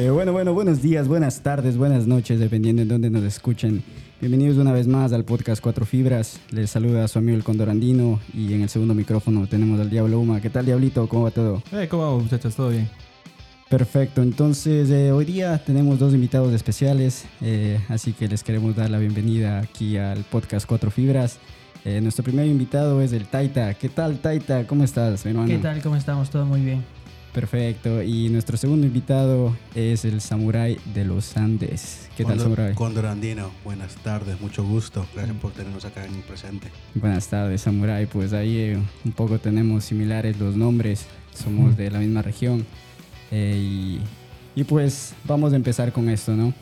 Eh, 0.00 0.08
bueno, 0.08 0.32
bueno, 0.32 0.54
buenos 0.54 0.80
días, 0.80 1.08
buenas 1.08 1.42
tardes, 1.42 1.76
buenas 1.76 2.06
noches, 2.06 2.40
dependiendo 2.40 2.80
de 2.80 2.88
dónde 2.88 3.10
nos 3.10 3.22
escuchen. 3.22 3.82
Bienvenidos 4.18 4.56
una 4.56 4.72
vez 4.72 4.86
más 4.86 5.12
al 5.12 5.26
podcast 5.26 5.62
Cuatro 5.62 5.84
Fibras. 5.84 6.40
Les 6.52 6.70
saluda 6.70 7.04
a 7.04 7.08
su 7.08 7.18
amigo 7.18 7.36
el 7.36 7.44
Condorandino 7.44 8.18
y 8.32 8.54
en 8.54 8.62
el 8.62 8.70
segundo 8.70 8.94
micrófono 8.94 9.46
tenemos 9.46 9.78
al 9.78 9.90
Diablo 9.90 10.18
Uma. 10.18 10.40
¿Qué 10.40 10.48
tal, 10.48 10.64
Diablito? 10.64 11.06
¿Cómo 11.06 11.24
va 11.24 11.30
todo? 11.30 11.62
Eh, 11.72 11.86
¿Cómo 11.90 12.04
vamos, 12.04 12.22
muchachos? 12.22 12.54
¿Todo 12.56 12.70
bien? 12.70 12.88
Perfecto, 13.68 14.22
entonces 14.22 14.88
eh, 14.88 15.12
hoy 15.12 15.26
día 15.26 15.62
tenemos 15.62 15.98
dos 15.98 16.14
invitados 16.14 16.54
especiales, 16.54 17.26
eh, 17.42 17.78
así 17.90 18.14
que 18.14 18.26
les 18.26 18.42
queremos 18.42 18.74
dar 18.74 18.88
la 18.88 18.98
bienvenida 18.98 19.58
aquí 19.58 19.98
al 19.98 20.24
podcast 20.24 20.66
Cuatro 20.66 20.90
Fibras. 20.90 21.38
Eh, 21.84 22.00
nuestro 22.00 22.24
primer 22.24 22.46
invitado 22.46 23.02
es 23.02 23.12
el 23.12 23.26
Taita. 23.26 23.74
¿Qué 23.74 23.90
tal, 23.90 24.18
Taita? 24.18 24.66
¿Cómo 24.66 24.82
estás, 24.82 25.26
hermano? 25.26 25.46
¿Qué 25.46 25.58
tal? 25.58 25.82
¿Cómo 25.82 25.96
estamos? 25.96 26.30
Todo 26.30 26.46
muy 26.46 26.62
bien. 26.62 26.84
Perfecto. 27.34 28.02
Y 28.02 28.28
nuestro 28.28 28.56
segundo 28.56 28.86
invitado 28.86 29.56
es 29.74 30.04
el 30.04 30.20
Samurai 30.20 30.78
de 30.94 31.04
los 31.04 31.36
Andes. 31.36 32.08
¿Qué 32.16 32.24
tal, 32.24 32.36
Condor- 32.38 32.42
Samurai? 32.42 32.74
Condor 32.74 33.06
Andino, 33.06 33.50
buenas 33.64 33.94
tardes, 33.96 34.40
mucho 34.40 34.64
gusto. 34.64 35.06
Gracias 35.14 35.36
por 35.36 35.52
tenernos 35.52 35.84
acá 35.84 36.04
en 36.04 36.14
el 36.14 36.22
presente. 36.22 36.68
Buenas 36.94 37.28
tardes, 37.28 37.60
Samurai. 37.60 38.06
Pues 38.06 38.32
ahí 38.32 38.56
eh, 38.56 38.78
un 39.04 39.12
poco 39.12 39.38
tenemos 39.38 39.84
similares 39.84 40.38
los 40.40 40.56
nombres. 40.56 41.06
Somos 41.32 41.76
de 41.76 41.90
la 41.90 42.00
misma 42.00 42.22
región. 42.22 42.66
Eh, 43.30 43.56
y, 43.56 44.60
y 44.60 44.64
pues 44.64 45.14
vamos 45.24 45.52
a 45.52 45.56
empezar 45.56 45.92
con 45.92 46.08
esto, 46.08 46.34
¿no? 46.34 46.52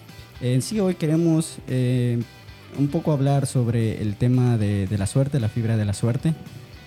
En 0.43 0.61
sí, 0.61 0.79
hoy 0.79 0.95
queremos 0.95 1.57
eh, 1.67 2.19
un 2.79 2.89
poco 2.89 3.13
hablar 3.13 3.47
sobre 3.47 4.03
el 4.03 4.17
tema 4.17 4.59
de, 4.59 4.87
de 4.87 4.99
la 4.99 5.07
suerte, 5.07 5.41
la 5.41 5.49
fibra 5.49 5.79
de 5.79 5.85
la 5.87 5.95
suerte. 5.95 6.35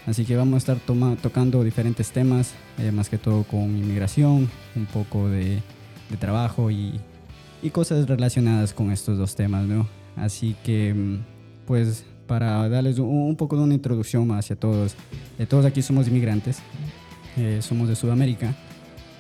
Así 0.08 0.26
que 0.26 0.36
vamos 0.36 0.56
a 0.56 0.58
estar 0.58 0.78
toma- 0.78 1.16
tocando 1.16 1.64
diferentes 1.64 2.12
temas, 2.12 2.54
eh, 2.80 2.92
más 2.92 3.10
que 3.10 3.18
todo 3.18 3.44
con 3.44 3.62
inmigración, 3.62 4.50
un 4.76 4.86
poco 4.92 5.30
de, 5.30 5.62
trabajo 6.20 6.72
y, 6.72 7.00
cosas 7.72 8.08
relacionadas 8.08 8.74
con 8.74 8.92
estos 8.92 9.18
dos 9.18 9.36
temas, 9.36 9.66
¿no? 9.66 9.88
Así 10.18 10.56
que, 10.64 10.94
mm, 10.94 11.20
pues, 11.68 12.04
para 12.28 12.68
darles 12.68 12.98
un, 13.00 13.36
poco 13.38 13.56
de 13.56 13.64
una 13.64 13.76
introducción 13.76 14.32
hacia 14.32 14.56
todos, 14.56 14.96
eh, 15.38 15.46
todos 15.46 15.66
aquí 15.66 15.82
somos 15.82 16.08
inmigrantes, 16.08 16.60
eh, 17.38 17.60
somos 17.62 17.88
de 17.88 17.96
Sudamérica, 17.96 18.56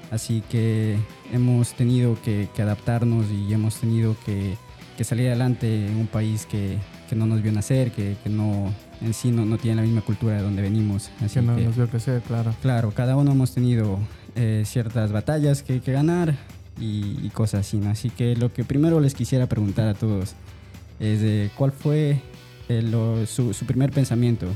así 0.10 0.44
que 0.50 0.98
hemos 1.32 1.74
tenido 1.74 2.18
que, 2.24 2.50
adaptarnos 2.58 3.28
y 3.32 3.54
hemos 3.54 3.76
tenido 3.76 4.16
que, 4.26 4.58
salir 5.04 5.28
adelante 5.28 5.88
en 5.88 5.98
un 5.98 6.06
país 6.06 6.46
que, 6.46 6.78
no 7.16 7.26
nos 7.26 7.42
vio 7.42 7.52
nacer, 7.52 7.92
que 7.92 8.16
no, 8.26 8.72
en 9.02 9.14
sí 9.14 9.32
no, 9.32 9.46
no 9.46 9.58
tiene 9.58 9.78
la 9.78 9.82
misma 9.84 10.02
cultura 10.02 10.36
de 10.38 10.42
donde 10.44 10.62
venimos. 10.62 11.10
Así 11.24 11.36
Que 11.36 11.42
no 11.42 11.56
que- 11.56 11.64
nos 11.66 11.76
vio 11.76 11.88
crecer, 11.88 12.22
claro. 12.22 12.54
Claro, 12.62 12.92
cada 12.92 13.16
uno 13.16 13.32
hemos 13.32 13.54
tenido 13.54 14.00
eh, 14.36 14.64
ciertas 14.66 15.12
batallas 15.12 15.64
que, 15.64 15.80
que 15.82 15.92
ganar 15.92 16.36
y, 16.80 17.18
y 17.24 17.30
cosas 17.34 17.62
así, 17.68 17.78
¿no? 17.78 17.90
Así 17.90 18.10
que 18.10 18.36
lo 18.36 18.54
que 18.54 18.64
primero 18.64 19.00
les 19.00 19.14
quisiera 19.14 19.48
preguntar 19.48 19.88
a 19.88 19.94
todos 19.94 20.36
es 21.00 21.22
de 21.22 21.50
cuál 21.58 21.72
fue 21.72 22.22
eh, 22.70 22.82
lo- 22.82 23.26
su, 23.26 23.54
su 23.54 23.66
primer 23.66 23.92
pensamiento 23.92 24.48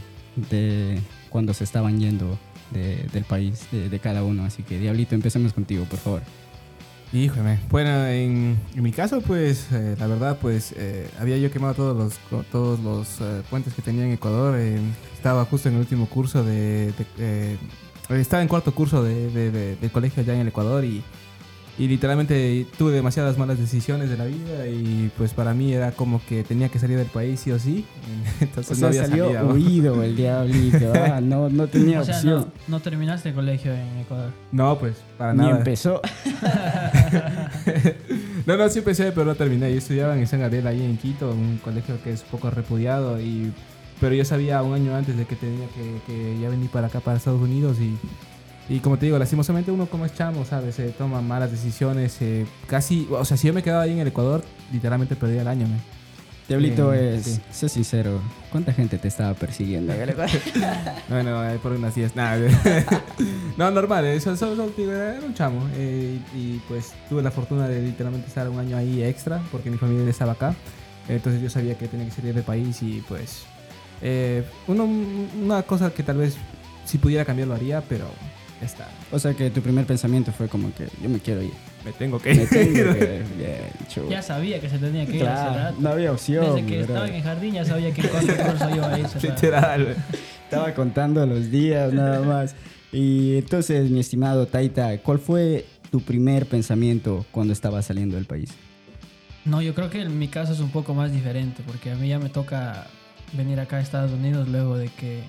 de 0.50 1.00
cuando 1.30 1.54
se 1.54 1.64
estaban 1.64 2.00
yendo 2.00 2.38
de- 2.72 3.08
del 3.14 3.24
país, 3.26 3.68
de, 3.72 3.90
de 3.90 4.00
cada 4.00 4.24
uno. 4.24 4.46
Así 4.46 4.64
que, 4.64 4.80
Diablito, 4.80 5.16
empecemos 5.16 5.54
contigo, 5.54 5.86
por 5.86 6.00
favor. 6.00 6.22
Híjole. 7.14 7.59
Bueno, 7.70 8.06
en, 8.08 8.58
en 8.75 8.84
mi 8.84 8.92
caso, 8.92 9.22
pues, 9.22 9.67
eh, 9.72 9.95
la 9.98 10.08
verdad, 10.08 10.38
pues, 10.42 10.73
eh, 10.75 11.09
había 11.20 11.38
yo 11.38 11.50
quemado 11.52 11.73
todos 11.73 11.95
los, 12.30 12.45
todos 12.52 12.80
los 12.81 13.22
eh, 13.22 13.42
puentes 13.50 13.73
que 13.73 13.81
tenía 13.81 14.03
en 14.03 14.12
Ecuador. 14.12 14.57
estaba 15.16 15.46
justo 15.46 15.69
en 15.69 15.75
el 15.75 15.81
último 15.81 16.07
curso 16.07 16.44
de... 16.44 16.91
de, 16.91 17.06
eh, 17.19 17.57
estaba 18.09 18.41
en 18.44 18.47
cuarto 18.50 18.74
curso 18.75 19.02
de- 19.03 19.31
del 19.80 19.91
colegio 19.91 20.22
allá 20.22 20.34
en 20.35 20.41
el 20.41 20.50
Ecuador 20.50 20.84
y, 20.84 21.03
y 21.78 21.88
literalmente 21.90 22.66
tuve 22.78 22.94
demasiadas 22.94 23.38
malas 23.38 23.59
decisiones 23.59 24.09
de 24.09 24.16
la 24.18 24.24
vida 24.25 24.66
y 24.68 25.12
pues 25.18 25.34
para 25.34 25.53
mí 25.53 25.74
era 25.74 25.91
como 25.91 26.22
que 26.25 26.44
tenía 26.44 26.69
que 26.69 26.80
salir 26.80 26.97
del 26.97 27.08
país 27.08 27.41
sí 27.41 27.52
o 27.52 27.59
sí. 27.59 27.86
Entonces 28.40 28.78
O 28.78 28.81
no 28.81 28.88
había 28.88 29.06
salió 29.08 29.30
huido 29.47 30.02
el 30.03 30.16
Diablito, 30.18 30.94
ah, 30.96 31.19
no, 31.22 31.50
no 31.50 31.68
tenía 31.69 32.00
o 32.02 32.06
sea, 32.06 32.16
opción. 32.16 32.40
no, 32.68 32.78
no 32.78 32.80
terminaste 32.80 33.30
el 33.30 33.36
colegio 33.36 33.74
en 33.74 33.97
Ecuador. 34.00 34.31
No, 34.52 34.78
pues, 34.80 34.96
para 35.18 35.34
Ni 35.34 35.40
nada. 35.40 35.58
empezó. 35.58 36.02
No, 38.46 38.57
no, 38.57 38.69
sí 38.69 38.80
empecé, 38.80 39.12
pero 39.12 39.25
no 39.25 39.36
terminé. 39.36 39.72
Yo 39.72 39.78
estudiaba 39.80 40.18
en 40.18 40.28
San 40.28 40.40
Gabriel, 40.40 40.68
ahí 40.68 40.81
en 40.84 40.97
Quito, 40.97 41.31
un 41.31 41.57
colegio 41.63 42.02
que 42.03 42.12
es 42.12 42.22
poco 42.22 42.50
repudiado. 42.52 43.19
Y, 43.19 43.52
pero 44.00 44.13
yo 44.16 44.24
sabía 44.24 44.62
un 44.62 44.74
año 44.75 44.96
antes 44.96 45.18
de 45.18 45.25
que 45.25 45.36
tenía 45.36 45.68
que, 45.69 46.00
que 46.06 46.40
ya 46.40 46.50
venir 46.50 46.69
para 46.69 46.88
acá, 46.88 47.00
para 47.00 47.18
Estados 47.18 47.42
Unidos. 47.42 47.78
Y, 47.80 47.97
y 48.70 48.80
como 48.80 48.98
te 48.98 49.06
digo, 49.06 49.20
lastimosamente 49.20 49.72
uno 49.72 49.86
como 49.86 50.06
es 50.06 50.14
chamo, 50.16 50.44
¿sabes? 50.46 50.76
Se 50.76 50.90
toma 50.90 51.22
malas 51.22 51.52
decisiones. 51.52 52.18
eh, 52.22 52.46
casi, 52.68 53.08
o 53.12 53.24
sea, 53.26 53.38
si 53.38 53.48
yo 53.48 53.53
me 53.53 53.62
quedaba 53.64 53.84
ahí 53.84 53.92
en 53.92 54.00
el 54.00 54.08
Ecuador, 54.08 54.44
literalmente 54.72 55.16
perdía 55.16 55.42
el 55.42 55.48
año, 55.48 55.68
me. 55.68 55.78
Diablito 56.48 56.94
Eh, 56.94 57.16
es, 57.16 57.24
sí. 57.25 57.42
sé 57.52 57.70
sincero, 57.70 58.22
¿cuánta 58.52 58.72
gente 58.72 59.00
te 59.00 59.08
estaba 59.08 59.34
persiguiendo? 59.34 59.92
Bueno, 61.09 61.44
eh, 61.50 61.58
por 61.62 61.72
unas 61.72 61.96
10, 61.96 62.16
nada. 62.16 62.38
no, 63.58 63.72
normal, 63.72 64.06
eso, 64.06 64.31
eso, 64.34 64.54
eso, 64.54 64.70
digo, 64.78 64.92
era 64.92 65.20
un 65.25 65.34
chamo. 65.34 65.68
eh, 65.75 66.20
y, 66.36 66.38
y, 66.38 66.62
pues 66.68 66.94
tuve 67.09 67.22
la 67.24 67.31
fortuna 67.31 67.68
de 67.68 67.81
literalmente 67.81 68.28
estar 68.28 68.48
un 68.50 68.59
año 68.59 68.78
ahí 68.78 69.04
extra, 69.04 69.42
porque 69.52 69.72
mi 69.72 69.78
familia 69.78 70.08
estaba 70.09 70.34
acá. 70.34 70.56
Entonces 71.08 71.42
yo 71.42 71.50
sabía 71.50 71.75
que 71.78 71.88
tenía 71.88 72.06
que 72.06 72.12
salir 72.12 72.34
del 72.34 72.44
país 72.44 72.81
y 72.84 73.04
pues... 73.08 73.44
eh, 74.02 74.44
uno- 74.68 74.86
una 75.44 75.64
cosa 75.64 75.92
que 75.92 76.04
tal 76.04 76.18
vez 76.18 76.36
si 76.86 76.98
pudiera 77.00 77.25
cambiar 77.25 77.48
lo 77.48 77.56
haría, 77.56 77.81
pero 77.81 78.06
ya 78.60 78.66
está. 78.66 78.88
O 79.12 79.20
sea 79.20 79.34
que 79.34 79.50
tu 79.50 79.62
primer 79.62 79.86
pensamiento 79.86 80.32
fue 80.32 80.48
como 80.48 80.74
que 80.74 80.88
yo 81.02 81.10
me 81.10 81.20
quiero 81.20 81.42
ir. 81.44 81.52
Me 81.84 81.92
tengo 81.92 82.20
que 82.20 82.34
Me 82.34 82.46
tengo 82.48 82.80
ir. 82.80 82.98
que 82.98 83.16
ir. 83.16 83.24
Bien, 83.38 83.58
chulo. 83.90 84.10
Ya 84.10 84.22
sabía 84.22 84.60
que 84.60 84.70
se 84.70 84.78
tenía 84.80 85.06
que 85.06 85.18
ir 85.18 85.28
hace 85.28 85.44
Claro, 85.44 85.56
rato. 85.64 85.76
no 85.80 85.90
había 85.90 86.12
opción. 86.12 86.56
Desde 86.56 86.68
que 86.68 86.74
bro. 86.78 86.82
estaba 86.86 87.08
en 87.08 87.14
el 87.16 87.22
jardín 87.24 87.54
ya 87.54 87.66
sabía 87.66 87.94
que 87.94 88.02
curso 88.02 88.70
iba 88.76 88.94
a 88.94 89.00
irse. 89.00 89.20
Literal. 89.22 89.96
Estaba 90.46 90.74
contando 90.74 91.26
los 91.26 91.52
días 91.52 91.92
nada 91.94 92.22
más. 92.22 92.56
Y 92.92 93.38
entonces, 93.38 93.90
mi 93.90 94.00
estimado 94.00 94.48
Taita, 94.48 94.98
¿cuál 95.00 95.20
fue 95.20 95.66
tu 95.92 96.02
primer 96.02 96.46
pensamiento 96.46 97.26
cuando 97.32 97.52
estabas 97.54 97.86
saliendo 97.86 98.16
del 98.16 98.26
país? 98.26 98.50
No, 99.44 99.62
yo 99.62 99.76
creo 99.76 99.90
que 99.90 100.02
en 100.02 100.18
mi 100.18 100.28
caso 100.28 100.54
es 100.54 100.60
un 100.60 100.70
poco 100.72 100.94
más 100.94 101.12
diferente 101.12 101.62
porque 101.68 101.92
a 101.92 101.96
mí 101.96 102.08
ya 102.08 102.18
me 102.20 102.30
toca 102.30 102.88
venir 103.34 103.60
acá 103.60 103.78
a 103.78 103.82
Estados 103.82 104.12
Unidos 104.12 104.48
luego 104.48 104.78
de 104.78 104.88
que... 104.90 105.20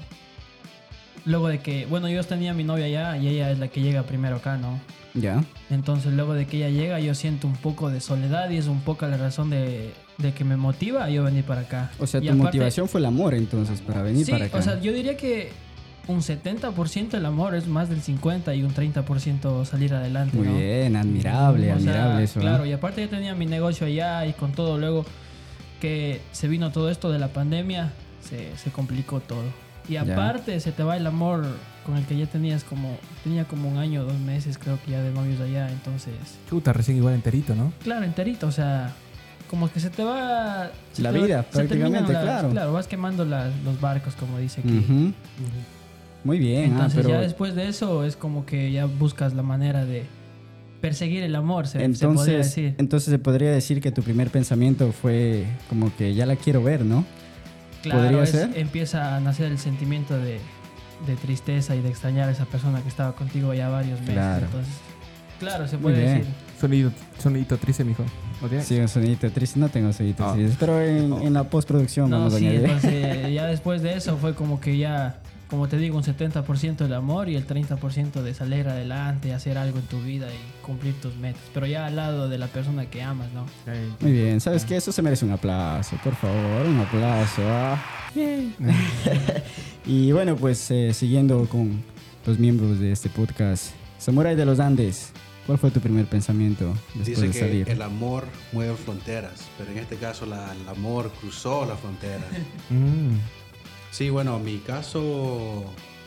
Luego 1.26 1.48
de 1.48 1.58
que, 1.58 1.84
bueno, 1.86 2.08
yo 2.08 2.22
tenía 2.24 2.52
a 2.52 2.54
mi 2.54 2.64
novia 2.64 2.86
allá 2.86 3.16
y 3.18 3.28
ella 3.28 3.50
es 3.50 3.58
la 3.58 3.68
que 3.68 3.80
llega 3.82 4.04
primero 4.04 4.36
acá, 4.36 4.56
¿no? 4.56 4.80
¿Ya? 5.14 5.42
Entonces 5.70 6.12
luego 6.12 6.34
de 6.34 6.46
que 6.46 6.58
ella 6.58 6.68
llega 6.70 7.00
yo 7.00 7.14
siento 7.14 7.46
un 7.46 7.54
poco 7.56 7.90
de 7.90 8.00
soledad 8.00 8.48
y 8.50 8.58
es 8.58 8.66
un 8.66 8.80
poco 8.80 9.06
la 9.06 9.16
razón 9.16 9.50
de, 9.50 9.92
de 10.18 10.32
que 10.32 10.44
me 10.44 10.56
motiva 10.56 11.04
a 11.04 11.10
yo 11.10 11.24
venir 11.24 11.42
para 11.44 11.62
acá. 11.62 11.90
O 11.98 12.06
sea, 12.06 12.20
Y 12.20 12.24
tu 12.26 12.28
aparte- 12.32 12.42
motivación 12.44 12.88
fue 12.88 13.00
el 13.00 13.06
amor 13.06 13.34
entonces 13.34 13.80
para 13.80 14.02
venir 14.02 14.24
sí, 14.24 14.30
para 14.30 14.44
acá. 14.46 14.58
o 14.58 14.62
sea, 14.62 14.80
yo 14.80 14.92
diría 14.92 15.16
que 15.16 15.50
un 16.06 16.20
70% 16.20 17.14
el 17.14 17.26
amor 17.26 17.56
es 17.56 17.66
más 17.66 17.88
del 17.88 18.00
50 18.02 18.54
y 18.54 18.62
un 18.62 18.72
30% 18.72 19.64
salir 19.64 19.94
adelante. 19.94 20.36
Muy 20.36 20.46
¿no? 20.46 20.56
bien, 20.56 20.94
admirable, 20.94 21.72
O 21.72 21.80
sea, 21.80 21.92
admirable 21.94 22.24
eso. 22.24 22.38
¿eh? 22.38 22.42
Claro, 22.42 22.66
y 22.66 22.72
aparte 22.72 23.00
yo 23.02 23.08
tenía 23.08 23.34
mi 23.34 23.46
negocio 23.46 23.86
allá 23.88 24.24
y 24.26 24.32
con 24.34 24.52
todo 24.52 24.78
luego 24.78 25.04
que 25.80 26.20
se 26.30 26.46
vino 26.46 26.70
todo 26.70 26.90
esto 26.90 27.10
de 27.10 27.18
la 27.18 27.28
pandemia, 27.28 27.92
se, 28.20 28.56
se 28.56 28.70
complicó 28.70 29.18
todo. 29.20 29.42
Y 29.88 29.92
Ya. 29.94 30.02
aparte 30.02 30.58
se 30.60 30.72
te 30.72 30.82
va 30.82 30.96
el 30.96 31.06
amor 31.06 31.44
con 31.84 31.96
el 31.96 32.04
que 32.04 32.16
ya 32.16 32.26
tenías 32.26 32.64
como, 32.64 32.96
tenía 33.22 33.44
como 33.44 33.68
un 33.68 33.78
año, 33.78 34.02
dos 34.04 34.18
meses 34.18 34.58
creo 34.58 34.78
que 34.84 34.90
ya 34.92 35.00
de 35.00 35.12
novios 35.12 35.40
allá, 35.40 35.70
entonces, 35.70 36.12
Chuta, 36.50 36.72
recién 36.72 36.96
igual 36.96 37.14
enterito, 37.14 37.54
¿no? 37.54 37.72
claro, 37.82 38.04
enterito, 38.04 38.48
o 38.48 38.50
sea, 38.52 38.92
como 39.48 39.70
que 39.70 39.78
se 39.78 39.90
te 39.90 40.02
va... 40.02 40.70
se 40.92 41.02
La 41.02 41.12
te 41.12 41.18
va- 41.20 41.24
vida, 41.26 41.42
se 41.52 41.64
terminan 41.68 41.68
prácticamente, 41.92 42.12
las- 42.12 42.22
claro. 42.24 42.50
Claro, 42.50 42.72
vas 42.72 42.88
quemando 42.88 43.24
las- 43.24 43.52
los 43.64 43.80
barcos, 43.80 44.14
como 44.16 44.38
dice 44.38 44.60
aquí. 44.62 45.14
Muy 46.24 46.38
bien, 46.40 46.64
ah, 46.72 46.74
Entonces 46.74 46.96
pero 46.96 47.08
ya 47.10 47.20
después 47.20 47.54
de 47.54 47.68
eso 47.68 48.02
es 48.02 48.16
como 48.16 48.44
que 48.46 48.72
ya 48.72 48.86
buscas 48.86 49.34
la 49.34 49.42
manera 49.44 49.84
de 49.84 50.04
perseguir 50.80 51.22
el 51.22 51.36
amor, 51.36 51.66
se, 51.68 51.78
se 51.78 51.78
podría 51.78 51.86
entonces, 52.08 52.36
decir. 52.36 52.74
entonces 52.78 53.10
se 53.10 53.18
podría 53.20 53.52
decir 53.52 53.80
que 53.80 53.92
tu 53.92 54.02
primer 54.02 54.30
pensamiento 54.30 54.90
fue 54.92 55.44
como 55.68 55.94
que 55.96 56.14
ya 56.14 56.26
la 56.26 56.34
quiero 56.34 56.62
ver, 56.64 56.84
¿no? 56.84 57.04
Claro, 57.82 58.00
podría 58.02 58.22
es- 58.22 58.30
ser. 58.30 58.50
empieza 58.56 59.16
a 59.16 59.20
nacer 59.20 59.50
el 59.52 59.58
sentimiento 59.58 60.16
de, 60.18 60.40
de 61.06 61.16
tristeza 61.16 61.74
y 61.76 61.80
de 61.82 61.88
extrañar 61.88 62.28
a 62.28 62.32
esa 62.32 62.44
persona 62.46 62.80
que 62.82 62.88
estaba 62.88 63.14
contigo 63.14 63.52
ya 63.54 63.68
varios 63.68 64.00
meses. 64.00 64.14
Claro. 64.14 64.46
Entonces, 64.46 64.74
claro, 65.38 65.68
se 65.68 65.78
puede 65.78 65.98
decir. 65.98 66.26
Sonidito, 66.60 66.90
sonidito 67.18 67.56
triste, 67.58 67.84
mijo. 67.84 68.04
Sí, 68.62 68.78
un 68.78 68.88
sonidito 68.88 69.30
triste. 69.30 69.58
No 69.60 69.68
tengo 69.68 69.92
soniditos 69.92 70.26
Ah. 70.26 70.34
tristes, 70.34 70.56
pero 70.58 70.80
en, 70.82 71.12
en 71.12 71.32
la 71.34 71.44
postproducción 71.44 72.08
No, 72.10 72.18
vamos 72.18 72.34
a 72.34 72.38
sí, 72.38 72.46
añadir. 72.46 72.64
entonces 72.70 73.32
ya 73.34 73.46
después 73.46 73.82
de 73.82 73.94
eso 73.94 74.16
fue 74.16 74.34
como 74.34 74.60
que 74.60 74.76
ya, 74.78 75.20
como 75.48 75.68
te 75.68 75.76
digo, 75.78 75.96
un 75.96 76.02
70% 76.02 76.76
del 76.76 76.92
amor 76.94 77.28
y 77.28 77.36
el 77.36 77.46
30% 77.46 78.22
de 78.22 78.34
salir 78.34 78.66
adelante, 78.68 79.32
hacer 79.32 79.58
algo 79.58 79.78
en 79.78 79.84
tu 79.86 80.00
vida 80.02 80.26
y 80.28 80.62
cumplir 80.64 80.94
tus 81.00 81.14
metas. 81.16 81.40
Pero 81.54 81.66
ya 81.66 81.86
al 81.86 81.94
lado 81.96 82.28
de 82.28 82.36
la 82.38 82.48
persona 82.48 82.86
que 82.86 83.02
amas, 83.02 83.28
¿no? 83.32 83.46
Muy 84.00 84.12
bien, 84.12 84.40
¿sabes 84.40 84.64
qué? 84.64 84.76
Eso 84.76 84.90
se 84.90 85.02
merece 85.02 85.24
un 85.24 85.30
aplauso, 85.32 85.96
por 86.02 86.14
favor, 86.16 86.66
un 86.66 86.80
aplauso. 86.80 87.42
ah. 87.44 87.80
y 89.86 90.12
bueno, 90.12 90.36
pues 90.36 90.70
eh, 90.70 90.92
siguiendo 90.94 91.46
con 91.48 91.82
los 92.26 92.38
miembros 92.38 92.78
de 92.80 92.92
este 92.92 93.08
podcast, 93.08 93.72
Samurai 93.98 94.34
de 94.36 94.44
los 94.46 94.60
Andes, 94.60 95.12
¿Cuál 95.46 95.58
fue 95.58 95.70
tu 95.70 95.78
primer 95.78 96.06
pensamiento 96.06 96.74
después 96.96 97.06
Dice 97.06 97.20
de 97.20 97.30
que 97.30 97.38
salir? 97.38 97.70
el 97.70 97.80
amor 97.82 98.24
mueve 98.50 98.74
fronteras, 98.74 99.44
pero 99.56 99.70
en 99.70 99.78
este 99.78 99.94
caso 99.94 100.26
la- 100.26 100.52
el 100.60 100.68
amor 100.68 101.12
cruzó 101.20 101.64
la 101.64 101.76
frontera. 101.76 102.24
Mm. 102.68 103.14
Sí, 103.96 104.10
bueno, 104.10 104.38
mi 104.38 104.58
caso 104.58 105.64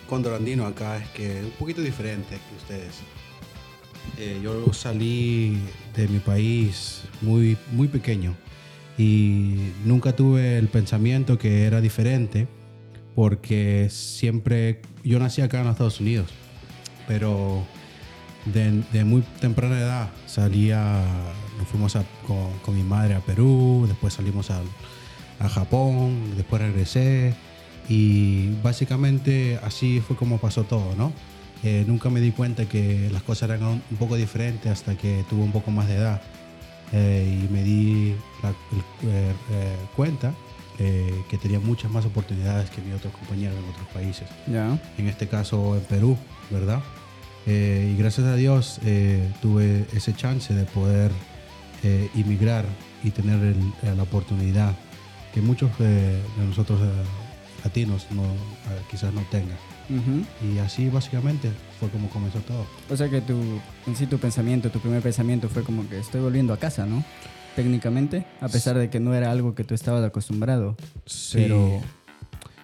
condorandino 0.08 0.68
acá 0.68 0.98
es 0.98 1.08
que 1.10 1.40
es 1.40 1.44
un 1.46 1.50
poquito 1.58 1.82
diferente 1.82 2.36
que 2.38 2.56
ustedes. 2.56 3.00
Eh, 4.20 4.40
yo 4.44 4.72
salí 4.74 5.58
de 5.96 6.08
mi 6.08 6.20
país 6.20 7.02
muy, 7.22 7.58
muy 7.72 7.88
pequeño 7.88 8.36
y 8.96 9.72
nunca 9.86 10.16
tuve 10.16 10.60
el 10.60 10.68
pensamiento 10.68 11.40
que 11.40 11.64
era 11.66 11.82
diferente 11.82 12.48
porque 13.16 13.88
siempre, 13.90 14.84
yo 15.04 15.18
nací 15.18 15.42
acá 15.42 15.58
en 15.62 15.64
los 15.64 15.72
Estados 15.74 16.00
Unidos, 16.00 16.30
pero 17.08 17.64
de, 18.46 19.04
muy 19.04 19.24
temprana 19.42 19.80
edad 19.80 20.10
salía, 20.28 21.04
nos 21.58 21.68
fuimos 21.68 21.96
a- 21.96 22.06
con, 22.28 22.52
con 22.64 22.76
mi 22.76 22.84
madre 22.84 23.16
a 23.16 23.20
Perú, 23.22 23.86
después 23.88 24.14
salimos 24.14 24.52
al- 24.52 24.68
a 25.40 25.50
Japón, 25.50 26.36
después 26.38 26.62
regresé 26.62 27.34
y 27.90 28.52
básicamente 28.64 29.60
así 29.64 30.00
fue 30.00 30.16
como 30.16 30.38
pasó 30.38 30.64
todo, 30.64 30.94
¿no? 30.96 31.12
Eh, 31.64 31.84
nunca 31.88 32.10
me 32.10 32.22
di 32.22 32.32
cuenta 32.32 32.66
que 32.66 33.10
las 33.12 33.24
cosas 33.24 33.50
eran 33.50 33.64
un 33.64 33.98
poco 33.98 34.16
diferentes 34.16 34.72
hasta 34.72 34.96
que 34.96 35.26
tuve 35.30 35.42
un 35.44 35.52
poco 35.52 35.72
más 35.72 35.88
de 35.88 35.96
edad 35.96 36.22
Eh, 36.92 37.46
y 37.46 37.54
me 37.54 37.62
di 37.62 38.16
la- 38.42 38.50
eh, 38.50 39.34
eh, 39.52 39.76
cuenta 39.96 40.34
eh, 40.80 41.14
que 41.30 41.38
tenía 41.38 41.60
muchas 41.60 41.92
más 41.92 42.04
oportunidades 42.06 42.68
que 42.72 42.82
mis 42.82 42.96
otros 42.96 43.14
compañeros 43.14 43.56
en 43.60 43.70
otros 43.70 43.88
países 43.94 44.28
Ya. 44.48 44.76
en 44.98 45.08
este 45.08 45.28
caso 45.28 45.76
en 45.76 45.84
Perú, 45.84 46.18
¿verdad? 46.50 46.82
Eh, 47.46 47.92
y 47.94 47.96
gracias 47.96 48.26
a 48.26 48.36
Dios 48.36 48.80
tuve 49.42 49.86
ese 49.94 50.16
chance 50.16 50.52
de 50.52 50.64
poder 50.66 51.12
inmigrar 52.16 52.66
y 53.04 53.12
tener 53.12 53.40
el- 53.44 53.96
la 53.98 54.02
oportunidad 54.04 54.74
que 55.34 55.42
muchos 55.42 55.70
de 55.78 56.20
nosotros 56.48 56.80
latinos 57.64 58.08
no, 58.12 58.24
quizás 58.90 59.14
no 59.14 59.22
tengan. 59.32 59.58
Ujú. 59.90 60.24
Y 60.54 60.60
así 60.60 60.90
básicamente 60.90 61.50
fue 61.80 61.90
como 61.90 62.10
comenzó 62.10 62.40
todo. 62.40 62.66
O 62.90 62.96
sea 62.96 63.10
que 63.10 63.22
tu, 63.22 63.34
en 63.88 63.96
sí 63.96 64.06
tu 64.06 64.18
pensamiento, 64.20 64.70
tu 64.70 64.80
primer 64.80 65.02
pensamiento 65.02 65.50
fue 65.50 65.64
como 65.64 65.88
que 65.90 66.00
estoy 66.00 66.22
volviendo 66.22 66.54
a 66.54 66.58
casa, 66.58 66.86
¿no? 66.86 67.04
Técnicamente, 67.56 68.26
a 68.42 68.48
pesar 68.48 68.78
de 68.78 68.90
que 68.90 69.00
no 69.00 69.14
era 69.16 69.32
algo 69.32 69.56
que 69.56 69.64
tú 69.64 69.74
estabas 69.74 70.04
acostumbrado. 70.06 70.78
Pero 71.34 71.82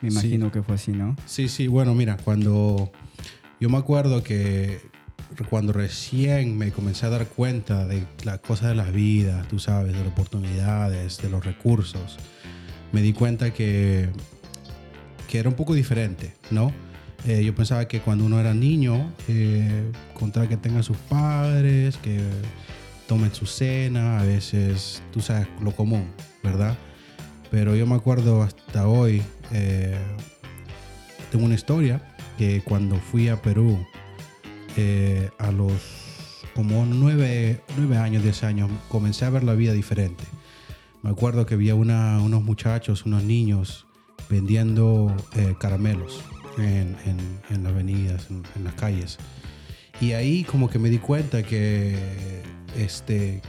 me 0.02 0.12
Sí. 0.12 0.18
imagino 0.18 0.52
que 0.52 0.62
fue 0.62 0.76
así, 0.76 0.92
¿no? 0.92 1.16
Sí, 1.26 1.48
sí, 1.50 1.68
bueno, 1.68 1.96
mira, 1.96 2.18
cuando 2.24 2.92
yo 3.60 3.70
me 3.70 3.78
acuerdo 3.78 4.22
que 4.24 4.80
cuando 5.50 5.74
recién 5.74 6.58
me 6.58 6.72
comencé 6.72 7.08
a 7.08 7.10
dar 7.10 7.28
cuenta 7.28 7.86
de 7.86 8.06
las 8.24 8.40
cosas 8.40 8.70
de 8.70 8.76
la 8.76 8.90
vida, 8.92 9.46
tú 9.50 9.58
sabes, 9.60 9.94
de 9.94 10.00
las 10.00 10.08
oportunidades, 10.08 11.18
de 11.18 11.30
los 11.30 11.44
recursos, 11.44 12.18
me 12.94 13.02
di 13.02 13.12
cuenta 13.12 13.52
que, 13.52 14.10
que 15.30 15.40
era 15.40 15.50
un 15.50 15.56
poco 15.56 15.74
diferente, 15.74 16.34
¿no? 16.52 16.72
Eh, 17.28 17.44
yo 17.44 17.56
pensaba 17.56 17.88
que 17.88 18.02
cuando 18.02 18.26
uno 18.26 18.40
era 18.40 18.54
niño, 18.54 19.12
eh, 19.28 19.92
contra 20.14 20.48
que 20.48 20.58
tenga 20.58 20.84
sus 20.84 20.98
padres, 20.98 21.98
que 21.98 22.22
tomen 23.08 23.34
su 23.34 23.46
cena, 23.46 24.20
a 24.20 24.24
veces, 24.24 25.02
tú 25.12 25.22
sabes, 25.22 25.48
lo 25.62 25.72
común, 25.72 26.08
¿verdad? 26.44 26.76
Pero 27.52 27.76
yo 27.76 27.88
me 27.88 27.96
acuerdo 27.96 28.44
hasta 28.44 28.88
hoy, 28.88 29.22
eh, 29.52 29.98
tengo 31.32 31.46
una 31.46 31.56
historia 31.56 32.02
que 32.38 32.62
cuando 32.62 32.98
fui 32.98 33.30
a 33.30 33.42
Perú, 33.42 33.84
eh, 34.78 35.30
a 35.40 35.52
los 35.52 35.74
como 36.54 36.86
nueve, 36.86 37.62
nueve 37.78 37.98
años, 37.98 38.24
diez 38.24 38.44
años, 38.44 38.70
comencé 38.88 39.26
a 39.26 39.30
ver 39.30 39.44
la 39.44 39.54
vida 39.54 39.74
diferente. 39.74 40.24
Me 41.02 41.10
acuerdo 41.10 41.46
que 41.46 41.54
había 41.56 41.76
una- 41.76 42.22
unos 42.22 42.44
muchachos, 42.44 43.06
unos 43.06 43.24
niños 43.24 43.85
vendiendo 44.30 45.16
eh, 45.36 45.56
caramelos 45.60 46.22
en, 46.58 46.96
las 47.50 47.72
avenidas, 47.72 48.28
en, 48.30 48.44
en 48.56 48.64
las 48.64 48.74
calles. 48.76 49.18
Y 50.02 50.12
ahí 50.12 50.44
como 50.44 50.70
que 50.70 50.80
me 50.80 50.90
di 50.90 50.98
cuenta 50.98 51.44
que 51.44 51.98
este, 52.78 53.42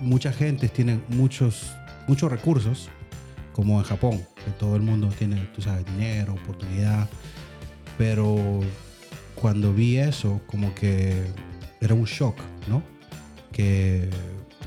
mucha 0.00 0.32
gente 0.32 0.68
tiene 0.68 1.00
muchos, 1.08 1.72
muchos 2.06 2.30
recursos, 2.30 2.88
como 3.52 3.78
en 3.78 3.84
Japón, 3.84 4.24
que 4.44 4.50
todo 4.52 4.76
el 4.76 4.82
mundo 4.82 5.08
tiene, 5.18 5.48
tú 5.54 5.62
sabes, 5.62 5.84
dinero, 5.86 6.34
oportunidad. 6.34 7.08
Pero 7.96 8.60
cuando 9.34 9.72
vi 9.72 9.96
eso, 9.96 10.40
como 10.46 10.74
que 10.74 11.24
era 11.80 11.94
un 11.94 12.04
shock, 12.04 12.36
¿no? 12.68 12.82
Que 13.50 14.10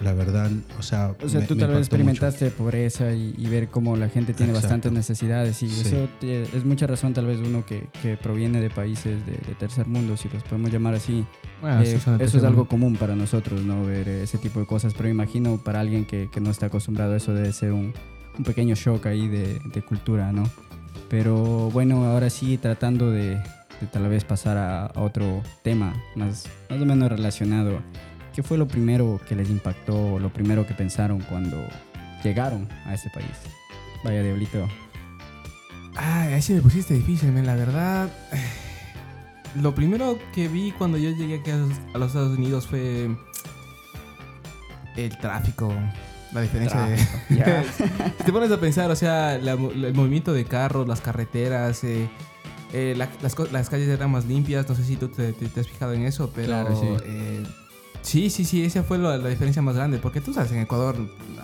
la 0.03 0.13
verdad, 0.13 0.49
o 0.79 0.81
sea... 0.81 1.13
O 1.23 1.29
sea, 1.29 1.41
me- 1.41 1.45
tú 1.47 1.55
tal 1.55 1.69
vez 1.69 1.77
impactó 1.77 1.77
mucho. 1.77 1.79
experimentaste 1.79 2.49
pobreza 2.51 3.11
y, 3.13 3.35
y 3.37 3.45
ver 3.47 3.67
cómo 3.69 3.95
la 3.95 4.09
gente 4.09 4.33
tiene 4.33 4.51
Exacto. 4.51 4.67
bastantes 4.67 4.91
necesidades 4.91 5.61
y 5.63 5.69
Sí. 5.69 5.81
eso 5.87 6.09
te- 6.19 6.43
es 6.43 6.65
mucha 6.65 6.87
razón 6.87 7.13
tal 7.13 7.27
vez 7.27 7.39
uno 7.39 7.65
que, 7.65 7.87
que 8.01 8.17
proviene 8.17 8.59
de 8.61 8.69
países 8.69 9.25
de, 9.25 9.33
de 9.33 9.55
tercer 9.59 9.85
mundo, 9.87 10.17
si 10.17 10.27
los 10.29 10.41
podemos 10.43 10.71
llamar 10.71 10.95
así. 10.95 11.25
Bueno, 11.61 11.81
Eh, 11.81 11.85
sí, 11.85 11.99
son 11.99 12.17
de 12.17 12.25
eso 12.25 12.37
es 12.39 12.43
algo 12.43 12.65
común 12.65 12.95
para 12.95 13.15
nosotros, 13.15 13.61
¿no? 13.63 13.85
Ver 13.85 14.07
eh, 14.09 14.23
ese 14.23 14.37
tipo 14.39 14.59
de 14.59 14.65
cosas, 14.65 14.93
pero 14.95 15.07
imagino 15.09 15.57
para 15.63 15.79
alguien 15.79 16.05
que, 16.05 16.29
que 16.31 16.39
no 16.41 16.49
está 16.49 16.65
acostumbrado 16.67 17.13
a 17.13 17.17
eso 17.17 17.33
debe 17.33 17.53
ser 17.53 17.71
un, 17.71 17.93
un 18.37 18.43
pequeño 18.43 18.75
shock 18.75 19.05
ahí 19.05 19.27
de, 19.27 19.59
de 19.73 19.81
cultura, 19.83 20.31
¿no? 20.31 20.43
Pero 21.09 21.69
bueno, 21.71 22.05
ahora 22.05 22.29
sí, 22.29 22.57
tratando 22.57 23.11
de, 23.11 23.35
de 23.35 23.87
tal 23.91 24.07
vez 24.09 24.23
pasar 24.23 24.57
a, 24.57 24.85
a 24.87 25.01
otro 25.01 25.41
tema 25.63 25.93
más, 26.15 26.47
más 26.69 26.81
o 26.81 26.85
menos 26.85 27.09
relacionado. 27.09 27.81
¿Qué 28.33 28.43
fue 28.43 28.57
lo 28.57 28.67
primero 28.67 29.19
que 29.27 29.35
les 29.35 29.49
impactó, 29.49 30.19
lo 30.19 30.29
primero 30.31 30.65
que 30.65 30.73
pensaron 30.73 31.19
cuando 31.21 31.57
llegaron 32.23 32.67
a 32.85 32.93
este 32.93 33.09
país? 33.09 33.27
Vaya, 34.03 34.23
Diablito. 34.23 34.67
Ay, 35.95 36.33
ahí 36.33 36.41
sí 36.41 36.53
me 36.53 36.61
pusiste 36.61 36.93
difícil, 36.93 37.31
men, 37.31 37.45
la 37.45 37.55
verdad. 37.55 38.09
Lo 39.61 39.75
primero 39.75 40.17
que 40.33 40.47
vi 40.47 40.71
cuando 40.71 40.97
yo 40.97 41.09
llegué 41.09 41.39
aquí 41.39 41.51
a 41.51 41.57
los, 41.57 42.07
Estados 42.07 42.37
Unidos 42.37 42.67
fue 42.67 43.09
el 44.95 45.17
tráfico. 45.17 45.73
La 46.31 46.39
diferencia 46.41 46.81
de... 46.85 46.97
Ya. 47.35 47.63
Si 48.17 48.23
te 48.23 48.31
pones 48.31 48.49
a 48.49 48.61
pensar, 48.61 48.89
o 48.91 48.95
sea, 48.95 49.37
la 49.37 49.51
el 49.51 49.93
movimiento 49.93 50.31
de 50.31 50.45
carros, 50.45 50.87
las 50.87 51.01
carreteras, 51.01 51.83
eh, 51.83 52.07
eh, 52.71 52.93
la- 52.95 53.09
las, 53.21 53.69
calles 53.69 53.89
eran 53.89 54.09
más 54.11 54.23
limpias. 54.23 54.69
No 54.69 54.73
sé 54.75 54.85
si 54.85 54.95
tú 54.95 55.09
te, 55.09 55.33
te- 55.33 55.49
te 55.49 55.59
has 55.59 55.67
fijado 55.67 55.91
en 55.91 56.03
eso, 56.05 56.31
pero. 56.33 56.47
Claro, 56.47 56.79
sí. 56.79 56.87
eh, 57.03 57.43
sí, 58.01 58.29
sí, 58.29 58.45
sí, 58.45 58.63
esa 58.63 58.83
fue 58.83 58.97
la, 58.97 59.17
la 59.17 59.29
diferencia 59.29 59.61
más 59.61 59.75
grande. 59.75 59.97
Porque 59.97 60.21
tú 60.21 60.33
sabes, 60.33 60.51
en 60.51 60.59
Ecuador 60.59 60.95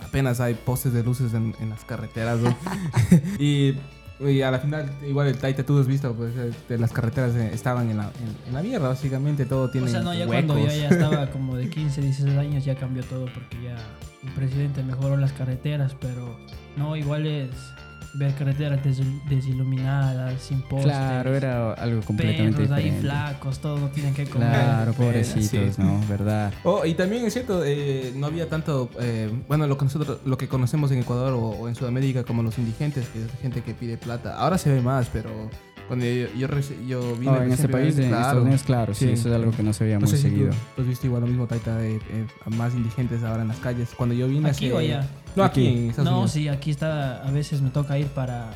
apenas 0.04 0.40
hay 0.40 0.54
postes 0.54 0.92
de 0.92 1.02
luces 1.02 1.34
en, 1.34 1.54
en 1.60 1.70
las 1.70 1.84
carreteras, 1.84 2.38
¿no? 2.40 2.56
y, 3.38 3.74
y 4.20 4.42
a 4.42 4.50
la 4.50 4.58
final, 4.58 4.90
igual 5.06 5.28
el 5.28 5.38
Taita, 5.38 5.64
tú 5.64 5.78
has 5.78 5.86
visto, 5.86 6.12
pues 6.14 6.32
de 6.68 6.78
las 6.78 6.92
carreteras 6.92 7.34
eh, 7.36 7.50
estaban 7.52 7.90
en 7.90 7.98
la, 7.98 8.04
en, 8.04 8.48
en 8.48 8.54
la 8.54 8.62
mierda, 8.62 8.88
básicamente. 8.88 9.44
Todo 9.46 9.70
tiene. 9.70 9.86
O 9.86 9.90
sea, 9.90 10.00
no, 10.00 10.12
ya 10.12 10.26
huecos. 10.26 10.56
cuando 10.56 10.66
ya, 10.66 10.74
ya 10.76 10.88
estaba 10.88 11.26
como 11.32 11.56
de 11.56 11.68
15, 11.70 12.00
16 12.00 12.36
años 12.38 12.64
ya 12.64 12.74
cambió 12.74 13.02
todo 13.04 13.26
porque 13.26 13.62
ya 13.62 13.76
el 14.24 14.32
presidente 14.34 14.82
mejoró 14.82 15.16
las 15.16 15.32
carreteras, 15.32 15.94
pero 16.00 16.36
no, 16.76 16.96
igual 16.96 17.26
es 17.26 17.50
ver 18.14 18.34
carreteras 18.34 18.82
des- 18.82 19.00
desiluminadas, 19.28 20.40
sin 20.42 20.62
postes. 20.62 20.84
Claro, 20.92 21.34
era 21.34 21.72
algo 21.74 22.00
completamente 22.02 22.56
perros 22.62 22.70
ahí 22.72 22.84
diferente. 22.84 23.08
flacos, 23.08 23.58
todos 23.58 23.80
no 23.80 23.88
tienen 23.88 24.14
que 24.14 24.24
comer. 24.26 24.48
Claro, 24.50 24.92
pobrecitos, 24.94 25.76
sí. 25.76 25.82
¿no? 25.82 26.00
¿Verdad? 26.08 26.52
Oh, 26.64 26.84
y 26.84 26.94
también 26.94 27.24
es 27.24 27.32
cierto, 27.32 27.62
eh, 27.64 28.12
no 28.16 28.26
había 28.26 28.48
tanto, 28.48 28.88
eh, 29.00 29.30
bueno, 29.48 29.66
lo 29.66 29.76
que 29.78 29.84
nosotros, 29.84 30.18
lo 30.24 30.38
que 30.38 30.48
conocemos 30.48 30.90
en 30.92 30.98
Ecuador 31.00 31.32
o, 31.34 31.40
o 31.50 31.68
en 31.68 31.74
Sudamérica 31.74 32.24
como 32.24 32.42
los 32.42 32.58
indigentes, 32.58 33.08
que 33.08 33.24
es 33.24 33.30
gente 33.42 33.62
que 33.62 33.74
pide 33.74 33.96
plata. 33.96 34.36
Ahora 34.36 34.58
se 34.58 34.72
ve 34.72 34.80
más, 34.80 35.08
pero 35.12 35.30
cuando 35.86 36.04
yo, 36.04 36.26
yo, 36.36 36.48
yo 36.86 37.16
vine 37.16 37.32
Oh, 37.32 37.42
en 37.42 37.50
este 37.52 37.68
país, 37.68 37.96
de 37.96 38.02
vez, 38.02 38.12
Estados 38.12 38.42
Unidos, 38.42 38.62
claro, 38.62 38.94
sí, 38.94 39.06
Sí. 39.06 39.12
eso 39.12 39.28
es 39.30 39.34
algo 39.34 39.52
que 39.52 39.62
no 39.62 39.72
se 39.72 39.84
veía 39.84 39.96
No 39.96 40.02
muy 40.02 40.10
sé 40.10 40.16
si 40.18 40.22
seguido. 40.24 40.50
tú, 40.50 40.56
tú 40.76 40.82
has 40.82 40.88
visto 40.88 41.06
igual 41.06 41.22
lo 41.22 41.26
mismo, 41.28 41.46
Taita, 41.46 41.76
de 41.78 41.96
eh, 41.96 42.26
a 42.44 42.50
más 42.50 42.74
indigentes 42.74 43.22
ahora 43.22 43.42
en 43.42 43.48
las 43.48 43.58
calles. 43.58 43.88
Cuando 43.96 44.14
yo 44.14 44.28
vine 44.28 44.50
¿Aquí 44.50 44.66
hace- 44.66 44.74
o 44.74 44.78
allá? 44.78 45.06
No, 45.38 45.44
aquí, 45.44 45.66
Aquí. 45.66 45.76
en 45.78 45.90
Estados 45.90 46.10
No, 46.10 46.16
Unidos. 46.18 46.30
sí, 46.32 46.48
aquí 46.48 46.70
está, 46.70 47.22
a 47.26 47.30
veces 47.30 47.60
me 47.62 47.70
toca 47.70 47.98
ir 47.98 48.06
para, 48.08 48.50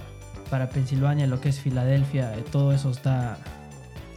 para 0.50 0.68
Pensilvania, 0.68 1.26
lo 1.26 1.40
que 1.40 1.48
es 1.48 1.58
Filadelfia, 1.60 2.36
eh, 2.36 2.44
todo 2.50 2.72
eso 2.72 2.90
está, 2.90 3.36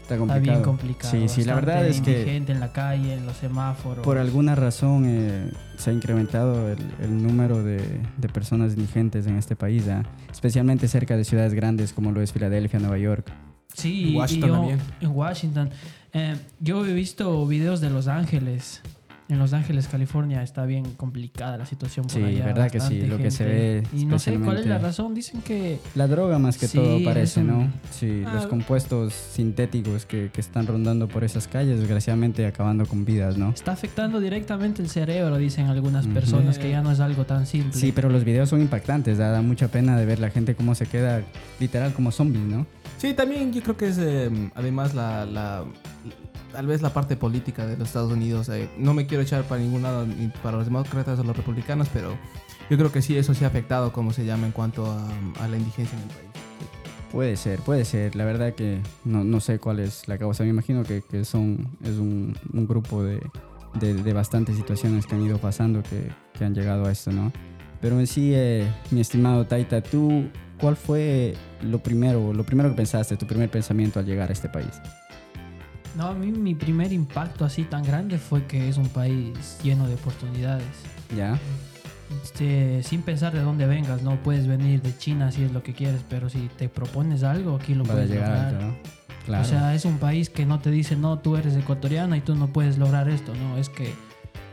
Está 0.01 0.15
está 0.15 0.17
complicado. 0.17 0.41
bien 0.57 0.61
complicado. 0.63 1.11
Sí, 1.11 1.27
sí, 1.29 1.43
la 1.45 1.55
verdad 1.55 1.85
es 1.87 1.99
que 2.01 2.11
indigente 2.19 2.51
en 2.51 2.59
la 2.59 2.71
calle, 2.71 3.13
en 3.15 3.25
los 3.25 3.37
semáforos. 3.37 4.03
por 4.03 4.17
alguna 4.19 4.53
razón 4.53 5.03
eh, 5.07 5.49
se 5.77 5.89
ha 5.89 5.93
incrementado 5.93 6.69
el, 6.71 6.77
el 7.01 7.23
número 7.23 7.63
de, 7.63 7.81
de 8.17 8.29
personas 8.29 8.73
indigentes 8.73 9.25
en 9.27 9.37
este 9.37 9.55
país, 9.55 9.87
¿ah? 9.87 10.03
especialmente 10.31 10.87
cerca 10.87 11.17
de 11.17 11.23
ciudades 11.23 11.53
grandes 11.55 11.91
como 11.93 12.11
lo 12.11 12.21
es 12.21 12.31
Filadelfia, 12.33 12.79
Nueva 12.79 12.97
York. 12.99 13.31
Sí, 13.73 14.11
y 14.11 14.15
Washington 14.15 14.49
yo- 14.49 14.55
también. 14.55 14.79
En 15.01 15.09
Washington. 15.11 15.69
Eh, 16.13 16.35
yo 16.61 16.85
he 16.85 16.93
visto 16.93 17.45
videos 17.47 17.81
de 17.81 17.89
Los 17.89 18.07
Ángeles 18.07 18.81
en 19.27 19.39
Los 19.39 19.53
Ángeles, 19.53 19.87
California, 19.87 20.43
está 20.43 20.65
bien 20.65 20.85
complicada 20.93 21.57
la 21.57 21.65
situación 21.65 22.05
por 22.05 22.13
Sí, 22.15 22.23
allá. 22.23 22.45
verdad 22.45 22.69
que 22.69 22.79
sí, 22.79 23.01
lo 23.07 23.17
que 23.17 23.31
se 23.31 23.43
ve 23.43 23.83
Y 23.91 24.05
no 24.05 24.19
sé 24.19 24.37
cuál 24.39 24.59
es 24.59 24.67
la 24.67 24.77
razón. 24.77 25.15
Dicen 25.15 25.41
que 25.41 25.79
La 25.95 26.07
droga 26.07 26.37
más 26.37 26.57
que 26.59 26.67
Sí, 26.67 26.77
todo 26.77 27.03
parece, 27.03 27.39
un- 27.41 27.47
¿no? 27.47 27.71
Sí, 27.91 28.21
Ah. 28.25 28.33
los 28.35 28.45
compuestos 28.45 29.13
sintéticos 29.13 30.05
que, 30.05 30.29
que 30.31 30.41
están 30.41 30.67
rondando 30.67 31.07
por 31.07 31.23
esas 31.23 31.47
calles, 31.47 31.79
desgraciadamente 31.79 32.45
acabando 32.45 32.85
con 32.85 33.03
vidas, 33.05 33.37
¿no? 33.37 33.49
está 33.49 33.71
afectando 33.71 34.19
directamente 34.19 34.81
el 34.83 34.89
cerebro, 34.89 35.37
dicen 35.37 35.67
algunas 35.67 36.05
personas, 36.07 36.59
que 36.59 36.69
ya 36.69 36.81
no 36.81 36.91
es 36.91 36.99
algo 36.99 37.25
tan 37.25 37.45
simple. 37.47 37.73
Sí, 37.79 37.91
pero 37.91 38.09
los 38.09 38.23
videos 38.23 38.49
son 38.49 38.61
impactantes, 38.61 39.17
da, 39.17 39.31
da 39.31 39.41
mucha 39.41 39.69
pena 39.69 39.97
de 39.97 40.05
ver 40.05 40.19
la 40.19 40.29
gente 40.29 40.53
cómo 40.55 40.75
se 40.75 40.85
queda 40.85 41.23
literal 41.59 41.93
como 41.93 42.11
zombies, 42.11 42.43
¿no? 42.45 42.67
Sí, 42.97 43.13
también 43.13 43.51
yo 43.51 43.61
creo 43.63 43.75
que 43.77 43.87
es 43.87 43.97
eh, 43.99 44.29
además 44.55 44.93
la, 44.93 45.25
la- 45.25 45.65
tal 46.55 46.67
vez 46.67 46.81
la 46.81 46.91
parte 46.91 47.17
política 47.17 47.67
de 47.67 47.75
los 47.75 47.89
Estados 47.89 48.11
Unidos. 48.11 48.47
eh, 48.47 48.69
no 48.77 48.93
me 48.93 49.07
quiero 49.07 49.21
echar 49.23 49.43
para 49.43 49.61
ningún 49.61 49.81
lado, 49.83 50.05
ni 50.05 50.27
para 50.41 50.55
los 50.55 50.65
demócratas 50.65 51.19
o 51.19 51.23
los 51.23 51.35
republicanos, 51.35 51.89
pero 51.91 52.17
yo 52.69 52.77
creo 52.77 52.91
que 52.91 53.01
sí, 53.01 53.17
eso 53.17 53.33
sí 53.33 53.43
ha 53.43 53.47
afectado, 53.47 53.91
como 53.91 54.13
se 54.13 54.25
llama, 54.25 54.45
en 54.45 54.53
cuanto 54.53 54.85
a, 54.85 55.05
a 55.43 55.47
la 55.49 55.57
indigencia 55.57 55.97
en 55.97 56.03
el 56.03 56.09
país. 56.09 56.29
Puede 57.11 57.35
ser, 57.35 57.59
puede 57.59 57.83
ser. 57.83 58.15
La 58.15 58.23
verdad 58.23 58.53
que 58.53 58.79
no, 59.03 59.23
no 59.23 59.41
sé 59.41 59.59
cuál 59.59 59.79
es 59.79 60.07
la 60.07 60.17
causa. 60.17 60.43
Me 60.43 60.49
imagino 60.49 60.83
que, 60.83 61.01
que 61.01 61.25
son, 61.25 61.67
es 61.83 61.97
un, 61.97 62.37
un 62.53 62.67
grupo 62.67 63.03
de, 63.03 63.21
de, 63.79 63.93
de 63.93 64.13
bastantes 64.13 64.55
situaciones 64.55 65.05
que 65.05 65.15
han 65.15 65.23
ido 65.23 65.37
pasando 65.37 65.83
que, 65.83 66.09
que 66.37 66.45
han 66.45 66.55
llegado 66.55 66.85
a 66.85 66.91
esto, 66.91 67.11
¿no? 67.11 67.31
Pero 67.81 67.99
en 67.99 68.07
sí, 68.07 68.31
eh, 68.33 68.65
mi 68.91 69.01
estimado 69.01 69.45
Taita, 69.45 69.81
¿tú 69.81 70.29
cuál 70.59 70.75
fue 70.75 71.35
lo 71.61 71.79
primero, 71.79 72.33
lo 72.33 72.43
primero 72.45 72.69
que 72.69 72.75
pensaste, 72.75 73.17
tu 73.17 73.27
primer 73.27 73.49
pensamiento 73.51 73.99
al 73.99 74.05
llegar 74.05 74.29
a 74.29 74.33
este 74.33 74.49
país? 74.49 74.81
No, 75.95 76.07
a 76.07 76.13
mí 76.13 76.31
mi 76.31 76.55
primer 76.55 76.91
impacto 76.91 77.45
así 77.45 77.63
tan 77.63 77.83
grande 77.83 78.17
fue 78.17 78.45
que 78.45 78.67
es 78.67 78.77
un 78.77 78.89
país 78.89 79.57
lleno 79.63 79.87
de 79.87 79.95
oportunidades. 79.95 80.67
¿Ya? 81.15 81.39
Este, 82.23 82.83
sin 82.83 83.01
pensar 83.01 83.33
de 83.33 83.41
dónde 83.41 83.65
vengas, 83.65 84.01
no 84.01 84.21
puedes 84.21 84.47
venir 84.47 84.81
de 84.81 84.95
China 84.97 85.31
si 85.31 85.43
es 85.43 85.51
lo 85.51 85.63
que 85.63 85.73
quieres, 85.73 86.01
pero 86.09 86.29
si 86.29 86.49
te 86.57 86.69
propones 86.69 87.23
algo, 87.23 87.55
aquí 87.55 87.73
lo 87.73 87.83
Para 87.83 87.95
puedes 87.95 88.09
llegar 88.11 88.53
lograr. 88.53 88.75
Claro. 89.25 89.43
O 89.43 89.45
sea, 89.45 89.73
es 89.73 89.85
un 89.85 89.97
país 89.97 90.29
que 90.29 90.45
no 90.45 90.59
te 90.59 90.69
dice, 90.69 90.95
no, 90.95 91.17
tú 91.17 91.35
eres 91.35 91.55
ecuatoriano 91.55 92.15
y 92.15 92.21
tú 92.21 92.35
no 92.35 92.47
puedes 92.47 92.77
lograr 92.77 93.09
esto, 93.09 93.33
no, 93.33 93.57
es 93.57 93.69
que 93.69 93.91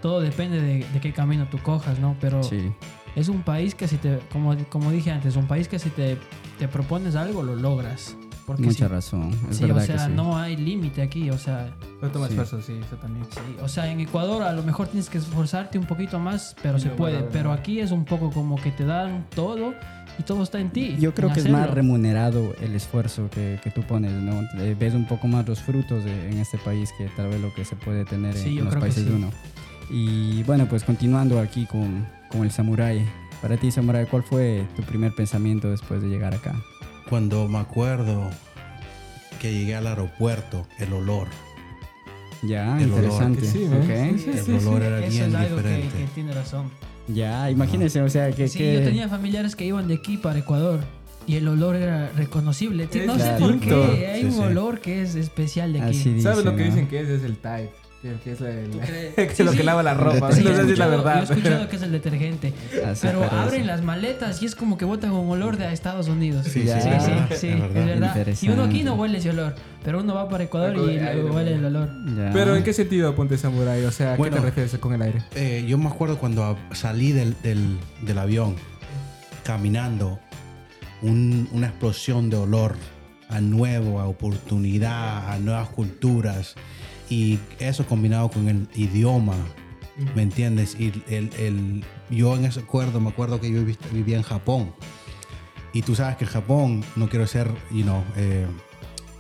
todo 0.01 0.21
depende 0.21 0.63
de, 0.63 0.87
de 0.87 1.01
qué 1.01 1.13
camino 1.13 1.47
tú 1.51 1.59
cojas, 1.59 1.99
¿no? 1.99 2.17
Pero 2.21 2.43
sí, 2.43 2.73
es 3.15 3.29
un 3.29 3.43
país 3.43 3.75
que 3.75 3.89
si 3.89 3.97
te, 3.97 4.21
como, 4.33 4.57
como 4.69 4.91
dije 4.91 5.11
antes, 5.11 5.37
un 5.37 5.47
país 5.47 5.69
que 5.69 5.79
si 5.79 5.91
te, 5.91 6.17
te 6.59 6.69
propones 6.69 7.17
algo, 7.17 7.43
lo 7.43 7.55
logras. 7.55 8.17
Porque 8.47 8.63
mucha 8.63 8.87
si- 8.87 8.93
razón. 8.93 9.31
Es 9.51 9.59
sí, 9.59 9.65
o 9.65 9.69
verdad 9.69 9.85
sea, 9.87 9.97
que 9.97 10.03
sí. 10.03 10.11
no 10.15 10.37
hay 10.37 10.57
límite 10.57 11.01
aquí, 11.03 11.31
o 11.31 11.39
sea, 11.39 11.73
Pero 12.01 12.13
toma 12.13 12.27
Sí. 12.27 12.33
esfuerzo, 12.33 12.61
sí, 12.61 12.73
eso 12.85 12.97
también. 12.97 13.25
sí, 13.31 13.57
o 13.63 13.69
sea, 13.69 13.91
en 13.91 14.01
Ecuador 14.01 14.43
a 14.43 14.53
lo 14.53 14.63
mejor 14.65 14.89
tienes 14.89 15.09
que 15.09 15.19
esforzarte 15.19 15.79
un 15.79 15.87
poquito 15.87 16.19
más, 16.19 16.57
pero 16.63 16.79
se 16.81 16.89
puede, 16.91 17.15
bueno, 17.19 17.29
pero 17.33 17.53
aquí 17.53 17.79
es 17.81 17.91
un 17.93 18.05
poco 18.05 18.31
como 18.31 18.57
que 18.57 18.71
te 18.73 18.85
dan 18.85 19.27
todo 19.35 19.75
y 20.19 20.23
todo 20.25 20.43
está 20.43 20.59
en 20.61 20.71
ti. 20.71 20.97
Yo 20.99 21.15
creo 21.15 21.29
en 21.29 21.35
que 21.35 21.41
es 21.41 21.47
más 21.49 21.61
hacerlo. 21.63 21.75
remunerado 21.77 22.55
el 22.61 22.75
esfuerzo 22.75 23.31
que, 23.31 23.61
que 23.63 23.71
tú 23.71 23.83
pones, 23.83 24.11
¿no? 24.13 24.41
Eh, 24.61 24.77
Ves 24.79 24.95
un 24.95 25.07
poco 25.07 25.29
más 25.29 25.47
los 25.47 25.61
frutos 25.61 26.05
de- 26.05 26.31
en 26.31 26.39
este 26.39 26.59
país 26.59 26.91
que 26.99 27.07
tal 27.17 27.29
vez 27.29 27.41
lo 27.41 27.55
que 27.55 27.65
se 27.65 27.77
puede 27.77 28.05
tener 28.05 28.35
Sí, 28.37 28.51
en, 28.51 28.55
yo 28.57 28.65
los 28.65 28.75
países 28.77 29.05
de 29.05 29.11
sí. 29.13 29.17
uno. 29.17 29.31
Y 29.91 30.43
bueno, 30.45 30.67
pues 30.67 30.85
continuando 30.85 31.39
aquí 31.39 31.67
con, 31.67 32.07
con 32.31 32.43
el 32.43 32.51
samurái. 32.51 33.07
Para 33.41 33.57
ti, 33.57 33.71
samurái, 33.71 34.07
¿cuál 34.07 34.23
fue 34.23 34.67
tu 34.77 34.83
primer 34.83 35.15
pensamiento 35.15 35.69
después 35.71 36.01
de 36.03 36.09
llegar 36.09 36.35
acá? 36.35 36.55
Cuando 37.13 37.47
me 37.47 37.59
acuerdo 37.59 38.31
que 39.39 39.53
llegué 39.53 39.75
al 39.77 39.87
aeropuerto, 39.87 40.67
el 40.79 40.95
olor. 40.95 41.29
Ya, 42.43 42.81
El 42.81 42.91
olor. 42.91 43.05
interesante. 43.05 44.41
El 44.49 44.55
olor 44.67 44.83
era 44.83 44.99
Eso 45.01 45.11
bien 45.11 45.25
es 45.29 45.35
algo 45.35 45.57
diferente. 45.59 45.99
que 45.99 46.05
tiene 46.15 46.33
razón. 46.33 46.71
Ya, 47.09 47.51
imagínense, 47.51 48.01
o 48.01 48.09
sea, 48.09 48.31
que... 48.33 48.49
sí, 48.49 48.57
que- 48.61 48.73
yo 48.77 48.83
tenía 48.83 49.11
familiares 49.11 49.55
que 49.57 49.67
iban 49.67 49.89
de 49.89 49.95
aquí 49.97 50.17
para 50.17 50.39
Ecuador 50.39 50.81
y 51.27 51.37
el 51.37 51.49
olor 51.49 51.77
era 51.77 52.09
reconocible. 52.17 52.89
Es 52.91 53.07
No 53.07 53.19
sé 53.19 53.37
por 53.39 53.61
qué, 53.61 54.07
hay 54.07 54.21
Sí, 54.23 54.27
un 54.29 54.33
sí. 54.33 54.39
olor 54.41 54.81
que 54.81 55.03
es 55.03 55.15
especial 55.15 55.75
de 55.75 55.83
aquí. 55.83 55.91
Así 56.01 56.15
dice, 56.15 56.23
¿Sabes 56.31 56.47
lo 56.47 56.57
que 56.57 56.63
¿no? 56.63 56.71
dicen 56.71 56.89
que 56.89 56.99
es? 57.03 57.09
Es 57.11 57.25
el 57.25 57.37
Tide. 57.37 57.73
Que, 58.03 58.15
que 58.25 58.33
es 58.33 58.41
el- 58.41 58.71
que 59.15 59.23
es 59.23 59.37
Sí, 59.37 59.45
lo 59.45 59.53
que 59.53 59.59
sí. 59.59 59.63
lava 59.63 59.83
la 59.85 59.95
ropa. 59.95 60.33
Sí, 60.33 60.43
no 60.43 60.51
yo 60.51 60.57
sé 60.57 60.63
he 60.63 60.67
si 60.67 60.73
es 60.73 60.79
la 60.79 60.87
escuchado- 60.87 60.91
verdad. 61.05 61.15
Yo 61.15 61.21
he 61.35 61.37
escuchado 61.39 61.69
que 61.69 61.77
es 61.77 61.83
el 61.83 61.93
detergente. 61.93 62.53
Así 62.87 63.07
Pero 63.07 63.21
parece. 63.21 63.37
abren 63.37 63.67
las 63.69 63.83
maletas 63.83 64.43
y 64.43 64.47
es 64.47 64.55
como 64.57 64.77
que 64.77 64.85
botan 64.85 65.13
un 65.13 65.31
olor 65.31 65.57
de 65.57 65.67
a 65.67 65.73
Estados 65.73 66.09
Unidos. 66.09 66.45
Sí, 66.47 66.63
sí, 66.63 66.69
sí, 66.69 66.81
sí, 66.81 66.81
sí, 66.81 66.91
sí, 67.01 67.13
es 67.31 67.39
sí, 67.41 67.47
verdad. 67.49 67.77
es 67.77 68.01
verdad. 68.01 68.27
Y 68.43 68.49
uno 68.49 68.65
aquí 68.65 68.83
no 68.83 68.95
huele 68.95 69.19
ese 69.19 69.31
olor, 69.31 69.55
pero 69.85 70.01
uno 70.01 70.15
va 70.15 70.29
para 70.29 70.45
Ecuador 70.45 70.75
y 70.77 70.99
aire, 70.99 71.23
huele 71.25 71.55
el 71.55 71.65
olor. 71.65 71.89
Ya. 72.17 72.31
Pero 72.33 72.57
¿en 72.57 72.65
qué 72.65 72.73
sentido 72.73 73.15
Ponte 73.15 73.39
Samurai? 73.39 73.85
O 73.85 73.93
sea, 73.93 74.15
¿a 74.15 74.17
Bueno. 74.17 74.35
qué 74.37 74.41
te 74.41 74.47
refieres 74.47 74.79
con 74.79 74.93
el 74.95 75.03
aire? 75.03 75.23
Eh, 75.37 75.65
yo 75.69 75.79
me 75.79 75.87
acuerdo 75.89 76.19
cuando 76.19 76.59
salí 76.73 77.13
del, 77.13 77.37
del- 77.43 77.79
del 78.03 78.19
avión 78.19 78.57
caminando, 79.45 80.19
un- 81.03 81.49
una 81.53 81.69
explosión 81.69 82.31
de 82.31 82.37
olor 82.37 82.77
a 83.29 83.41
nuevo, 83.41 84.01
a 84.01 84.07
oportunidad, 84.07 85.31
a 85.33 85.39
nuevas 85.39 85.69
culturas. 85.69 86.55
Y 87.13 87.39
eso 87.59 87.85
combinado 87.87 88.31
con 88.31 88.49
el 88.49 88.67
idioma, 88.75 89.35
¿me 90.17 90.23
entiendes? 90.23 90.75
Y 90.81 90.87
el, 91.09 91.29
el- 91.39 91.85
yo 92.09 92.35
en 92.37 92.47
ese 92.47 92.61
acuerdo, 92.61 93.01
me 93.03 93.11
acuerdo 93.11 93.39
que 93.39 93.51
yo 93.53 93.61
viví- 93.61 93.77
vivía 93.93 94.17
en 94.17 94.23
Japón. 94.23 94.73
Y 95.75 95.83
tú 95.83 95.95
sabes 95.95 96.17
que 96.17 96.25
en 96.25 96.31
Japón, 96.31 96.83
no 96.97 97.11
quiero 97.11 97.27
ser, 97.27 97.49
you 97.71 97.83
know, 97.83 98.03
eh, 98.17 98.47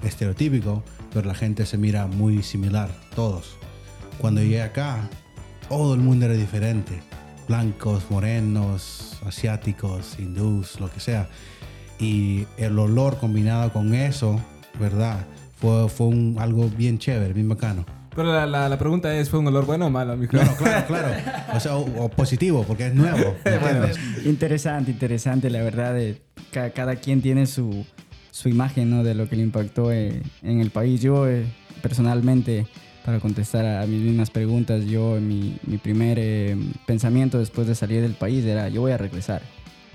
estereotípico, 0.02 0.82
pero 1.12 1.28
la 1.28 1.34
gente 1.34 1.66
se 1.66 1.76
mira 1.76 2.06
muy 2.06 2.42
similar, 2.42 2.88
todos. 3.14 3.56
Cuando 4.16 4.40
llegué 4.40 4.62
acá, 4.62 5.10
todo 5.68 5.92
el 5.92 6.00
mundo 6.00 6.24
era 6.24 6.34
diferente. 6.34 7.02
Blancos, 7.46 8.04
morenos, 8.08 9.18
asiáticos, 9.26 10.16
hindús, 10.18 10.80
lo 10.80 10.90
que 10.90 11.00
sea. 11.00 11.28
Y 11.98 12.46
el 12.56 12.78
olor 12.78 13.18
combinado 13.18 13.70
con 13.70 13.94
eso, 13.94 14.40
¿verdad? 14.80 15.26
Fue, 15.62 15.88
fue 15.88 16.08
un, 16.08 16.34
algo 16.40 16.68
bien 16.76 16.98
chévere, 16.98 17.32
bien 17.32 17.48
bacano. 17.48 17.86
Pero 18.16 18.32
la, 18.32 18.46
la, 18.46 18.68
la 18.68 18.78
pregunta 18.78 19.16
es, 19.16 19.30
¿fue 19.30 19.38
un 19.38 19.46
olor 19.46 19.64
bueno 19.64 19.86
o 19.86 19.90
malo, 19.90 20.16
mijo? 20.16 20.36
No, 20.36 20.42
no, 20.44 20.56
claro, 20.56 20.86
claro. 20.88 21.08
O 21.54 21.60
sea, 21.60 21.76
o, 21.76 22.04
o 22.04 22.08
positivo, 22.10 22.64
porque 22.66 22.88
es 22.88 22.94
nuevo. 22.94 23.36
¿me 23.44 23.52
entiendes? 23.54 23.96
Interesante, 24.26 24.90
interesante, 24.90 25.50
la 25.50 25.62
verdad. 25.62 25.94
De, 25.94 26.20
ca- 26.50 26.70
cada 26.70 26.96
quien 26.96 27.22
tiene 27.22 27.46
su, 27.46 27.86
su 28.32 28.48
imagen 28.48 28.90
¿no? 28.90 29.04
de 29.04 29.14
lo 29.14 29.28
que 29.28 29.36
le 29.36 29.42
impactó 29.44 29.92
eh, 29.92 30.20
en 30.42 30.60
el 30.60 30.70
país. 30.70 31.00
Yo, 31.00 31.28
eh, 31.28 31.46
personalmente, 31.80 32.66
para 33.04 33.20
contestar 33.20 33.64
a, 33.64 33.86
mis 33.86 34.00
mismas 34.02 34.30
preguntas, 34.30 34.84
yo, 34.86 35.18
mi, 35.20 35.56
mi 35.64 35.78
primer 35.78 36.18
eh, 36.20 36.56
pensamiento 36.86 37.38
después 37.38 37.68
de 37.68 37.76
salir 37.76 38.02
del 38.02 38.14
país 38.14 38.44
era: 38.44 38.68
yo 38.68 38.80
voy 38.80 38.90
a 38.92 38.98
regresar. 38.98 39.42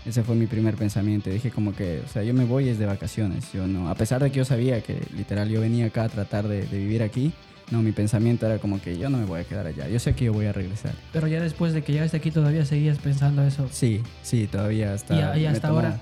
Ese 0.07 0.23
fue 0.23 0.35
mi 0.35 0.47
primer 0.47 0.75
pensamiento. 0.75 1.29
Dije, 1.29 1.51
como 1.51 1.75
que, 1.75 2.01
o 2.05 2.07
sea, 2.07 2.23
yo 2.23 2.33
me 2.33 2.45
voy 2.45 2.69
es 2.69 2.79
de 2.79 2.85
vacaciones. 2.85 3.51
Yo 3.53 3.67
no, 3.67 3.89
a 3.89 3.95
pesar 3.95 4.23
de 4.23 4.31
que 4.31 4.37
yo 4.37 4.45
sabía 4.45 4.81
que 4.81 5.01
literal 5.15 5.49
yo 5.49 5.59
venía 5.61 5.87
acá 5.87 6.03
a 6.03 6.09
tratar 6.09 6.47
de, 6.47 6.65
de 6.65 6.77
vivir 6.77 7.03
aquí. 7.03 7.33
No, 7.71 7.81
mi 7.81 7.91
pensamiento 7.91 8.45
era 8.45 8.59
como 8.59 8.79
que 8.81 8.97
yo 8.97 9.09
no 9.09 9.17
me 9.17 9.25
voy 9.25 9.41
a 9.41 9.43
quedar 9.43 9.67
allá. 9.67 9.89
Yo 9.89 9.99
sé 9.99 10.15
que 10.15 10.23
yo 10.25 10.33
voy 10.33 10.45
a 10.45 10.53
regresar. 10.53 10.93
Pero 11.11 11.27
ya 11.27 11.41
después 11.41 11.73
de 11.73 11.81
que 11.83 11.91
llegaste 11.91 12.15
aquí 12.15 12.31
todavía 12.31 12.63
seguías 12.65 12.97
pensando 12.99 13.43
eso. 13.43 13.67
Sí, 13.69 14.01
sí, 14.21 14.47
todavía 14.47 14.93
hasta. 14.93 15.37
¿Y 15.37 15.41
y 15.41 15.45
hasta 15.47 15.67
tomó- 15.67 15.79
ahora? 15.79 15.99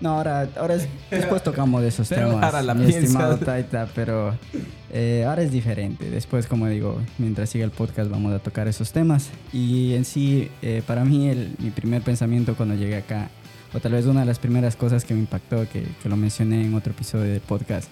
No, 0.00 0.10
ahora, 0.16 0.48
ahora 0.56 0.74
es- 0.74 0.88
después 1.08 1.44
tocamos 1.44 1.80
de 1.80 1.88
esos 1.88 2.08
Pero 2.10 2.30
temas, 2.30 2.42
ahora 2.44 2.62
la 2.62 2.72
estimado 2.84 3.36
Taita, 3.38 3.88
pero 3.94 4.36
eh, 4.92 5.24
ahora 5.26 5.42
es 5.42 5.52
diferente. 5.52 6.10
Después, 6.10 6.48
como 6.48 6.66
digo, 6.66 7.00
mientras 7.18 7.48
siga 7.50 7.64
el 7.64 7.70
podcast 7.70 8.10
vamos 8.10 8.32
a 8.34 8.40
tocar 8.40 8.66
esos 8.66 8.90
temas. 8.90 9.30
Y 9.52 9.94
en 9.94 10.04
sí, 10.04 10.50
eh, 10.62 10.82
para 10.84 11.04
mí, 11.04 11.28
el- 11.28 11.54
mi 11.60 11.70
primer 11.70 12.02
pensamiento 12.02 12.56
cuando 12.56 12.74
llegué 12.74 12.96
acá, 12.96 13.30
o 13.74 13.80
tal 13.80 13.92
vez 13.92 14.06
una 14.06 14.20
de 14.20 14.26
las 14.26 14.38
primeras 14.38 14.76
cosas 14.76 15.04
que 15.04 15.14
me 15.14 15.20
impactó, 15.20 15.68
que, 15.68 15.84
que 16.02 16.08
lo 16.08 16.16
mencioné 16.16 16.64
en 16.64 16.74
otro 16.74 16.92
episodio 16.92 17.32
del 17.32 17.40
podcast, 17.40 17.90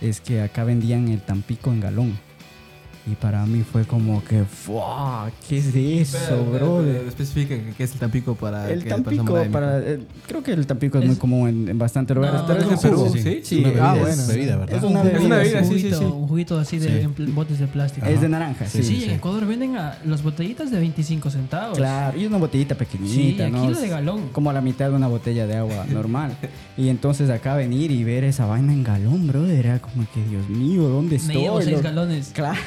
es 0.00 0.20
que 0.20 0.40
acá 0.40 0.64
vendían 0.64 1.08
el 1.08 1.20
Tampico 1.20 1.70
en 1.72 1.80
galón. 1.80 2.18
Y 3.08 3.14
para 3.14 3.46
mí 3.46 3.62
fue 3.62 3.84
como 3.84 4.22
que, 4.24 4.42
¡fuah! 4.42 5.30
¿Qué 5.48 5.58
es 5.58 5.72
eso, 5.76 6.44
brother? 6.46 7.04
Especifica 7.06 7.54
que- 7.54 7.72
qué 7.76 7.84
es 7.84 7.92
el 7.92 8.00
Tampico 8.00 8.34
para 8.34 8.68
El 8.68 8.82
que 8.82 8.88
Tampico, 8.88 9.32
para, 9.52 9.78
eh, 9.78 10.00
creo 10.26 10.42
que 10.42 10.52
el 10.52 10.66
Tampico 10.66 10.98
es, 10.98 11.04
Es- 11.04 11.10
muy 11.10 11.16
común 11.16 11.48
en, 11.48 11.68
en 11.68 11.78
bastantes 11.78 12.16
lugares, 12.16 12.40
No, 12.40 12.46
pero 12.48 12.58
es 12.60 12.66
no, 12.66 12.72
un 12.72 12.78
Perú, 12.80 13.12
sí. 13.14 13.40
Sí, 13.44 13.58
Una 13.60 13.68
bebida, 13.68 13.90
ah, 13.92 13.94
es 13.96 14.00
bueno. 14.02 14.22
bebida, 14.26 14.56
¿verdad? 14.56 14.76
Es 14.78 14.82
una 14.82 15.00
Un 15.00 15.06
bebida. 15.06 15.24
una 15.26 15.36
bebida, 15.36 15.58
un 15.60 15.64
sí, 15.64 15.68
sí, 15.74 15.78
juguito, 15.82 15.98
sí. 15.98 16.04
un 16.04 16.28
juguito 16.28 16.58
así 16.58 16.78
de 16.80 16.88
Sí. 17.00 17.08
en 17.22 17.34
botes 17.36 17.58
de 17.60 17.66
plástico. 17.68 18.06
Es 18.06 18.20
de 18.20 18.28
naranja, 18.28 18.66
sí. 18.66 18.82
Sí, 18.82 19.04
en 19.04 19.10
Ecuador 19.12 19.46
venden 19.46 19.76
a 19.76 19.98
las 20.04 20.24
botellitas 20.24 20.72
de 20.72 20.78
25 20.80 21.30
centavos. 21.30 21.78
Claro, 21.78 22.18
y 22.18 22.22
es 22.22 22.28
una 22.28 22.38
botellita 22.38 22.74
Sí, 22.74 22.78
pequeñita, 22.84 23.44
aquí 23.46 23.52
¿no? 23.52 23.70
de 23.70 23.88
galón. 23.88 24.28
Como 24.32 24.50
a 24.50 24.52
la 24.52 24.60
mitad 24.60 24.90
de 24.90 24.96
una 24.96 25.06
botella 25.06 25.46
de 25.46 25.54
agua 25.56 25.86
normal. 25.92 26.36
y 26.76 26.88
entonces 26.88 27.30
acá 27.30 27.54
venir 27.54 27.92
y 27.92 28.02
ver 28.02 28.24
esa 28.24 28.46
vaina 28.46 28.72
en 28.72 28.82
galón, 28.82 29.28
brother, 29.28 29.64
era 29.64 29.78
como 29.78 30.04
que, 30.12 30.24
Dios 30.28 30.48
mío, 30.48 30.88
¿dónde 30.88 31.16
estoy? 31.16 31.36
Me 31.36 31.40
llevo 31.42 31.62
seis 31.62 31.76
Lo- 31.76 31.82
galones. 31.84 32.30
Claro. 32.34 32.58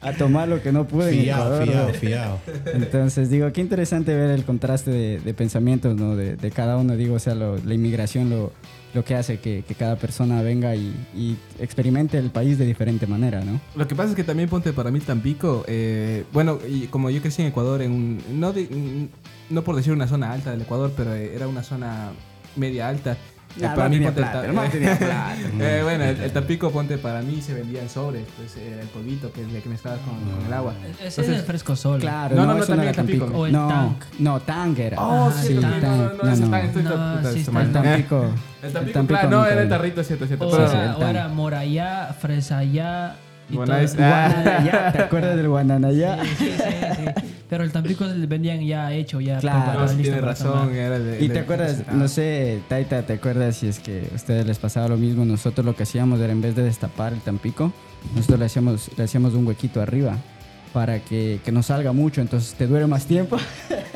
A 0.00 0.12
tomar 0.12 0.48
lo 0.48 0.62
que 0.62 0.70
no 0.72 0.86
pude 0.86 1.12
en 1.12 1.28
Ecuador, 1.30 1.64
fiado, 1.64 1.88
¿no? 1.88 1.94
fiado. 1.94 2.38
Entonces, 2.74 3.30
digo, 3.30 3.50
qué 3.52 3.60
interesante 3.60 4.14
ver 4.14 4.30
el 4.30 4.44
contraste 4.44 4.90
de, 4.90 5.20
de 5.20 5.34
pensamientos, 5.34 5.96
¿no? 5.96 6.14
De, 6.16 6.36
de 6.36 6.50
cada 6.50 6.76
uno, 6.76 6.96
digo, 6.96 7.14
o 7.14 7.18
sea, 7.18 7.34
lo- 7.34 7.56
la 7.58 7.74
inmigración 7.74 8.28
lo, 8.28 8.52
lo 8.92 9.04
que 9.04 9.14
hace 9.14 9.38
que, 9.38 9.64
que 9.66 9.74
cada 9.74 9.96
persona 9.96 10.42
venga 10.42 10.76
y, 10.76 10.94
y 11.16 11.36
experimente 11.58 12.18
el 12.18 12.30
país 12.30 12.58
de 12.58 12.66
diferente 12.66 13.06
manera, 13.06 13.42
¿no? 13.44 13.60
Lo 13.76 13.88
que 13.88 13.94
pasa 13.94 14.10
es 14.10 14.16
que 14.16 14.24
también 14.24 14.48
ponte 14.48 14.72
para 14.72 14.90
mí 14.90 15.00
Tampico, 15.00 15.64
eh, 15.66 16.24
bueno, 16.32 16.58
y 16.68 16.86
como 16.88 17.08
yo 17.10 17.20
crecí 17.22 17.40
en 17.42 17.48
Ecuador, 17.48 17.80
en 17.80 17.92
un, 17.92 18.18
no, 18.38 18.52
de- 18.52 19.08
no 19.50 19.62
por 19.64 19.74
decir 19.76 19.92
una 19.92 20.06
zona 20.06 20.32
alta 20.32 20.50
del 20.50 20.62
Ecuador, 20.62 20.92
pero 20.96 21.14
era 21.14 21.48
una 21.48 21.62
zona 21.62 22.10
media 22.56 22.88
alta. 22.88 23.16
Eh, 23.56 23.62
no 23.62 23.74
tenía 23.90 24.12
plata, 24.12 24.42
Ta- 24.42 24.48
no 24.52 24.62
tenía 24.62 24.98
plata. 24.98 25.36
Eh, 25.60 25.80
bueno, 25.84 26.04
el, 26.04 26.20
el 26.20 26.32
Tampico, 26.32 26.70
ponte 26.72 26.98
para 26.98 27.22
mí, 27.22 27.40
se 27.40 27.54
vendía 27.54 27.82
en 27.82 27.88
sobres, 27.88 28.24
pues 28.36 28.56
era 28.56 28.82
el 28.82 28.88
polvito 28.88 29.30
que, 29.32 29.42
que 29.46 29.68
mezclabas 29.68 30.00
con, 30.00 30.14
con 30.36 30.46
el 30.46 30.52
agua. 30.52 30.74
Ese 30.82 30.90
es 31.06 31.18
Entonces- 31.18 31.36
el 31.40 31.42
fresco 31.46 31.76
sol. 31.76 32.00
Claro, 32.00 32.34
No, 32.34 32.42
no, 32.42 32.48
no, 32.48 32.54
no, 32.54 32.60
no 32.60 32.66
también 32.66 32.94
Tampico. 32.94 33.24
Tampico. 33.26 33.40
O 33.42 33.46
el 33.46 33.52
no, 33.52 33.68
Tank. 33.68 34.04
no, 34.18 34.40
Tang 34.40 34.78
era. 34.78 35.00
Oh, 35.00 35.28
Ah, 35.28 35.32
sí, 35.42 35.54
no, 35.54 35.60
Tank. 35.60 35.82
no, 35.82 35.96
no, 35.96 36.36
no, 36.36 36.50
Tank, 36.50 36.64
estoy 36.64 36.82
No, 36.82 37.32
sí 37.32 37.38
está 37.40 37.52
mal. 37.52 37.66
El 37.66 37.72
Tampico. 37.72 38.30
El 38.62 38.72
Tampico, 38.72 39.04
claro, 39.06 39.30
no, 39.30 39.46
era 39.46 39.62
el 39.62 39.68
tarrito, 39.68 40.02
cierto, 40.02 40.26
cierto. 40.26 40.48
O, 40.48 40.50
sí, 40.50 40.56
era, 40.56 40.84
el 40.84 40.90
o 40.90 40.96
Y 43.50 43.54
todo. 43.56 43.76
está. 43.76 44.28
Guananayá, 44.30 44.92
¿te 44.92 45.02
acuerdas 45.02 45.36
del 45.36 45.48
Guananayá? 45.48 46.18
Sí, 46.24 46.30
sí, 46.38 46.46
sí. 46.96 47.04
Pero 47.48 47.62
el 47.62 47.70
Tampico 47.72 48.08
se 48.08 48.14
vendían 48.26 48.60
ya 48.66 48.92
hecho, 48.92 49.20
ya 49.20 49.38
Claro. 49.38 49.80
No, 49.86 49.86
tiene 49.96 50.20
razón. 50.20 50.74
Era 50.74 50.98
de, 50.98 51.22
Y 51.22 51.28
de- 51.28 51.34
te 51.34 51.40
acuerdas, 51.40 51.84
no 51.92 52.08
sé, 52.08 52.60
Taita, 52.68 53.02
¿te 53.02 53.12
acuerdas 53.12 53.56
si 53.56 53.68
es 53.68 53.78
que 53.80 54.08
a 54.10 54.14
ustedes 54.16 54.46
les 54.46 54.58
pasaba 54.58 54.88
lo 54.88 54.96
mismo? 54.96 55.24
Nosotros 55.24 55.64
lo 55.64 55.76
que 55.76 55.82
hacíamos 55.84 56.20
era 56.20 56.32
en 56.32 56.40
vez 56.40 56.56
de 56.56 56.62
destapar 56.62 57.12
el 57.12 57.20
tampico, 57.20 57.70
nosotros 58.14 58.38
le 58.40 58.46
hacíamos, 58.46 58.90
le 58.96 59.04
hacíamos 59.04 59.34
un 59.34 59.46
huequito 59.46 59.80
arriba 59.80 60.16
para 60.74 60.98
que, 60.98 61.40
que 61.44 61.52
no 61.52 61.62
salga 61.62 61.92
mucho, 61.92 62.20
entonces 62.20 62.52
te 62.54 62.66
dure 62.66 62.86
más 62.86 63.06
tiempo. 63.06 63.38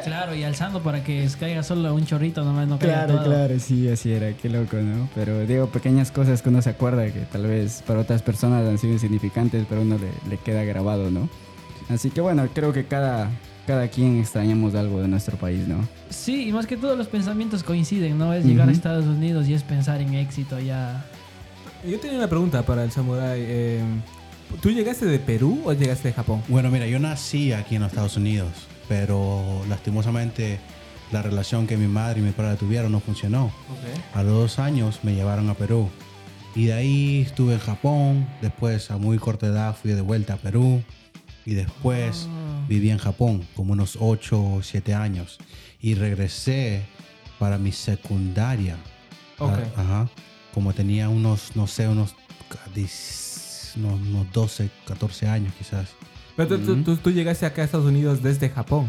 Claro, 0.05 0.35
y 0.35 0.43
alzando 0.43 0.81
para 0.81 1.05
que 1.05 1.29
caiga 1.39 1.63
solo 1.63 1.93
un 1.95 2.07
chorrito, 2.07 2.43
nomás 2.43 2.67
no 2.67 2.79
caiga 2.79 3.07
todo. 3.07 3.25
claro, 3.25 3.59
sí, 3.59 3.89
así 3.91 4.11
era, 4.11 4.33
qué 4.33 4.49
loco, 4.49 4.77
¿no? 4.79 5.07
Pero 5.15 5.45
digo, 5.45 5.67
pequeñas 5.67 6.11
cosas 6.11 6.41
que 6.41 6.49
uno 6.49 6.63
se 6.63 6.71
acuerda 6.71 7.05
que 7.13 7.21
tal 7.31 7.43
vez 7.47 7.83
para 7.87 8.01
otras 8.01 8.23
personas 8.23 8.67
han 8.67 8.79
sido 8.79 8.95
insignificantes, 8.95 9.67
pero 9.69 9.83
a 9.83 9.85
uno 9.85 9.99
le, 9.99 10.31
le 10.31 10.39
queda 10.39 10.63
grabado, 10.65 11.11
¿no? 11.11 11.29
Así 11.91 12.09
que 12.11 12.23
bueno, 12.23 12.49
creo 12.55 12.73
que 12.73 12.87
cada, 12.87 13.29
cada 13.67 13.89
quien 13.89 14.19
extrañamos 14.19 14.75
algo 14.75 15.03
de 15.03 15.09
nuestro 15.09 15.37
país, 15.37 15.69
¿no? 15.69 15.87
Sí, 16.09 16.49
y 16.49 16.53
más 16.53 16.67
que 16.67 16.79
todo 16.79 16.97
los 16.97 17.09
pensamientos 17.09 17.63
coinciden, 17.63 18.17
¿no? 18.17 18.33
Es 18.33 18.47
llegar 18.47 18.69
a. 18.69 18.73
Estados 18.73 19.05
Unidos 19.05 19.47
y 19.47 19.53
es 19.53 19.63
pensar 19.63 20.01
en 20.01 20.15
éxito 20.15 20.59
ya. 20.59 21.05
Yo 21.87 21.99
tenía 22.01 22.17
una 22.17 22.29
pregunta 22.29 22.63
para 22.63 22.83
el 22.85 22.91
Samurai. 22.93 23.41
eh, 23.43 23.83
¿Tú 24.61 24.71
llegaste 24.71 25.07
de 25.07 25.19
Perú 25.19 25.63
o 25.65 25.73
llegaste 25.73 26.09
de 26.09 26.15
Japón? 26.15 26.43
Bueno, 26.49 26.71
mira, 26.71 26.87
yo 26.87 26.99
nací 26.99 27.53
aquí 27.53 27.77
en 27.77 27.83
los 27.83 27.91
Estados 27.93 28.17
Unidos, 28.17 28.49
pero 28.89 29.63
lastimosamente 29.69 30.59
la 31.13 31.23
relación 31.23 31.67
que 31.67 31.77
mi 31.77 31.87
madre 31.87 32.21
y 32.21 32.23
mi 32.23 32.33
padre 32.33 32.57
tuvieron 32.57 32.91
no 32.93 33.01
funcionó. 33.01 33.53
A 34.15 34.23
los 34.23 34.33
dos 34.33 34.59
años 34.59 35.01
me 35.03 35.15
llevaron 35.15 35.49
a 35.51 35.55
Perú. 35.55 35.89
Y 36.55 36.67
de 36.67 36.73
ahí 36.73 37.21
estuve 37.23 37.55
en 37.55 37.61
Japón. 37.61 38.27
Después, 38.43 38.91
a 38.91 38.97
muy 38.97 39.19
corta 39.19 39.47
edad, 39.47 39.77
fui 39.81 39.93
de 39.93 40.01
vuelta 40.01 40.35
a 40.35 40.37
Perú. 40.39 40.83
Y 41.47 41.55
después 41.55 42.27
Ah. 42.29 42.65
viví 42.69 42.91
en 42.91 42.99
Japón 42.99 43.47
como 43.55 43.73
unos 43.75 43.97
8 44.01 44.43
o 44.43 44.63
7 44.63 44.93
años. 44.95 45.39
Y 45.81 45.95
regresé 45.95 46.83
para 47.39 47.59
mi 47.59 47.71
secundaria. 47.73 48.77
Ok. 49.39 49.53
Ah, 49.77 49.81
Ajá. 49.81 50.09
Como 50.53 50.73
tenía 50.73 51.09
unos, 51.09 51.55
no 51.55 51.67
sé, 51.69 51.87
unos, 51.89 52.17
ca- 52.49 52.59
dis- 52.75 53.28
unos, 53.79 54.01
unos 54.01 54.33
12, 54.33 54.71
14 54.87 55.29
años 55.29 55.53
quizás. 55.57 55.89
Pero 56.37 56.49
tú, 56.51 56.59
tú- 56.59 56.83
tú- 56.83 56.97
tú 56.97 57.11
llegaste 57.11 57.47
acá 57.47 57.63
a 57.63 57.65
Estados 57.65 57.87
Unidos 57.87 58.23
desde 58.23 58.49
Japón. 58.51 58.89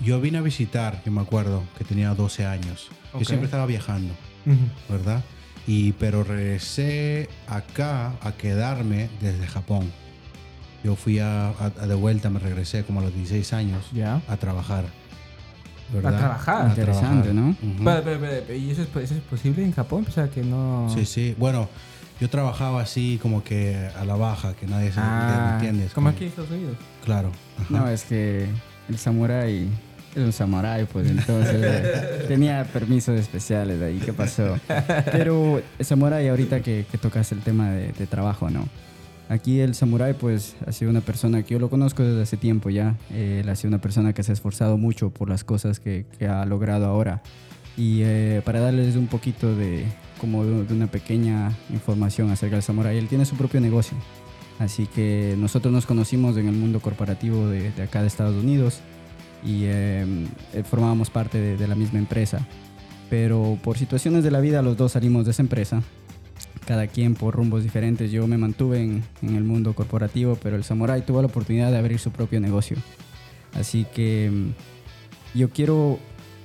Yo 0.00 0.20
vine 0.20 0.38
a 0.38 0.40
visitar, 0.40 1.02
yo 1.04 1.12
me 1.12 1.20
acuerdo, 1.20 1.62
que 1.76 1.84
tenía 1.84 2.14
12 2.14 2.46
años. 2.46 2.88
Ok. 3.12 3.20
Yo 3.20 3.24
siempre 3.26 3.44
estaba 3.46 3.66
viajando. 3.66 4.14
¿verdad? 4.88 5.22
Y 5.66 5.92
pero 5.92 6.24
regresé 6.24 7.28
acá 7.46 8.14
a 8.22 8.32
quedarme 8.32 9.10
desde 9.20 9.46
Japón. 9.46 9.92
Yo 10.82 10.96
fui 10.96 11.18
a, 11.18 11.48
a- 11.50 11.72
a 11.80 11.86
de 11.86 11.94
vuelta, 11.94 12.30
me 12.30 12.38
regresé 12.40 12.82
como 12.84 13.00
a 13.00 13.02
los 13.04 13.14
16 13.14 13.52
años 13.52 13.84
Ya. 13.92 14.22
a 14.26 14.36
trabajar. 14.38 14.84
¿verdad? 15.92 16.14
A 16.14 16.18
trabajar. 16.18 16.66
A 16.66 16.68
Interesante, 16.70 17.28
trabajar. 17.30 17.34
¿no? 17.34 17.50
Ujú. 17.50 17.84
Pero, 17.84 18.02
pero, 18.04 18.20
pero, 18.46 18.54
¿Y 18.54 18.70
eso 18.70 18.82
es, 18.82 18.88
eso 18.96 19.14
es 19.14 19.20
posible 19.22 19.62
en 19.64 19.72
Japón? 19.72 20.06
O 20.08 20.10
sea, 20.12 20.30
que 20.30 20.42
no... 20.42 20.88
Sí, 20.94 21.04
sí. 21.04 21.34
Bueno, 21.38 21.68
yo 22.20 22.28
trabajaba 22.28 22.82
así 22.82 23.18
como 23.22 23.42
que 23.42 23.88
a 23.98 24.04
la 24.04 24.16
baja, 24.16 24.54
que 24.54 24.66
nadie 24.66 24.92
se 24.92 25.00
Ah, 25.00 25.46
¿me 25.48 25.54
entiendes. 25.56 25.92
Como 25.92 26.08
aquí 26.08 26.24
en 26.24 26.30
Estados 26.30 26.50
Unidos. 26.50 26.76
Claro. 27.04 27.30
ajá. 27.58 27.66
No, 27.70 27.88
es 27.88 28.04
que 28.04 28.46
el 28.88 28.98
samurái 28.98 29.68
es 30.14 30.22
un 30.22 30.32
samurái, 30.32 30.86
pues 30.86 31.08
entonces 31.08 31.54
eh, 31.56 32.24
tenía 32.28 32.64
permisos 32.64 33.18
especiales 33.18 33.78
de 33.78 33.86
ahí. 33.86 33.98
¿Qué 34.04 34.12
pasó? 34.12 34.58
Pero 35.12 35.62
el 35.78 35.84
samurái, 35.84 36.28
ahorita 36.28 36.60
que, 36.60 36.84
que 36.90 36.98
tocas 36.98 37.30
el 37.32 37.40
tema 37.40 37.70
de, 37.70 37.92
de 37.92 38.06
trabajo, 38.06 38.50
¿no? 38.50 38.68
Aquí 39.28 39.60
el 39.60 39.76
samurái, 39.76 40.14
pues, 40.14 40.56
ha 40.66 40.72
sido 40.72 40.90
una 40.90 41.02
persona 41.02 41.44
que 41.44 41.54
yo 41.54 41.60
lo 41.60 41.70
conozco 41.70 42.02
desde 42.02 42.22
hace 42.22 42.36
tiempo 42.36 42.68
ya. 42.68 42.96
Eh, 43.12 43.42
él 43.44 43.48
ha 43.48 43.54
sido 43.54 43.68
una 43.68 43.80
persona 43.80 44.12
que 44.12 44.24
se 44.24 44.32
ha 44.32 44.34
esforzado 44.34 44.76
mucho 44.76 45.10
por 45.10 45.28
las 45.28 45.44
cosas 45.44 45.78
que, 45.78 46.04
que 46.18 46.26
ha 46.26 46.44
logrado 46.44 46.86
ahora. 46.86 47.22
Y 47.76 48.00
eh, 48.02 48.42
para 48.44 48.58
darles 48.58 48.96
un 48.96 49.06
poquito 49.06 49.54
de, 49.54 49.84
como 50.20 50.44
de, 50.44 50.64
de 50.64 50.74
una 50.74 50.86
pequeña 50.86 51.52
información 51.70 52.30
acerca 52.30 52.56
del 52.56 52.62
samurái, 52.62 52.98
él 52.98 53.08
tiene 53.08 53.24
su 53.24 53.36
propio 53.36 53.60
negocio. 53.60 53.96
Así 54.58 54.86
que 54.86 55.34
nosotros 55.38 55.72
nos 55.72 55.86
conocimos 55.86 56.36
en 56.36 56.46
el 56.46 56.54
mundo 56.54 56.80
corporativo 56.80 57.48
de, 57.48 57.70
de 57.72 57.82
acá 57.82 58.02
de 58.02 58.08
Estados 58.08 58.36
Unidos 58.36 58.80
y 59.42 59.64
eh, 59.64 60.04
eh, 60.52 60.62
formábamos 60.68 61.08
parte 61.08 61.38
de, 61.38 61.56
de 61.56 61.66
la 61.66 61.74
misma 61.74 61.98
empresa. 61.98 62.46
Pero 63.08 63.58
por 63.64 63.78
situaciones 63.78 64.22
de 64.22 64.30
la 64.30 64.40
vida 64.40 64.60
los 64.62 64.76
dos 64.76 64.92
salimos 64.92 65.24
de 65.24 65.30
esa 65.30 65.42
empresa, 65.42 65.82
cada 66.66 66.86
quien 66.86 67.14
por 67.14 67.34
rumbos 67.34 67.62
diferentes. 67.62 68.12
Yo 68.12 68.26
me 68.26 68.36
mantuve 68.36 68.82
en, 68.82 69.02
en 69.22 69.34
el 69.34 69.44
mundo 69.44 69.74
corporativo, 69.74 70.36
pero 70.40 70.56
el 70.56 70.64
Samurai 70.64 71.04
tuvo 71.04 71.22
la 71.22 71.28
oportunidad 71.28 71.70
de 71.70 71.78
abrir 71.78 71.98
su 71.98 72.10
propio 72.12 72.38
negocio. 72.38 72.76
Así 73.54 73.86
que 73.92 74.30
mm, 74.30 75.38
yo 75.38 75.50
quiero 75.50 75.98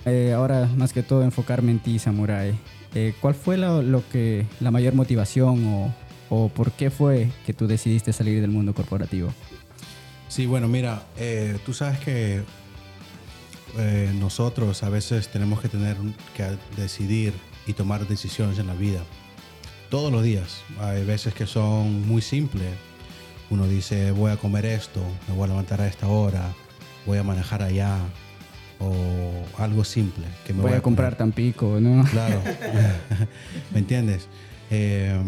eh, 0.05 0.33
ahora 0.33 0.69
más 0.77 0.93
que 0.93 1.03
todo 1.03 1.23
enfocarme 1.23 1.71
en 1.71 1.79
ti, 1.79 1.99
Samurai. 1.99 2.53
Eh, 2.95 3.13
¿Cuál 3.19 3.36
fue 3.36 3.58
la, 3.58 3.81
lo 3.81 4.08
que, 4.08 4.45
la 4.62 4.71
mayor 4.71 4.93
motivación 4.93 5.93
o, 6.29 6.49
por 6.49 6.71
qué 6.71 6.89
fue 6.89 7.29
que 7.45 7.53
tú 7.53 7.67
decidiste 7.67 8.13
salir 8.13 8.41
del 8.41 8.51
mundo 8.51 8.73
corporativo? 8.73 9.34
Sí, 10.29 10.45
bueno, 10.45 10.67
mira, 10.67 11.03
eh, 11.17 11.58
tú 11.65 11.73
sabes 11.73 11.99
que 11.99 12.41
eh, 13.77 14.12
nosotros 14.15 14.81
a 14.84 14.89
veces 14.89 15.27
tenemos 15.27 15.60
que 15.60 15.67
tener 15.67 15.97
que 16.36 16.58
decidir 16.77 17.34
y 17.67 17.73
tomar 17.73 18.08
decisiones 18.08 18.60
en 18.60 18.67
la 18.67 18.73
vida. 18.73 19.01
Todos 19.89 20.12
los 20.12 20.23
días. 20.23 20.62
Hay 20.79 21.03
veces 21.05 21.34
que 21.34 21.45
son 21.45 22.08
muy 22.08 22.21
simples. 22.21 22.73
Uno 23.49 23.67
dice, 23.67 24.12
voy 24.12 24.31
a 24.31 24.38
comer 24.38 24.65
esto, 24.65 25.01
me 25.27 25.36
voy 25.36 25.43
a 25.45 25.47
levantar 25.47 25.81
a 25.81 25.88
esta 25.88 26.08
hora, 26.08 26.53
voy 27.05 27.17
a 27.17 27.23
manejar 27.23 27.62
allá. 27.62 27.97
O 28.79 29.31
algo 29.57 29.83
simple. 29.83 30.25
Que 30.45 30.53
me 30.53 30.61
Voy 30.61 30.73
a 30.73 30.81
comprar 30.81 31.09
poner- 31.13 31.17
Tampico, 31.17 31.79
¿no? 31.79 32.03
Claro. 32.05 32.41
¿Me 33.73 33.79
entiendes? 33.79 34.27
Eh, 34.69 35.19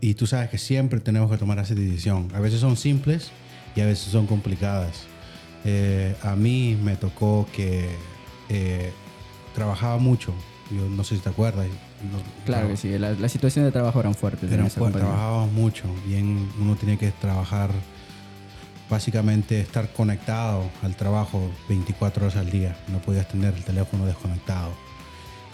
y 0.00 0.14
tú 0.14 0.26
sabes 0.26 0.50
que 0.50 0.58
siempre 0.58 0.98
tenemos 1.00 1.30
que 1.30 1.38
tomar 1.38 1.58
esa 1.58 1.74
decisión. 1.74 2.28
A 2.34 2.40
veces 2.40 2.60
son 2.60 2.76
simples 2.76 3.30
y 3.76 3.80
a 3.80 3.86
veces 3.86 4.10
son 4.10 4.26
complicadas. 4.26 5.04
Eh, 5.64 6.16
a 6.22 6.34
mí 6.34 6.76
me 6.82 6.96
tocó 6.96 7.46
que 7.54 7.88
eh, 8.48 8.90
trabajaba 9.54 9.98
mucho. 9.98 10.34
Yo 10.70 10.88
no 10.88 11.04
sé 11.04 11.16
si 11.16 11.20
te 11.22 11.28
acuerdas. 11.28 11.66
No- 12.10 12.18
Claro 12.44 12.66
que 12.68 12.76
sí, 12.76 12.98
las 12.98 13.20
las 13.20 13.30
situaciones 13.30 13.68
de 13.68 13.72
trabajo 13.72 14.00
eran 14.00 14.14
fuertes. 14.14 14.50
eran 14.50 14.68
fuertes, 14.70 15.00
trabajábamos 15.02 15.52
mucho. 15.52 15.84
Bien, 16.06 16.48
uno 16.60 16.74
tiene 16.74 16.98
que 16.98 17.12
trabajar, 17.12 17.70
básicamente 18.92 19.58
estar 19.60 19.88
conectado 19.92 20.70
al 20.82 20.94
trabajo 20.94 21.50
24 21.68 22.26
horas 22.26 22.36
al 22.36 22.50
día. 22.50 22.76
No 22.88 22.98
podías 22.98 23.26
tener 23.26 23.54
el 23.54 23.64
teléfono 23.64 24.04
desconectado. 24.06 24.70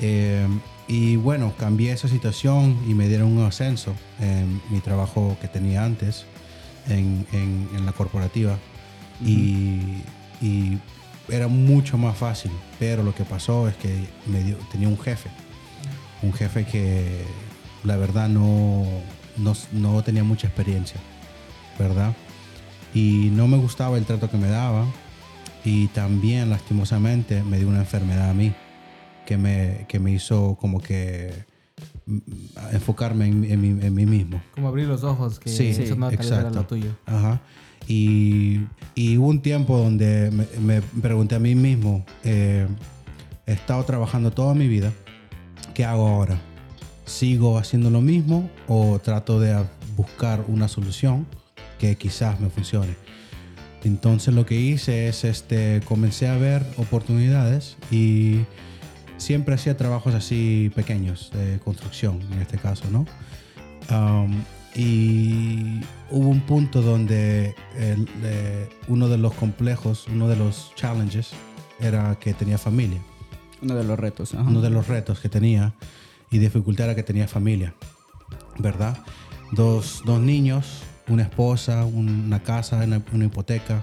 Eh, 0.01 0.47
y 0.89 1.17
bueno, 1.17 1.55
cambié 1.57 1.93
esa 1.93 2.09
situación 2.09 2.77
y 2.89 2.95
me 2.95 3.07
dieron 3.09 3.29
un 3.37 3.45
ascenso 3.47 3.95
en 4.21 4.61
mi 4.71 4.81
trabajo 4.81 5.37
que 5.41 5.47
tenía 5.49 5.85
antes 5.85 6.25
en, 6.89 7.27
en- 7.33 7.87
la 7.87 7.93
corporativa. 7.93 8.59
y, 9.25 10.03
era 11.31 11.47
mucho 11.47 11.99
más 11.99 12.17
fácil. 12.17 12.51
Pero 12.79 13.03
lo 13.03 13.15
que 13.15 13.25
pasó 13.25 13.69
es 13.69 13.77
que 13.77 13.93
me 14.27 14.41
tenía 14.73 14.89
un 14.89 14.99
jefe 14.99 15.29
un 16.23 16.33
jefe 16.33 16.65
que 16.65 17.23
la 17.85 17.97
verdad 17.97 18.29
no, 18.29 18.85
no, 19.37 19.53
no 19.73 20.03
tenía 20.03 20.25
mucha 20.25 20.47
experiencia, 20.49 20.99
¿verdad? 21.79 22.13
Y 22.95 23.31
no 23.33 23.47
me 23.49 23.57
gustaba 23.57 23.99
el 23.99 24.05
trato 24.05 24.31
que 24.31 24.37
me 24.37 24.49
daba 24.49 24.87
y 25.65 25.89
también 25.89 26.51
lastimosamente 26.51 27.43
me 27.43 27.59
dio 27.59 27.69
una 27.69 27.81
enfermedad 27.81 28.31
a 28.31 28.35
mí 28.35 28.53
que 29.27 29.37
me, 29.37 29.85
que 29.89 29.99
me 29.99 30.13
hizo 30.13 30.57
como 30.59 30.81
que 30.81 31.45
mm, 32.07 32.19
enfocarme 32.73 33.27
en, 33.27 33.45
en 33.45 33.61
mí, 33.61 33.87
en 33.87 33.95
mí 33.95 34.07
mismo. 34.07 34.41
Como 34.55 34.69
abrir 34.69 34.87
los 34.87 35.05
ojos, 35.05 35.39
que 35.39 35.51
Sí, 35.51 35.69
eso 35.69 35.97
no 35.97 36.09
vez 36.09 36.19
era 36.21 36.39
exacto. 36.39 36.59
lo 36.61 36.67
tuyo. 36.67 36.91
Ajá. 37.05 37.41
Y, 37.87 38.61
y 38.95 39.19
hubo 39.19 39.29
un 39.29 39.41
tiempo 39.41 39.77
donde 39.79 40.31
me, 40.31 40.47
me 40.61 40.83
pregunté 40.83 41.35
a 41.35 41.39
mí 41.39 41.55
mismo, 41.55 42.05
eh, 42.25 42.67
he 43.47 43.53
estado 43.53 43.85
trabajando 43.85 44.31
toda 44.31 44.55
mi 44.55 44.69
vida, 44.69 44.93
¿qué 45.75 45.85
hago 45.85 46.07
ahora? 46.09 46.39
¿Sigo 47.05 47.59
haciendo 47.59 47.91
lo 47.91 48.01
mismo 48.01 48.51
o 48.67 48.99
trato 48.99 49.41
de 49.41 49.57
buscar 49.97 50.45
una 50.49 50.69
solución 50.69 51.27
que 51.79 51.97
quizás 51.97 52.41
me 52.41 52.51
funcione? 52.51 52.97
Entonces 53.85 54.35
lo 54.35 54.45
que 54.45 54.57
hice 54.57 55.09
es, 55.09 55.25
este, 55.25 55.81
comencé 55.85 56.29
a 56.29 56.37
ver 56.37 56.65
oportunidades 56.77 57.77
y 57.91 58.41
siempre 59.19 59.55
hacía 59.55 59.77
trabajos 59.77 60.15
así 60.15 60.71
pequeños, 60.75 61.31
de 61.33 61.59
construcción 61.61 62.21
en 62.33 62.41
este 62.41 62.59
caso, 62.59 62.85
¿no? 62.91 63.07
Um, 63.91 64.43
y 64.75 65.81
hubo 66.11 66.29
un 66.29 66.41
punto 66.41 66.83
donde 66.83 67.55
el, 67.77 68.09
eh, 68.23 68.69
uno 68.87 69.09
de 69.09 69.19
los 69.19 69.35
complejos, 69.35 70.07
uno 70.09 70.29
de 70.29 70.37
los 70.37 70.73
challenges 70.75 71.31
era 71.81 72.17
que 72.21 72.35
tenía 72.35 72.59
familia. 72.59 73.01
Uno 73.63 73.75
de 73.75 73.85
los 73.85 73.99
retos. 73.99 74.35
ajá. 74.35 74.45
Uno 74.49 74.61
de 74.61 74.71
los 74.71 74.87
retos 74.87 75.21
que 75.21 75.29
tenía 75.29 75.75
y 76.31 76.39
dificultad 76.39 76.87
era 76.87 76.95
que 76.95 77.03
tenía 77.03 77.27
familia, 77.27 77.75
¿verdad? 78.59 78.99
Dos, 79.53 80.03
dos 80.05 80.21
niños, 80.21 80.83
una 81.09 81.23
esposa, 81.23 81.85
una 81.85 82.43
casa, 82.43 82.77
una, 82.77 83.03
una 83.13 83.25
hipoteca, 83.25 83.81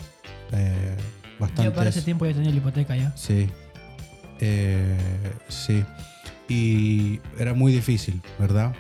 eh, 0.52 0.96
Ya 1.58 1.74
para 1.74 1.90
ese 1.90 2.02
tiempo 2.02 2.26
ya 2.26 2.34
tenía 2.34 2.52
la 2.52 2.58
hipoteca 2.58 2.96
ya. 2.96 3.16
Sí, 3.18 3.50
Eh, 4.40 4.98
sí. 5.48 5.84
Y 6.48 7.20
era 7.40 7.54
muy 7.54 7.72
difícil, 7.72 8.22
¿verdad? 8.38 8.74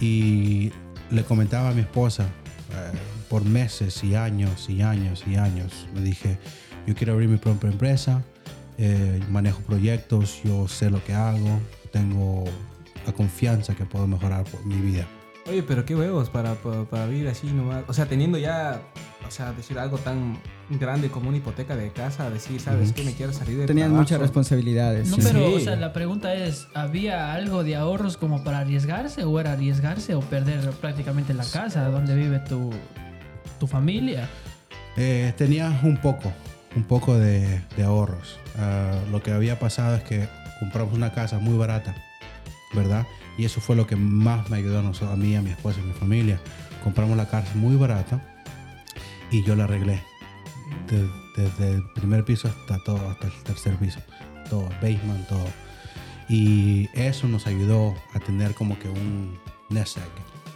Y 0.00 0.72
le 1.10 1.22
comentaba 1.24 1.70
a 1.70 1.72
mi 1.72 1.80
esposa 1.80 2.24
eh, 2.24 2.98
por 3.28 3.44
meses 3.44 4.02
y 4.04 4.14
años 4.14 4.68
y 4.68 4.82
años 4.82 5.24
y 5.26 5.36
años. 5.36 5.86
Le 5.94 6.02
dije, 6.02 6.38
yo 6.86 6.94
quiero 6.94 7.14
abrir 7.14 7.28
mi 7.28 7.38
propia 7.38 7.70
empresa, 7.70 8.22
eh, 8.78 9.20
manejo 9.30 9.60
proyectos, 9.62 10.40
yo 10.44 10.68
sé 10.68 10.90
lo 10.90 11.02
que 11.04 11.14
hago, 11.14 11.60
tengo 11.92 12.44
la 13.06 13.12
confianza 13.12 13.74
que 13.74 13.84
puedo 13.84 14.06
mejorar 14.06 14.44
por 14.44 14.64
mi 14.66 14.76
vida. 14.76 15.06
Oye, 15.48 15.62
pero 15.64 15.84
qué 15.84 15.96
huevos 15.96 16.30
para, 16.30 16.54
para, 16.54 16.84
para 16.84 17.06
vivir 17.06 17.28
así 17.28 17.48
nomás. 17.48 17.82
O 17.88 17.92
sea, 17.92 18.06
teniendo 18.06 18.38
ya, 18.38 18.80
o 19.26 19.30
sea, 19.30 19.52
decir 19.52 19.76
algo 19.78 19.98
tan 19.98 20.38
grande 20.70 21.08
como 21.10 21.28
una 21.28 21.38
hipoteca 21.38 21.74
de 21.74 21.90
casa, 21.90 22.30
decir, 22.30 22.60
¿sabes 22.60 22.92
qué? 22.92 23.02
Me 23.02 23.12
quiero 23.12 23.32
salir 23.32 23.58
de 23.58 23.66
Tenían 23.66 23.88
trabajo. 23.88 24.02
muchas 24.02 24.20
responsabilidades. 24.20 25.08
No, 25.10 25.16
sí. 25.16 25.22
pero, 25.24 25.48
Sí. 25.48 25.54
o 25.56 25.60
sea, 25.60 25.76
la 25.76 25.92
pregunta 25.92 26.32
es, 26.34 26.68
¿había 26.74 27.32
algo 27.34 27.64
de 27.64 27.74
ahorros 27.74 28.16
como 28.16 28.44
para 28.44 28.58
arriesgarse 28.60 29.24
o 29.24 29.40
era 29.40 29.52
arriesgarse 29.52 30.14
o 30.14 30.20
perder 30.20 30.70
prácticamente 30.72 31.34
la 31.34 31.44
casa 31.44 31.88
donde 31.88 32.14
vive 32.14 32.38
tu, 32.38 32.70
tu 33.58 33.66
familia? 33.66 34.28
Eh, 34.96 35.32
tenía 35.36 35.80
un 35.82 35.96
poco, 35.96 36.32
un 36.76 36.84
poco 36.84 37.18
de, 37.18 37.62
de 37.76 37.82
ahorros. 37.82 38.38
Ah, 38.58 38.92
lo 39.10 39.20
que 39.24 39.32
había 39.32 39.58
pasado 39.58 39.96
es 39.96 40.04
que 40.04 40.28
compramos 40.60 40.94
una 40.94 41.12
casa 41.12 41.40
muy 41.40 41.58
barata, 41.58 41.96
¿verdad? 42.74 43.06
Y 43.38 43.44
eso 43.44 43.60
fue 43.60 43.76
lo 43.76 43.86
que 43.86 43.96
más 43.96 44.48
me 44.50 44.58
ayudó 44.58 44.80
a, 44.80 44.82
nosotros, 44.82 45.12
a 45.12 45.16
mí, 45.16 45.34
a 45.36 45.42
mi 45.42 45.50
esposa 45.50 45.78
y 45.80 45.82
a 45.82 45.86
mi 45.86 45.92
familia. 45.94 46.40
Compramos 46.84 47.16
la 47.16 47.28
casa 47.28 47.50
muy 47.54 47.76
barata 47.76 48.20
y 49.30 49.42
yo 49.44 49.56
la 49.56 49.64
arreglé. 49.64 50.02
De- 50.88 51.22
desde 51.36 51.72
el 51.76 51.82
primer 51.94 52.24
piso 52.26 52.48
hasta 52.48 52.78
todo, 52.84 53.08
hasta 53.08 53.26
el 53.28 53.32
tercer 53.44 53.76
piso. 53.76 54.00
Todo, 54.50 54.68
basement, 54.82 55.26
todo. 55.28 55.46
Y 56.28 56.88
eso 56.94 57.26
nos 57.26 57.46
ayudó 57.46 57.94
a 58.14 58.20
tener 58.20 58.54
como 58.54 58.78
que 58.78 58.88
un 58.88 59.38
nest. 59.70 59.98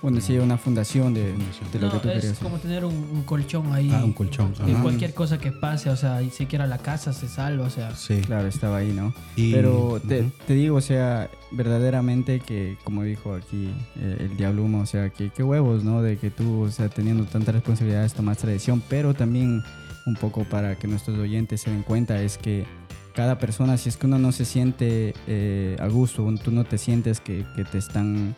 Bueno, 0.07 0.21
sí, 0.21 0.39
una 0.39 0.57
fundación 0.57 1.13
de, 1.15 1.33
de 1.73 1.79
lo 1.81 1.87
No, 1.89 1.93
que 1.95 1.99
tú 1.99 2.09
es 2.11 2.21
querías. 2.21 2.39
como 2.39 2.59
tener 2.59 2.85
un, 2.85 2.95
un 2.95 3.25
colchón 3.25 3.73
ahí. 3.73 3.91
Ah, 3.93 4.05
un 4.05 4.13
colchón. 4.13 4.53
Y 4.65 4.71
ajá. 4.71 4.83
cualquier 4.83 5.15
cosa 5.15 5.39
que 5.39 5.51
pase, 5.51 5.91
o 5.91 5.97
sea, 5.97 6.23
y 6.23 6.31
siquiera 6.31 6.65
la 6.69 6.79
casa 6.79 7.13
se 7.13 7.27
salva, 7.27 7.67
o 7.67 7.71
sea. 7.71 7.93
Sí. 7.97 8.21
Claro, 8.25 8.47
estaba 8.47 8.77
ahí, 8.77 8.93
¿no? 8.93 9.13
Y- 9.35 9.51
Pero 9.53 10.01
te, 10.07 10.21
Ujú. 10.21 10.31
te 10.47 10.55
digo, 10.55 10.77
o 10.77 10.81
sea, 10.81 11.29
verdaderamente 11.51 12.39
que, 12.39 12.77
como 12.85 13.03
dijo 13.03 13.35
aquí 13.35 13.71
eh, 13.97 14.29
el 14.31 14.37
Diablo 14.37 14.63
Humo, 14.63 14.83
o 14.83 14.87
sea, 14.87 15.11
que 15.11 15.31
qué 15.31 15.43
huevos, 15.43 15.83
¿no? 15.83 16.03
De 16.03 16.19
que 16.19 16.31
tú, 16.31 16.63
o 16.63 16.71
sea, 16.71 16.89
teniendo 16.89 17.25
tantas 17.25 17.57
responsabilidades, 17.57 18.15
tomas 18.15 18.39
tradición, 18.39 18.81
pero 18.89 19.13
también 19.13 19.65
un 20.07 20.15
poco 20.15 20.45
para 20.45 20.77
que 20.77 20.87
nuestros 20.87 21.19
oyentes 21.19 21.63
se 21.63 21.71
den 21.73 21.83
cuenta 21.83 22.23
es 22.23 22.39
que 22.39 22.65
cada 23.13 23.41
persona, 23.41 23.77
si 23.77 23.89
es 23.89 23.97
que 23.97 24.07
uno 24.07 24.19
no 24.21 24.31
se 24.31 24.45
siente 24.45 25.15
eh, 25.27 25.77
a 25.81 25.89
gusto, 25.89 26.25
o 26.25 26.33
tú 26.37 26.53
no 26.53 26.63
te 26.63 26.79
sientes 26.79 27.19
que, 27.19 27.45
que 27.57 27.65
te 27.65 27.79
están 27.79 28.37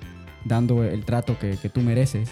dando 0.49 0.83
el 0.85 1.05
trato 1.05 1.39
que, 1.39 1.57
que 1.57 1.69
tú 1.69 1.81
mereces, 1.81 2.29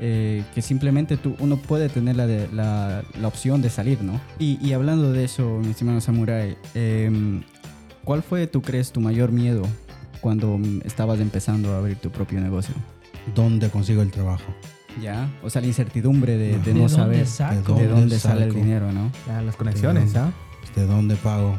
eh, 0.00 0.42
que 0.54 0.62
simplemente 0.62 1.16
tú, 1.16 1.36
uno 1.40 1.56
puede 1.56 1.88
tener 1.88 2.16
la, 2.16 2.26
de- 2.26 2.48
la, 2.52 3.02
la 3.20 3.28
opción 3.28 3.60
de 3.62 3.70
salir, 3.70 4.02
¿no? 4.02 4.20
Y, 4.38 4.58
y 4.66 4.72
hablando 4.72 5.12
de 5.12 5.24
eso, 5.24 5.60
mi 5.62 5.70
estimado 5.70 6.00
Samurai, 6.00 6.56
em, 6.74 7.42
¿cuál 8.04 8.22
fue, 8.22 8.46
tú 8.46 8.62
crees, 8.62 8.92
tu 8.92 9.00
mayor 9.00 9.30
miedo 9.30 9.62
cuando 10.20 10.58
estabas 10.84 11.20
empezando 11.20 11.72
a 11.74 11.78
abrir 11.78 11.96
tu 11.98 12.10
propio 12.10 12.40
negocio? 12.40 12.74
¿Dónde 13.34 13.68
consigo 13.68 14.00
el 14.02 14.10
trabajo? 14.10 14.44
¿Ya? 15.00 15.30
O 15.42 15.50
sea, 15.50 15.60
la 15.60 15.68
incertidumbre 15.68 16.36
de, 16.36 16.58
de. 16.58 16.58
¿De 16.58 16.72
no 16.74 16.80
dónde 16.80 16.94
saber 16.94 17.26
saco? 17.26 17.74
de 17.74 17.82
¿De 17.82 17.88
dónde 17.88 18.18
sale 18.18 18.46
el 18.46 18.54
dinero, 18.54 18.90
¿no? 18.92 19.12
Ya, 19.28 19.40
las 19.42 19.54
conexiones, 19.54 20.16
¿ah? 20.16 20.32
de 20.74 20.86
dónde 20.86 21.14
pago. 21.16 21.58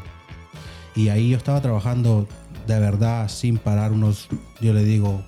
Y 0.95 1.09
ahí 1.09 1.29
yo 1.29 1.37
estaba 1.37 1.61
trabajando 1.61 2.27
de 2.67 2.79
verdad 2.79 3.29
sin 3.29 3.57
parar 3.57 3.91
unos, 3.93 4.27
yo 4.59 4.73
le 4.73 4.83
digo, 4.83 5.23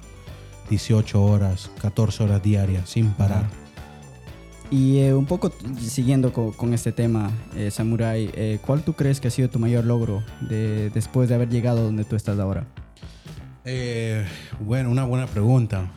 18 0.69 1.21
horas, 1.23 1.69
14 1.81 2.23
horas 2.23 2.41
diarias, 2.43 2.89
sin 2.89 3.11
parar. 3.11 3.45
Y 4.71 4.99
eh, 4.99 5.13
un 5.13 5.25
poco 5.25 5.51
siguiendo 5.79 6.33
co- 6.33 6.51
con, 6.53 6.73
este 6.73 6.91
tema, 6.91 7.31
eh, 7.55 7.69
Samurai, 7.69 8.31
eh, 8.33 8.59
¿cuál 8.65 8.81
tú 8.83 8.93
crees 8.93 9.19
que 9.19 9.27
ha 9.27 9.31
sido 9.31 9.49
tu 9.49 9.59
mayor 9.59 9.85
logro 9.85 10.23
de, 10.41 10.89
después 10.89 11.29
de 11.29 11.35
haber 11.35 11.49
llegado 11.49 11.83
donde 11.83 12.05
tú 12.05 12.15
estás 12.15 12.39
ahora? 12.39 12.65
Bueno, 14.59 14.89
una 14.89 15.05
buena 15.05 15.27
pregunta. 15.27 15.91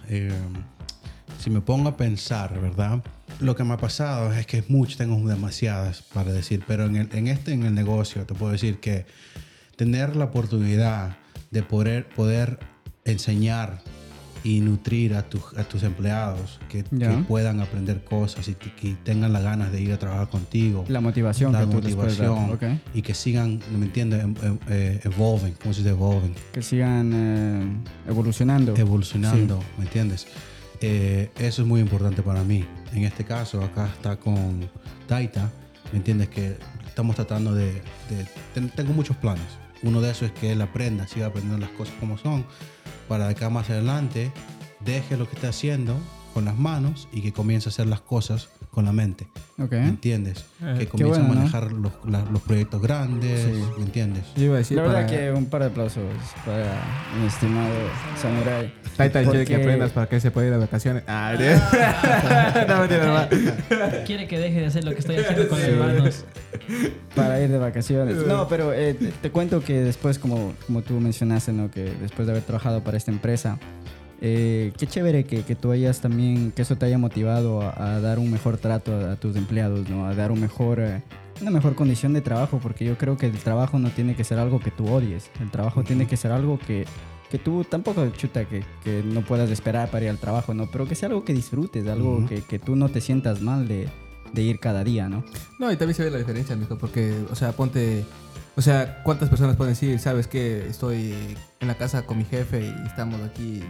Si 1.38 1.50
me 1.50 1.60
pongo 1.60 1.88
a 1.88 1.96
pensar, 1.96 2.60
¿verdad? 2.60 3.02
Lo 3.40 3.54
que 3.56 3.64
me 3.64 3.74
ha 3.74 3.76
pasado 3.76 4.32
es 4.32 4.46
que 4.46 4.58
es 4.58 4.70
mucho, 4.70 4.96
tengo 4.96 5.16
demasiadas 5.28 6.02
para 6.02 6.32
decir, 6.32 6.62
pero 6.66 6.84
en, 6.86 6.96
el- 6.96 7.08
en 7.14 7.28
este, 7.28 7.52
en 7.52 7.64
el 7.64 7.74
negocio, 7.74 8.24
te 8.26 8.34
puedo 8.34 8.52
decir 8.52 8.78
que 8.80 9.06
tener 9.76 10.16
la 10.16 10.26
oportunidad 10.26 11.16
de 11.50 11.62
poder, 11.62 12.08
poder 12.10 12.58
enseñar 13.04 13.80
y 14.46 14.60
nutrir 14.60 15.14
a, 15.14 15.22
tus- 15.28 15.56
a 15.58 15.64
tus 15.64 15.82
empleados, 15.82 16.60
que, 16.68 16.84
que 16.84 17.08
puedan 17.26 17.58
aprender 17.60 18.04
cosas 18.04 18.46
y 18.48 18.54
que, 18.54 18.72
que 18.74 18.94
tengan 19.02 19.32
las 19.32 19.42
ganas 19.42 19.72
de 19.72 19.80
ir 19.80 19.92
a 19.92 19.98
trabajar 19.98 20.28
contigo. 20.28 20.84
La 20.88 21.00
motivación 21.00 21.52
la 21.52 21.60
que 21.60 21.66
tú 21.66 21.72
motivación 21.72 22.36
y 22.94 23.02
que 23.02 23.12
sigan, 23.14 23.60
¿me 23.76 23.86
entiendes? 23.86 24.22
Em- 24.22 24.34
em- 24.42 24.58
eh, 24.68 25.00
evolving, 25.02 25.54
¿cómo 25.60 25.74
se 25.74 25.80
dice 25.80 25.90
evolving? 25.90 26.34
que 26.52 26.62
sigan 26.62 27.10
eh, 27.12 27.66
evolucionando. 28.08 28.76
evolucionando, 28.76 29.60
¿me 29.78 29.84
entiendes? 29.84 30.26
Eh, 30.80 31.30
eso 31.38 31.62
es 31.62 31.68
muy 31.68 31.80
importante 31.80 32.22
para 32.22 32.42
mí. 32.44 32.64
En 32.94 33.02
este 33.04 33.24
caso, 33.24 33.62
acá 33.64 33.86
está 33.86 34.16
con 34.16 34.60
Taita, 35.08 35.50
¿me 35.92 35.98
entiendes? 35.98 36.28
Que 36.28 36.56
estamos 36.86 37.16
tratando 37.16 37.52
de... 37.54 37.72
de- 37.72 38.26
ten- 38.54 38.68
tengo 38.70 38.92
muchos 38.92 39.16
planes. 39.16 39.42
Uno 39.82 40.00
de 40.00 40.10
esos 40.10 40.28
es 40.28 40.32
que 40.32 40.52
él 40.52 40.62
aprenda, 40.62 41.06
siga 41.06 41.26
aprendiendo 41.26 41.64
las 41.64 41.74
cosas 41.76 41.94
como 42.00 42.18
son, 42.18 42.46
para 43.08 43.26
de 43.26 43.32
acá 43.32 43.50
más 43.50 43.70
adelante 43.70 44.32
deje 44.80 45.16
lo 45.16 45.28
que 45.28 45.36
está 45.36 45.48
haciendo 45.48 45.98
con 46.34 46.44
las 46.44 46.56
manos 46.58 47.08
y 47.12 47.22
que 47.22 47.32
comience 47.32 47.68
a 47.68 47.70
hacer 47.70 47.86
las 47.86 48.00
cosas 48.00 48.48
con 48.76 48.84
la 48.84 48.92
mente, 48.92 49.26
ok. 49.58 49.72
¿me 49.72 49.88
entiendes? 49.88 50.44
Eh, 50.62 50.86
que 50.94 51.02
bueno, 51.04 51.24
a 51.24 51.28
¿no? 51.28 51.34
manejar 51.34 51.72
los, 51.72 51.92
la- 52.06 52.26
los 52.30 52.42
proyectos 52.42 52.82
grandes, 52.82 53.40
Sí. 53.40 53.64
¿me 53.78 53.84
entiendes? 53.86 54.24
Yo 54.36 54.44
iba 54.44 54.54
a 54.56 54.58
decir 54.58 54.76
La 54.76 54.82
verdad 54.82 55.06
para... 55.06 55.18
que 55.18 55.32
un 55.32 55.46
par 55.46 55.62
de 55.62 55.68
aplausos 55.68 56.02
para 56.44 56.74
mi 57.18 57.26
estimado 57.26 57.70
Samurai. 58.20 58.74
Taita 58.98 59.22
quiere 59.22 59.46
que 59.46 59.54
Porque- 59.54 59.62
aprendas 59.64 59.92
para 59.92 60.08
que 60.10 60.20
se 60.20 60.30
pueda 60.30 60.48
ir 60.48 60.52
de 60.52 60.58
vacaciones. 60.58 61.04
Ah, 61.08 61.32
no, 62.68 62.80
mentira, 62.80 63.28
no. 63.30 64.04
Quiere 64.04 64.28
que 64.28 64.38
deje 64.38 64.60
de 64.60 64.66
hacer 64.66 64.84
lo 64.84 64.92
que 64.92 65.00
estoy 65.00 65.16
haciendo 65.16 65.48
con 65.48 65.58
mis 65.58 65.74
manos. 65.78 66.24
para 67.14 67.40
ir 67.40 67.48
de 67.48 67.56
vacaciones. 67.58 68.16
No, 68.26 68.46
pero 68.48 68.74
eh, 68.74 68.92
te, 68.92 69.06
te 69.08 69.30
cuento 69.30 69.62
que 69.64 69.80
después, 69.80 70.18
como, 70.18 70.52
como 70.66 70.82
tú 70.82 71.00
mencionaste, 71.00 71.52
¿no? 71.52 71.70
que 71.70 71.94
después 72.02 72.26
de 72.26 72.32
haber 72.32 72.44
trabajado 72.44 72.82
para 72.84 72.98
esta 72.98 73.10
empresa, 73.10 73.58
eh, 74.20 74.72
qué 74.78 74.86
chévere 74.86 75.24
que, 75.24 75.42
que 75.42 75.54
tú 75.54 75.72
hayas 75.72 76.00
también, 76.00 76.52
que 76.52 76.62
eso 76.62 76.76
te 76.76 76.86
haya 76.86 76.98
motivado 76.98 77.62
a, 77.62 77.96
a 77.96 78.00
dar 78.00 78.18
un 78.18 78.30
mejor 78.30 78.56
trato 78.56 78.94
a, 78.94 79.12
a 79.12 79.16
tus 79.16 79.36
empleados, 79.36 79.88
¿no? 79.88 80.06
a 80.06 80.14
dar 80.14 80.32
un 80.32 80.40
mejor, 80.40 80.80
eh, 80.80 81.02
una 81.40 81.50
mejor 81.50 81.74
condición 81.74 82.12
de 82.12 82.22
trabajo, 82.22 82.58
porque 82.62 82.84
yo 82.84 82.96
creo 82.96 83.16
que 83.16 83.26
el 83.26 83.38
trabajo 83.38 83.78
no 83.78 83.90
tiene 83.90 84.14
que 84.14 84.24
ser 84.24 84.38
algo 84.38 84.58
que 84.60 84.70
tú 84.70 84.88
odies, 84.88 85.30
el 85.40 85.50
trabajo 85.50 85.82
tiene 85.84 86.06
que 86.06 86.16
ser 86.16 86.32
algo 86.32 86.58
que, 86.58 86.86
que 87.30 87.38
tú 87.38 87.64
tampoco, 87.64 88.08
chuta, 88.10 88.46
que, 88.46 88.64
que 88.82 89.02
no 89.04 89.20
puedas 89.22 89.50
esperar 89.50 89.90
para 89.90 90.04
ir 90.06 90.10
al 90.10 90.18
trabajo, 90.18 90.54
¿no? 90.54 90.70
pero 90.70 90.86
que 90.86 90.94
sea 90.94 91.08
algo 91.08 91.24
que 91.24 91.34
disfrutes, 91.34 91.86
algo 91.86 92.24
que, 92.26 92.40
que 92.42 92.58
tú 92.58 92.74
no 92.74 92.88
te 92.88 93.00
sientas 93.00 93.42
mal 93.42 93.68
de, 93.68 93.88
de 94.32 94.42
ir 94.42 94.60
cada 94.60 94.82
día, 94.82 95.08
¿no? 95.08 95.24
No, 95.58 95.70
y 95.70 95.76
también 95.76 95.94
se 95.94 96.04
ve 96.04 96.10
la 96.10 96.18
diferencia, 96.18 96.56
mijo, 96.56 96.78
porque, 96.78 97.14
o 97.30 97.34
sea, 97.34 97.52
ponte... 97.52 98.04
O 98.58 98.62
sea, 98.62 99.02
¿cuántas 99.02 99.28
personas 99.28 99.54
pueden 99.56 99.74
decir, 99.74 99.98
sabes 99.98 100.26
que 100.28 100.66
estoy 100.66 101.14
en 101.60 101.68
la 101.68 101.74
casa 101.74 102.06
con 102.06 102.16
mi 102.16 102.24
jefe 102.24 102.62
y 102.64 102.86
estamos 102.86 103.20
aquí 103.20 103.62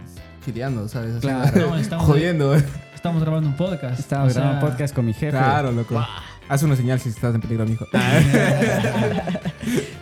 chileando, 0.47 0.87
¿sabes? 0.87 1.11
Así, 1.11 1.21
Claro. 1.21 1.69
No, 1.69 1.77
estamos- 1.77 2.05
Jodiendo. 2.05 2.55
Estamos 2.95 3.21
grabando 3.21 3.49
un 3.49 3.55
podcast. 3.55 3.99
Estaba 3.99 4.23
O 4.25 4.29
sea, 4.29 4.41
grabando 4.43 4.67
podcast 4.67 4.95
con 4.95 5.05
mi 5.05 5.13
jefe. 5.13 5.29
Claro, 5.31 5.71
loco. 5.71 6.03
Haz 6.49 6.63
una 6.63 6.75
señal 6.77 6.99
si 7.01 7.09
estás 7.09 7.35
en 7.35 7.41
peligro, 7.41 7.65
mijo. 7.65 7.85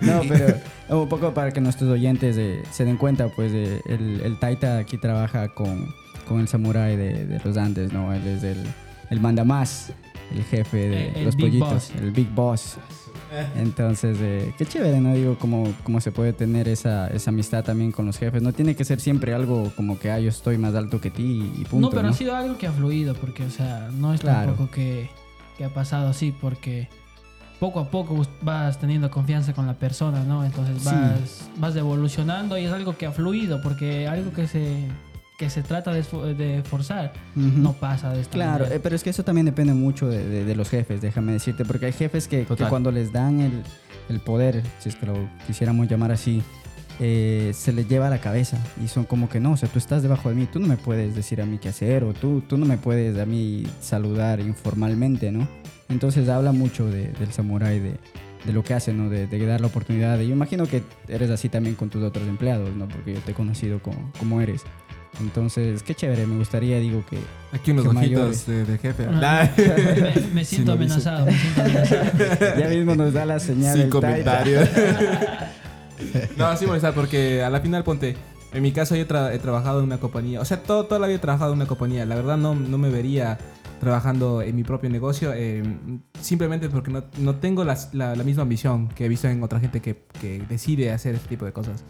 No, 0.02 0.22
pero 0.28 0.56
un 0.90 1.10
poco 1.10 1.34
para 1.34 1.52
que 1.52 1.60
nuestros 1.60 1.90
oyentes 1.90 2.38
eh, 2.38 2.62
se 2.72 2.86
den 2.86 2.98
cuenta, 2.98 3.28
pues 3.30 3.52
eh, 3.54 3.82
el, 3.88 4.22
el 4.22 4.38
Taita 4.40 4.78
aquí 4.78 4.98
trabaja 4.98 5.48
con, 5.50 5.94
con 6.28 6.40
el 6.40 6.48
samurái 6.48 6.96
de, 6.96 7.26
de 7.26 7.42
los 7.44 7.58
Andes, 7.58 7.92
¿no? 7.92 8.14
Él 8.14 8.26
es 8.28 8.44
el, 8.44 8.58
el 9.10 9.20
mandamás, 9.20 9.92
el 10.34 10.44
jefe 10.44 10.78
de 10.90 11.08
El- 11.10 11.16
el 11.18 11.26
los 11.26 11.36
pollitos, 11.36 11.70
boss. 11.70 11.92
el 12.02 12.12
big 12.12 12.30
boss. 12.30 12.78
Entonces, 13.56 14.18
eh, 14.22 14.54
qué 14.58 14.66
chévere, 14.66 15.00
¿no? 15.02 15.14
Digo, 15.14 15.38
cómo, 15.40 15.74
cómo 15.84 16.00
se 16.00 16.12
puede 16.12 16.32
tener 16.34 16.68
esa, 16.68 17.08
esa 17.08 17.32
amistad 17.32 17.64
también 17.64 17.92
con 17.92 18.06
los 18.06 18.18
jefes. 18.18 18.42
No 18.42 18.54
tiene 18.54 18.76
que 18.76 18.86
ser 18.86 19.00
siempre 19.00 19.34
algo 19.34 19.72
como 19.76 20.00
que, 20.00 20.12
ah, 20.12 20.20
yo 20.20 20.30
estoy 20.30 20.58
más 20.58 20.74
alto 20.76 21.02
que 21.02 21.12
ti 21.12 21.52
y 21.58 21.64
punto, 21.66 21.88
No, 21.88 21.90
pero 21.90 22.04
¿no? 22.04 22.10
ha 22.10 22.14
sido 22.14 22.36
algo 22.36 22.58
que 22.58 22.68
ha 22.68 22.72
fluido, 22.72 23.14
porque, 23.16 23.44
o 23.44 23.50
sea, 23.50 23.90
no 23.94 24.14
es 24.14 24.22
Claro. 24.22 24.48
tampoco 24.54 24.72
que, 24.72 25.10
que 25.58 25.66
ha 25.66 25.70
pasado 25.74 26.08
así, 26.10 26.34
porque 26.40 26.88
poco 27.60 27.80
a 27.80 27.90
poco 27.90 28.26
vas 28.42 28.80
teniendo 28.80 29.10
confianza 29.12 29.54
con 29.54 29.66
la 29.68 29.74
persona, 29.74 30.24
¿no? 30.24 30.46
Entonces 30.46 30.82
Sí. 30.82 30.90
vas, 30.90 31.50
vas 31.58 31.76
evolucionando 31.76 32.58
y 32.58 32.66
es 32.66 32.72
algo 32.72 32.98
que 32.98 33.06
ha 33.06 33.12
fluido, 33.12 33.62
porque 33.62 34.08
algo 34.08 34.32
que 34.34 34.48
se, 34.48 34.86
que 35.38 35.50
se 35.50 35.62
trata 35.64 35.92
de, 35.94 36.02
de 36.36 36.64
forzar 36.64 37.12
no 37.36 37.74
pasa 37.74 38.14
de 38.14 38.22
esta 38.22 38.34
Claro, 38.34 38.64
manera. 38.64 38.76
eh, 38.76 38.80
pero 38.82 38.96
es 38.96 39.04
que 39.04 39.10
eso 39.10 39.24
también 39.24 39.46
depende 39.46 39.74
mucho 39.74 40.08
de, 40.08 40.26
de- 40.28 40.46
de 40.46 40.56
los 40.56 40.70
jefes, 40.70 41.02
déjame 41.02 41.34
decirte, 41.34 41.66
porque 41.66 41.88
hay 41.88 41.92
jefes 41.94 42.28
que, 42.28 42.46
que 42.46 42.66
cuando 42.66 42.92
les 42.92 43.12
dan 43.12 43.42
el, 43.42 43.64
el 44.10 44.20
poder, 44.22 44.64
si 44.80 44.90
es 44.90 44.96
que 44.96 45.06
lo 45.06 45.14
quisiéramos 45.48 45.88
llamar 45.90 46.12
así, 46.12 46.42
eh, 47.02 47.52
se 47.54 47.74
les 47.74 47.90
lleva 47.90 48.08
a 48.08 48.10
la 48.10 48.20
cabeza 48.22 48.58
y 48.82 48.88
son 48.88 49.04
como 49.04 49.28
que 49.28 49.42
no, 49.42 49.52
o 49.52 49.58
sea, 49.58 49.68
tú 49.68 49.78
estás 49.80 50.02
debajo 50.02 50.30
de 50.30 50.36
mí, 50.36 50.46
tú 50.52 50.60
no 50.62 50.68
me 50.68 50.78
puedes 50.78 51.14
decir 51.16 51.42
a 51.42 51.46
mí 51.46 51.58
qué 51.58 51.68
hacer 51.70 52.06
o 52.06 52.14
tú, 52.14 52.42
tú 52.48 52.58
no 52.58 52.66
me 52.66 52.78
puedes 52.78 53.18
a 53.20 53.26
mí 53.26 53.68
saludar 53.82 54.40
informalmente, 54.40 55.32
¿no? 55.32 55.46
Entonces 55.90 56.30
habla 56.30 56.54
mucho 56.54 56.86
de- 56.90 57.10
del 57.10 57.34
samurái, 57.34 57.80
de, 57.80 57.96
de 58.46 58.54
lo 58.54 58.64
que 58.64 58.74
hace, 58.74 58.94
¿no? 58.94 59.10
De, 59.10 59.28
de 59.28 59.46
dar 59.46 59.60
la 59.60 59.68
oportunidad. 59.68 60.18
Y 60.22 60.28
yo 60.28 60.34
imagino 60.34 60.66
que 60.68 60.84
eres 61.10 61.30
así 61.30 61.50
también 61.50 61.76
con 61.76 61.90
tus 61.90 62.02
otros 62.04 62.26
empleados, 62.30 62.74
¿no? 62.76 62.88
Porque 62.88 63.14
yo 63.16 63.20
te 63.20 63.32
he 63.32 63.36
conocido 63.36 63.80
como, 63.84 64.12
como 64.18 64.40
eres. 64.40 64.62
Entonces, 65.22 65.82
qué 65.84 65.96
chévere, 65.96 66.26
me 66.28 66.38
gustaría, 66.38 66.78
digo, 66.80 67.04
que, 67.10 67.18
Aquí 67.54 67.72
unos 67.72 67.86
ojitos 67.88 68.46
de, 68.48 68.66
de 68.66 68.78
jefe. 68.78 69.08
Ah, 69.10 69.50
me, 69.58 70.22
me 70.34 70.46
Si 70.46 70.56
siento 70.58 70.76
dice. 70.78 70.94
amenazado, 70.94 71.26
me 71.26 71.32
siento 71.38 71.62
amenazado. 71.62 72.06
Ya 72.60 72.68
mismo 72.68 72.96
nos 72.96 73.14
da 73.14 73.26
la 73.26 73.40
señal. 73.40 73.78
Sin 73.78 73.90
comentarios. 73.90 74.68
no, 76.38 76.56
sí 76.58 76.66
molestar 76.66 76.94
porque 76.94 77.44
a 77.44 77.50
la 77.50 77.60
final 77.62 77.84
ponte. 77.84 78.16
En 78.54 78.62
mi 78.62 78.72
caso 78.72 78.96
yo 78.96 79.02
he, 79.02 79.08
tra- 79.08 79.34
he 79.34 79.40
trabajado 79.40 79.80
en 79.80 79.86
una 79.86 79.98
compañía. 80.00 80.40
O 80.40 80.46
sea, 80.46 80.64
todo, 80.64 80.86
toda 80.86 81.00
la 81.00 81.08
vida 81.08 81.18
he 81.18 81.20
trabajado 81.20 81.52
en 81.52 81.58
una 81.60 81.68
compañía. 81.68 82.06
La 82.06 82.16
verdad 82.16 82.38
no, 82.38 82.56
no 82.56 82.78
me 82.78 82.90
vería 82.90 83.38
trabajando 83.82 84.42
en 84.42 84.56
mi 84.56 84.64
propio 84.64 84.90
negocio. 84.90 85.34
eh, 85.36 85.62
simplemente 86.22 86.70
porque 86.70 86.90
no, 86.90 87.04
no 87.18 87.36
tengo 87.36 87.66
las- 87.66 87.94
la, 87.94 88.16
la 88.16 88.24
misma 88.24 88.44
ambición 88.44 88.88
que 88.90 89.06
he 89.06 89.10
visto 89.10 89.28
en 89.28 89.44
otra 89.44 89.60
gente 89.60 89.82
que, 89.82 90.06
que 90.22 90.42
decide 90.48 90.92
hacer 90.92 91.16
este 91.16 91.28
tipo 91.28 91.44
de 91.46 91.52
cosas. 91.52 91.84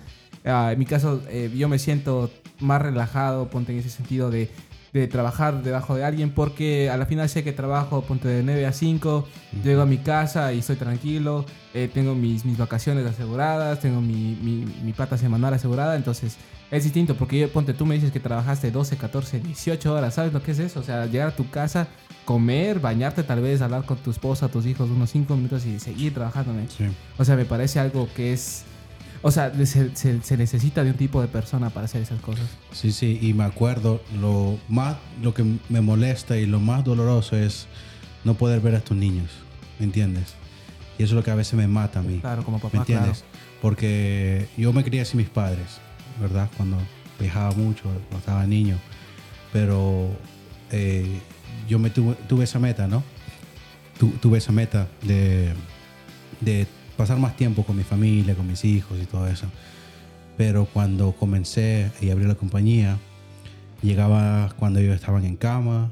Ah, 0.46 0.72
en 0.72 0.80
mi 0.80 0.86
caso 0.86 1.22
eh, 1.30 1.52
yo 1.56 1.68
me 1.68 1.80
siento 1.80 2.30
más 2.60 2.82
relajado, 2.82 3.50
ponte 3.50 3.72
en 3.72 3.80
ese 3.80 3.90
sentido 3.90 4.30
de, 4.30 4.50
de 4.94 5.08
trabajar 5.08 5.64
debajo 5.64 5.96
de 5.96 6.06
alguien 6.06 6.32
porque 6.32 6.90
a 6.90 6.98
la 6.98 7.06
final 7.06 7.28
sé 7.28 7.44
que 7.44 7.52
trabajo 7.52 8.02
ponte 8.04 8.28
de 8.28 8.44
9 8.44 8.66
a 8.66 8.72
5, 8.72 9.28
llego 9.64 9.82
a 9.82 9.86
mi 9.86 9.98
casa 9.98 10.54
y 10.54 10.60
estoy 10.60 10.78
tranquilo, 10.78 11.46
eh, 11.74 11.90
tengo 11.94 12.16
mis, 12.16 12.46
mis 12.46 12.58
vacaciones 12.58 13.06
aseguradas, 13.06 13.80
tengo 13.80 14.00
mi, 14.00 14.38
mi, 14.42 14.66
mi 14.84 14.94
pata 14.94 15.18
semanal 15.18 15.54
asegurada, 15.54 15.96
entonces 15.96 16.38
es 16.72 16.84
distinto 16.84 17.16
porque 17.16 17.40
yo, 17.40 17.52
ponte 17.52 17.74
tú 17.74 17.86
me 17.86 17.96
dices 17.96 18.12
que 18.12 18.20
trabajaste 18.20 18.72
12, 18.72 18.98
14, 18.98 19.40
18 19.40 19.94
horas, 19.94 20.14
¿sabes 20.14 20.34
lo 20.34 20.42
que 20.42 20.52
es 20.52 20.60
eso? 20.60 20.80
O 20.80 20.84
sea, 20.84 21.06
llegar 21.06 21.30
a 21.30 21.36
tu 21.36 21.50
casa, 21.50 21.88
comer, 22.24 22.80
bañarte 22.80 23.24
tal 23.24 23.42
vez, 23.42 23.62
hablar 23.62 23.86
con 23.86 23.98
tu 23.98 24.12
esposa, 24.12 24.48
tus 24.48 24.66
hijos 24.66 24.90
unos 24.90 25.10
5 25.10 25.36
minutos 25.36 25.66
y 25.66 25.80
seguir 25.80 26.14
trabajando. 26.14 26.54
Sí. 26.76 26.86
O 27.18 27.26
sea, 27.26 27.36
me 27.36 27.46
parece 27.46 27.80
algo 27.80 28.08
que 28.16 28.34
es... 28.34 28.64
O 29.22 29.32
sea, 29.32 29.52
se, 29.66 29.96
se- 29.96 30.22
se 30.22 30.38
necesita 30.38 30.84
de 30.84 30.92
un 30.92 30.98
tipo 30.98 31.22
de 31.22 31.28
persona 31.28 31.70
para 31.70 31.86
hacer 31.86 32.02
esas 32.02 32.20
cosas. 32.22 32.46
Sí, 32.72 32.92
sí, 32.92 33.18
y 33.22 33.34
me 33.34 33.44
acuerdo, 33.44 34.02
lo 34.20 34.58
más, 34.70 34.98
lo 35.22 35.34
que 35.34 35.44
me 35.70 35.82
molesta 35.82 36.38
y 36.38 36.46
lo 36.46 36.60
más 36.60 36.84
doloroso 36.84 37.36
es 37.36 37.68
no 38.24 38.36
poder 38.36 38.60
ver 38.62 38.76
a 38.76 38.82
tus 38.82 38.96
niños, 38.98 39.30
¿me 39.80 39.86
entiendes? 39.86 40.34
Y 40.98 41.04
eso 41.04 41.14
es 41.14 41.16
lo 41.18 41.24
que 41.24 41.32
a 41.32 41.36
veces 41.36 41.54
me 41.56 41.68
mata 41.68 42.00
a 42.00 42.04
mí, 42.04 42.20
Claro, 42.20 42.44
como 42.44 42.58
¿me 42.58 42.62
papá, 42.64 42.78
entiendes? 42.78 43.24
Porque 43.62 44.48
yo 44.58 44.72
me 44.74 44.84
crié 44.84 45.04
sin 45.06 45.18
mis 45.18 45.30
padres, 45.30 45.80
¿verdad? 46.22 46.50
Cuando 46.56 46.78
viajaba 47.20 47.52
mucho, 47.52 47.84
cuando 47.84 48.18
estaba 48.20 48.46
niño, 48.46 48.78
pero 49.52 50.10
eh, 50.72 51.20
yo 51.68 51.80
me 51.80 51.90
tuve, 51.90 52.16
tuve 52.28 52.44
esa 52.44 52.60
meta, 52.60 52.88
¿no? 52.88 53.04
Tu- 54.00 54.12
tuve 54.22 54.38
esa 54.38 54.52
meta 54.52 54.88
de, 55.02 55.54
de 56.42 56.68
pasar 56.98 57.18
más 57.20 57.36
tiempo 57.38 57.64
con 57.64 57.76
mi 57.78 57.84
familia, 57.84 58.36
con 58.36 58.48
mis 58.48 58.64
hijos 58.66 58.98
y 59.02 59.06
todo 59.06 59.28
eso. 59.28 59.48
Pero 60.38 60.66
cuando 60.66 61.14
comencé 61.14 61.92
y 62.02 62.10
abrí 62.10 62.26
la 62.26 62.36
compañía, 62.36 62.98
llegaba 63.82 64.54
cuando 64.58 64.80
ellos 64.80 64.96
estaban 64.96 65.26
en 65.26 65.36
cama, 65.36 65.92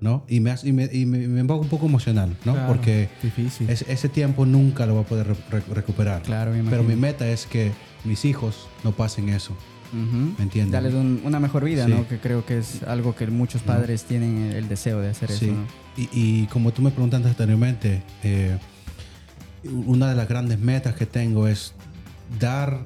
¿no? 0.00 0.24
Y 0.28 0.40
me, 0.40 0.50
hace- 0.50 0.68
y 0.68 0.72
me, 0.72 0.88
y 0.92 1.06
me, 1.06 1.26
me 1.28 1.40
un 1.42 1.68
poco 1.68 1.86
emocional, 1.86 2.36
¿no? 2.44 2.52
Claro, 2.54 2.68
Porque 2.68 3.08
Difícil. 3.22 3.68
ese, 3.70 3.90
ese 3.92 4.08
tiempo 4.08 4.46
nunca 4.46 4.86
lo 4.86 4.94
voy 4.94 5.04
a 5.04 5.06
poder 5.06 5.28
re- 5.28 5.36
re- 5.50 5.74
recuperar. 5.74 6.22
Claro, 6.22 6.52
me 6.52 6.62
Pero 6.70 6.82
mi 6.82 6.96
meta 6.96 7.28
es 7.28 7.46
que 7.46 7.72
mis 8.04 8.24
hijos 8.24 8.68
no 8.82 8.92
pasen 8.92 9.28
eso. 9.28 9.56
¿me 9.92 10.42
entiendes? 10.42 10.72
Darles 10.72 10.92
un- 10.94 11.20
una 11.24 11.38
mejor 11.38 11.62
vida, 11.64 11.84
Sí. 11.86 11.92
¿no? 11.92 12.08
Que 12.08 12.18
creo 12.18 12.44
que 12.44 12.58
es 12.58 12.82
algo 12.82 13.14
que 13.14 13.28
muchos 13.28 13.62
padres 13.62 14.02
tienen 14.02 14.50
el 14.52 14.66
deseo 14.66 15.00
de 15.00 15.10
hacer 15.10 15.30
Sí. 15.30 15.44
eso, 15.44 15.54
¿no? 15.54 15.66
Y, 15.96 16.08
y 16.12 16.46
como 16.46 16.72
tú 16.72 16.82
me 16.82 16.90
preguntaste 16.90 17.28
anteriormente, 17.28 18.02
eh, 18.24 18.58
una 19.68 20.08
de 20.08 20.14
las 20.14 20.28
grandes 20.28 20.58
metas 20.58 20.94
que 20.94 21.06
tengo 21.06 21.48
es 21.48 21.72
dar 22.40 22.80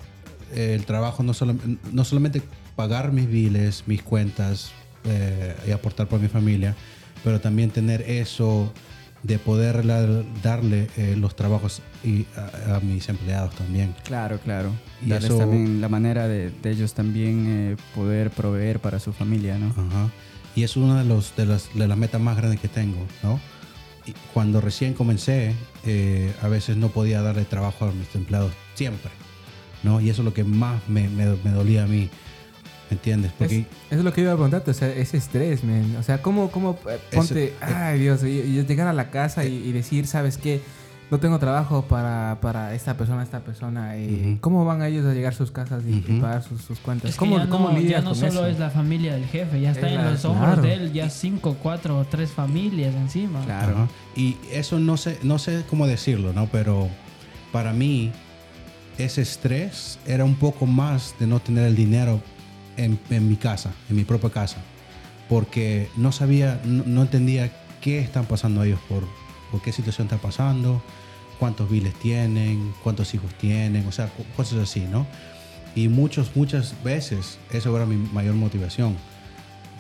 eh, 0.53 0.75
el 0.75 0.85
trabajo, 0.85 1.23
no, 1.23 1.35
solo- 1.35 1.57
no 1.93 2.05
solamente 2.05 2.43
pagar 2.77 3.13
mis 3.13 3.29
biles, 3.29 3.85
mis 3.87 4.03
cuentas 4.03 4.71
eh, 5.05 5.55
y 5.67 5.71
aportar 5.73 6.09
por 6.09 6.21
mi 6.21 6.29
familia, 6.29 6.75
pero 7.25 7.41
también 7.41 7.71
tener 7.71 8.03
eso 8.03 8.73
de 9.25 9.39
poder 9.39 9.85
la- 9.85 10.23
darle 10.43 10.87
eh, 10.97 11.17
los 11.19 11.35
trabajos 11.35 11.83
y 12.05 12.25
a, 12.37 12.77
a 12.77 12.81
mis 12.81 13.09
empleados 13.09 13.53
también. 13.57 13.95
Claro, 14.05 14.39
claro. 14.39 14.71
Y 15.05 15.09
Darles 15.09 15.31
eso- 15.31 15.39
también 15.39 15.81
la 15.81 15.89
manera 15.89 16.29
de, 16.29 16.51
de 16.51 16.71
ellos 16.71 16.95
también 16.95 17.45
eh, 17.49 17.77
poder 17.95 18.31
proveer 18.31 18.79
para 18.81 19.01
su 19.01 19.13
familia, 19.13 19.59
¿no? 19.59 19.71
Ajá. 19.71 20.11
Y 20.55 20.63
es 20.63 20.77
una 20.77 20.99
de, 21.03 21.05
los, 21.09 21.35
de, 21.37 21.47
las, 21.47 21.69
de 21.75 21.87
las 21.89 21.99
metas 21.99 22.21
más 22.21 22.37
grandes 22.37 22.61
que 22.61 22.69
tengo, 22.69 23.05
¿no? 23.23 23.41
Cuando 24.35 24.61
recién 24.61 24.95
comencé, 24.95 25.55
eh, 25.85 26.33
a 26.43 26.49
veces 26.49 26.77
no 26.77 26.89
podía 26.89 27.23
darle 27.23 27.45
trabajo 27.45 27.85
a 27.87 27.93
mis 27.93 28.15
empleados 28.15 28.53
siempre, 28.75 29.11
¿no? 29.83 30.01
Y 30.01 30.11
eso 30.11 30.23
es 30.23 30.25
lo 30.27 30.35
que 30.35 30.45
más 30.45 30.81
me, 30.89 31.09
me, 31.09 31.27
me 31.45 31.51
dolía 31.51 31.85
a 31.85 31.87
mí, 31.87 32.09
¿me 32.91 32.95
entiendes? 32.97 33.31
Es- 33.33 33.37
Porque 33.39 33.57
eso 33.91 33.99
es 33.99 34.05
lo 34.05 34.13
que 34.13 34.21
iba 34.23 34.33
a 34.33 34.35
preguntarte, 34.35 34.71
o 34.71 34.75
sea, 34.75 34.89
ese 34.89 35.17
estrés, 35.17 35.65
men. 35.65 35.97
O 35.99 36.03
sea, 36.03 36.21
¿cómo, 36.23 36.51
cómo 36.51 36.79
eh, 36.89 36.99
ponte, 37.13 37.45
Ese- 37.49 37.55
ay 37.61 37.99
Dios, 38.01 38.23
y, 38.25 38.29
y 38.41 38.65
llegar 38.67 38.89
a 38.89 38.93
la 38.93 39.11
casa 39.11 39.45
y, 39.45 39.55
y 39.57 39.73
decir, 39.73 40.07
¿sabes 40.07 40.39
qué? 40.39 40.61
No 41.11 41.19
tengo 41.19 41.39
trabajo 41.39 41.83
para, 41.83 42.37
para 42.43 42.75
esta 42.75 42.95
persona, 42.97 43.23
esta 43.23 43.41
persona. 43.41 43.97
eh, 43.97 44.27
Ujú. 44.33 44.41
¿Cómo 44.41 44.65
van 44.67 44.83
ellos 44.83 45.07
a 45.07 45.15
llegar 45.15 45.33
a 45.33 45.37
sus 45.37 45.51
casas 45.51 45.83
y, 45.87 45.91
y 45.91 45.99
Ujú. 46.13 46.21
pagar 46.21 46.43
sus, 46.43 46.61
sus 46.61 46.79
cuentas? 46.81 47.11
Es 47.11 47.17
que 47.17 47.21
¿Cómo, 47.21 47.39
ya 47.39 47.49
cómo 47.49 47.71
no, 47.71 47.81
ya 47.81 48.01
no 48.03 48.11
con 48.11 48.15
solo 48.19 48.31
eso? 48.31 48.47
es 48.47 48.59
la 48.59 48.69
familia 48.71 49.15
del 49.15 49.25
jefe, 49.25 49.59
ya 49.61 49.71
está 49.71 49.87
Es 49.87 49.93
en 49.95 50.05
la- 50.05 50.11
los 50.11 50.25
hombros 50.27 50.47
claro. 50.55 50.63
de 50.63 50.75
él, 50.75 50.93
ya 50.93 51.09
cinco, 51.09 51.57
cuatro 51.63 51.99
o 51.99 52.05
tres 52.05 52.31
familias 52.33 52.95
encima. 52.95 53.43
Claro. 53.45 53.73
Ajá. 53.75 53.89
Y 54.17 54.37
eso 54.53 54.79
no 54.79 54.97
sé, 54.99 55.19
no 55.23 55.39
sé 55.39 55.65
cómo 55.71 55.87
decirlo, 55.87 56.35
¿no? 56.35 56.47
Pero 56.49 56.89
para 57.53 57.73
mí, 57.73 58.13
ese 58.99 59.23
estrés 59.23 59.99
era 60.07 60.25
un 60.25 60.35
poco 60.35 60.67
más 60.67 61.15
de 61.19 61.27
no 61.27 61.41
tener 61.41 61.65
el 61.65 61.75
dinero 61.77 62.21
en, 62.77 62.99
en 63.09 63.29
mi 63.29 63.37
casa, 63.37 63.71
en 63.89 63.97
mi 63.97 64.05
propia 64.05 64.29
casa. 64.31 64.59
Porque 65.29 65.89
no 65.97 66.13
sabía, 66.13 66.61
no, 66.65 66.83
no 66.87 67.03
entendía 67.03 67.51
qué 67.81 67.99
están 68.01 68.27
pasando 68.27 68.63
ellos, 68.65 68.81
por, 68.89 69.05
por 69.51 69.61
qué 69.61 69.73
situación 69.73 70.07
está 70.07 70.19
pasando, 70.19 70.83
cuántos 71.39 71.71
biles 71.71 71.95
tienen, 71.95 72.75
cuántos 72.83 73.15
hijos 73.15 73.33
tienen, 73.35 73.87
o 73.87 73.93
sea, 73.93 74.11
cosas 74.37 74.59
así, 74.59 74.81
¿no? 74.81 75.07
Y 75.75 75.89
muchos, 75.89 76.35
muchas 76.35 76.75
veces 76.83 77.39
eso 77.53 77.75
era 77.77 77.87
mi 77.87 77.97
mayor 77.97 78.35
motivación 78.35 78.97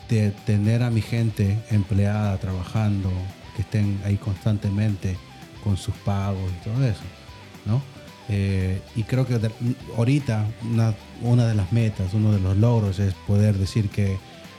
de 0.08 0.30
tener 0.46 0.82
a 0.82 0.90
mi 0.90 1.02
gente 1.02 1.58
empleada 1.70 2.36
trabajando, 2.38 3.10
que 3.56 3.62
estén 3.62 4.00
ahí 4.04 4.16
constantemente 4.16 5.16
con 5.64 5.76
sus 5.76 5.94
pagos 5.96 6.50
y 6.60 6.64
todo 6.68 6.84
eso, 6.84 7.02
¿no? 7.66 7.82
Eh, 8.30 8.80
y 8.94 9.04
creo 9.04 9.26
que 9.26 9.40
ahorita 9.96 10.46
una, 10.70 10.94
una 11.22 11.46
de 11.46 11.54
las 11.54 11.72
metas, 11.72 12.12
uno 12.12 12.30
de 12.30 12.40
los 12.40 12.56
logros 12.56 12.98
es 12.98 13.14
poder 13.26 13.56
decir 13.56 13.88
que 13.88 14.18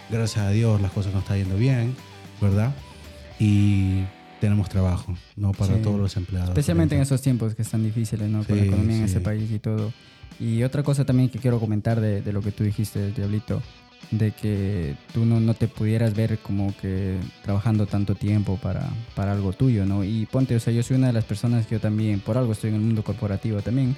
gracias 0.09 0.45
a 0.45 0.49
Dios 0.49 0.81
las 0.81 0.91
cosas 0.91 1.13
nos 1.13 1.23
están 1.23 1.37
yendo 1.37 1.55
bien, 1.55 1.95
¿verdad? 2.41 2.73
Y 3.39 4.03
tenemos 4.39 4.69
trabajo, 4.69 5.15
¿no? 5.35 5.51
Para 5.51 5.75
Sí. 5.75 5.81
todos 5.81 5.99
los 5.99 6.15
empleados. 6.17 6.49
Especialmente 6.49 6.95
en 6.95 7.01
esos 7.01 7.21
tiempos 7.21 7.55
que 7.55 7.61
están 7.61 7.83
difíciles, 7.83 8.29
¿no? 8.29 8.43
Con 8.43 8.57
la 8.57 8.63
Sí, 8.63 8.67
economía 8.69 8.97
en 8.97 9.07
sí. 9.07 9.11
ese 9.11 9.21
país 9.21 9.49
y 9.51 9.59
todo. 9.59 9.91
Y 10.39 10.63
otra 10.63 10.83
cosa 10.83 11.05
también 11.05 11.29
que 11.29 11.39
quiero 11.39 11.59
comentar 11.59 11.99
de, 11.99 12.21
de 12.21 12.31
lo 12.33 12.41
que 12.41 12.51
tú 12.51 12.63
dijiste, 12.63 13.11
Diablito, 13.11 13.61
de 14.11 14.31
que 14.31 14.95
tú 15.13 15.25
no, 15.25 15.39
no 15.41 15.53
te 15.53 15.67
pudieras 15.67 16.15
ver 16.15 16.39
como 16.39 16.73
que 16.81 17.17
trabajando 17.43 17.85
tanto 17.85 18.15
tiempo 18.15 18.57
para, 18.61 18.87
para 19.15 19.33
algo 19.33 19.51
tuyo, 19.51 19.85
¿no? 19.85 20.03
Y 20.05 20.25
ponte, 20.25 20.55
o 20.55 20.59
sea, 20.59 20.71
yo 20.73 20.81
soy 20.83 20.95
una 20.97 21.07
de 21.07 21.13
las 21.13 21.25
personas 21.25 21.67
que 21.67 21.75
yo 21.75 21.81
también, 21.81 22.21
por 22.21 22.37
algo 22.37 22.53
estoy 22.53 22.69
en 22.69 22.77
el 22.77 22.81
mundo 22.81 23.03
corporativo 23.03 23.61
también, 23.61 23.95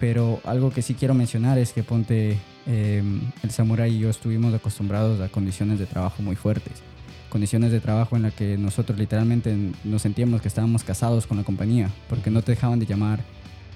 pero 0.00 0.40
algo 0.44 0.70
que 0.70 0.80
sí 0.82 0.94
quiero 0.94 1.12
mencionar 1.14 1.58
es 1.58 1.72
que 1.72 1.82
ponte, 1.82 2.38
eh, 2.66 3.02
el 3.42 3.50
Samurai 3.50 3.94
y 3.94 3.98
yo 4.00 4.08
estuvimos 4.10 4.52
acostumbrados 4.54 5.20
a 5.20 5.28
condiciones 5.28 5.78
de 5.78 5.86
trabajo 5.86 6.22
muy 6.22 6.34
fuertes. 6.36 6.82
Condiciones 7.32 7.72
de 7.72 7.80
trabajo 7.80 8.14
en 8.14 8.24
las 8.24 8.34
que 8.34 8.58
nosotros 8.58 8.98
literalmente 8.98 9.56
nos 9.84 10.02
sentíamos 10.02 10.42
que 10.42 10.48
estábamos 10.48 10.84
casados 10.84 11.26
con 11.26 11.38
la 11.38 11.44
compañía, 11.44 11.88
porque 12.10 12.30
no 12.30 12.42
te 12.42 12.52
dejaban 12.52 12.78
de 12.78 12.84
llamar. 12.84 13.20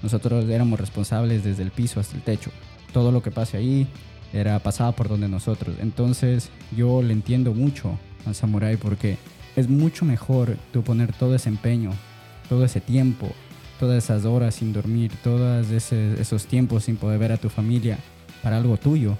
Nosotros 0.03 0.47
éramos 0.47 0.79
responsables 0.79 1.43
desde 1.43 1.63
el 1.63 1.71
piso 1.71 1.99
hasta 1.99 2.15
el 2.15 2.21
techo. 2.21 2.51
Todo 2.93 3.11
lo 3.11 3.23
que 3.23 3.31
pase 3.31 3.57
ahí 3.57 3.87
era 4.31 4.59
pasaba 4.59 4.91
por 4.91 5.09
donde 5.09 5.27
nosotros. 5.27 5.75
Entonces 5.79 6.51
yo 6.75 7.01
le 7.01 7.13
entiendo 7.13 7.55
mucho 7.55 7.97
al 8.27 8.35
Samurai 8.35 8.77
porque 8.77 9.17
es 9.55 9.67
mucho 9.67 10.05
mejor 10.05 10.55
tú 10.71 10.83
poner 10.83 11.11
todo 11.13 11.33
ese 11.33 11.49
empeño, 11.49 11.93
todo 12.49 12.63
ese 12.63 12.79
tiempo, 12.79 13.27
todas 13.79 14.03
esas 14.03 14.25
horas 14.25 14.53
sin 14.53 14.71
dormir, 14.71 15.11
todos 15.23 15.71
esos 15.71 16.45
tiempos 16.45 16.83
sin 16.83 16.97
poder 16.97 17.17
ver 17.17 17.31
a 17.31 17.37
tu 17.37 17.49
familia 17.49 17.97
para 18.43 18.57
algo 18.57 18.77
tuyo, 18.77 19.17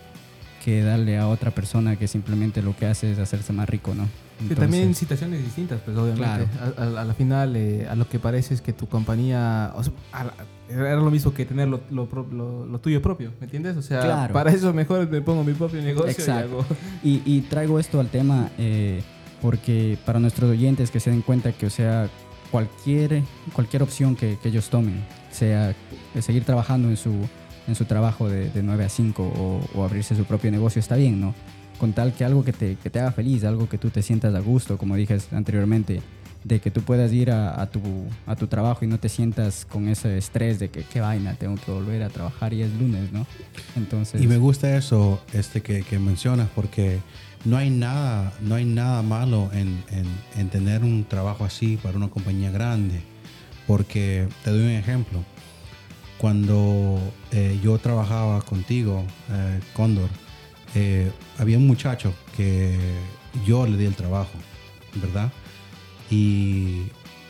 que 0.63 0.83
darle 0.83 1.17
a 1.17 1.27
otra 1.27 1.49
persona 1.49 1.95
que 1.95 2.07
simplemente 2.07 2.61
lo 2.61 2.75
que 2.75 2.85
hace 2.85 3.11
es 3.11 3.17
hacerse 3.17 3.51
más 3.51 3.67
rico, 3.67 3.95
¿no? 3.95 4.07
Sí, 4.39 4.53
también 4.55 4.93
situaciones 4.93 5.43
distintas, 5.43 5.81
pues 5.83 5.97
obviamente. 5.97 6.47
A, 6.77 6.85
la 6.85 7.13
final, 7.13 7.55
eh, 7.55 7.87
a 7.89 7.95
lo 7.95 8.07
que 8.07 8.19
parece 8.19 8.53
es 8.53 8.61
que 8.61 8.71
tu 8.71 8.87
compañía 8.87 9.73
o 9.75 9.83
sea, 9.83 9.93
era 10.69 10.95
lo 10.95 11.09
mismo 11.09 11.33
que 11.33 11.45
tener 11.45 11.67
lo, 11.67 11.81
lo, 11.89 12.07
lo, 12.65 12.79
tuyo 12.79 13.01
propio, 13.01 13.31
¿me 13.39 13.45
entiendes? 13.45 13.77
O 13.77 13.81
sea, 13.81 14.29
para 14.31 14.51
eso 14.51 14.73
mejor 14.73 15.09
me 15.09 15.21
pongo 15.21 15.43
mi 15.43 15.53
propio 15.53 15.81
negocio 15.81 16.11
Exacto. 16.11 16.65
y 17.03 17.17
hago... 17.17 17.23
Y, 17.25 17.41
traigo 17.41 17.79
esto 17.79 17.99
al 17.99 18.09
tema 18.09 18.51
eh, 18.57 19.01
porque 19.41 19.97
para 20.05 20.19
nuestros 20.19 20.51
oyentes 20.51 20.91
que 20.91 20.99
se 20.99 21.09
den 21.09 21.21
cuenta 21.21 21.51
que, 21.51 21.65
o 21.65 21.69
sea, 21.69 22.09
cualquier, 22.51 23.23
cualquier 23.53 23.83
opción 23.83 24.15
que, 24.15 24.37
que 24.41 24.49
ellos 24.49 24.69
tomen, 24.69 25.03
sea 25.31 25.75
seguir 26.19 26.43
trabajando 26.43 26.89
en 26.89 26.97
su, 26.97 27.13
en 27.67 27.75
su 27.75 27.85
trabajo 27.85 28.29
de, 28.29 28.49
de 28.49 28.63
9 28.63 28.85
a 28.85 28.89
5 28.89 29.23
o, 29.23 29.61
o, 29.79 29.83
abrirse 29.83 30.15
su 30.15 30.25
propio 30.25 30.51
negocio, 30.51 30.79
está 30.79 30.95
bien, 30.95 31.19
¿no? 31.19 31.33
Con 31.79 31.93
tal 31.93 32.13
que 32.13 32.25
algo 32.25 32.43
que 32.43 32.53
te, 32.53 32.75
que 32.75 32.89
te 32.89 32.99
haga 32.99 33.11
feliz, 33.11 33.43
algo 33.43 33.69
que 33.69 33.77
tú 33.77 33.89
te 33.89 34.01
sientas 34.01 34.33
a 34.33 34.39
gusto, 34.39 34.77
como 34.77 34.95
dije 34.95 35.17
anteriormente, 35.31 36.01
de 36.43 36.59
que 36.59 36.71
tú 36.71 36.81
puedas 36.81 37.11
ir 37.11 37.29
a, 37.29 37.65
tu, 37.69 37.81
a 38.25 38.35
tu 38.35 38.47
trabajo 38.47 38.85
y 38.85 38.87
no 38.87 38.99
te 38.99 39.09
sientas 39.09 39.65
con 39.65 39.89
ese 39.89 40.17
estrés 40.17 40.59
de 40.59 40.69
que 40.69 40.83
qué 40.83 41.01
vaina, 41.01 41.35
tengo 41.35 41.55
que 41.55 41.71
volver 41.71 42.03
a 42.03 42.09
trabajar 42.09 42.53
y 42.53 42.61
es 42.61 42.71
lunes, 42.73 43.11
¿no? 43.11 43.27
Entonces... 43.75 44.21
Y 44.21 44.27
me 44.27 44.37
gusta 44.37 44.75
eso 44.77 45.21
este, 45.33 45.61
que, 45.61 45.83
que 45.83 45.99
mencionas 45.99 46.47
porque 46.55 46.99
no 47.43 47.57
hay 47.57 47.69
nada, 47.69 48.33
no 48.41 48.55
hay 48.55 48.65
nada 48.65 49.01
malo 49.01 49.49
en, 49.53 49.83
en, 50.35 50.49
tener 50.49 50.83
un 50.83 51.05
trabajo 51.05 51.45
así 51.45 51.77
para 51.77 51.97
una 51.97 52.09
compañía 52.09 52.51
grande. 52.51 53.01
Porque 53.65 54.27
te 54.43 54.51
doy 54.51 54.61
un 54.61 54.71
ejemplo. 54.71 55.23
Cuando 56.17 56.99
eh, 57.31 57.59
yo 57.61 57.77
trabajaba 57.77 58.41
contigo, 58.41 59.03
eh, 59.29 59.59
Cóndor, 59.73 60.09
eh, 60.79 61.11
había 61.39 61.57
un 61.57 61.65
muchacho 61.65 62.13
que 62.35 62.77
yo 63.47 63.65
le 63.65 63.77
di 63.77 63.85
el 63.85 63.95
trabajo, 63.95 64.37
¿verdad? 65.01 65.31
Y 66.11 66.83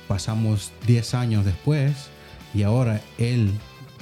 pasamos 0.09 0.73
10 0.85 1.13
años 1.13 1.45
después 1.45 2.09
y 2.53 2.63
ahora 2.63 3.01
él 3.17 3.53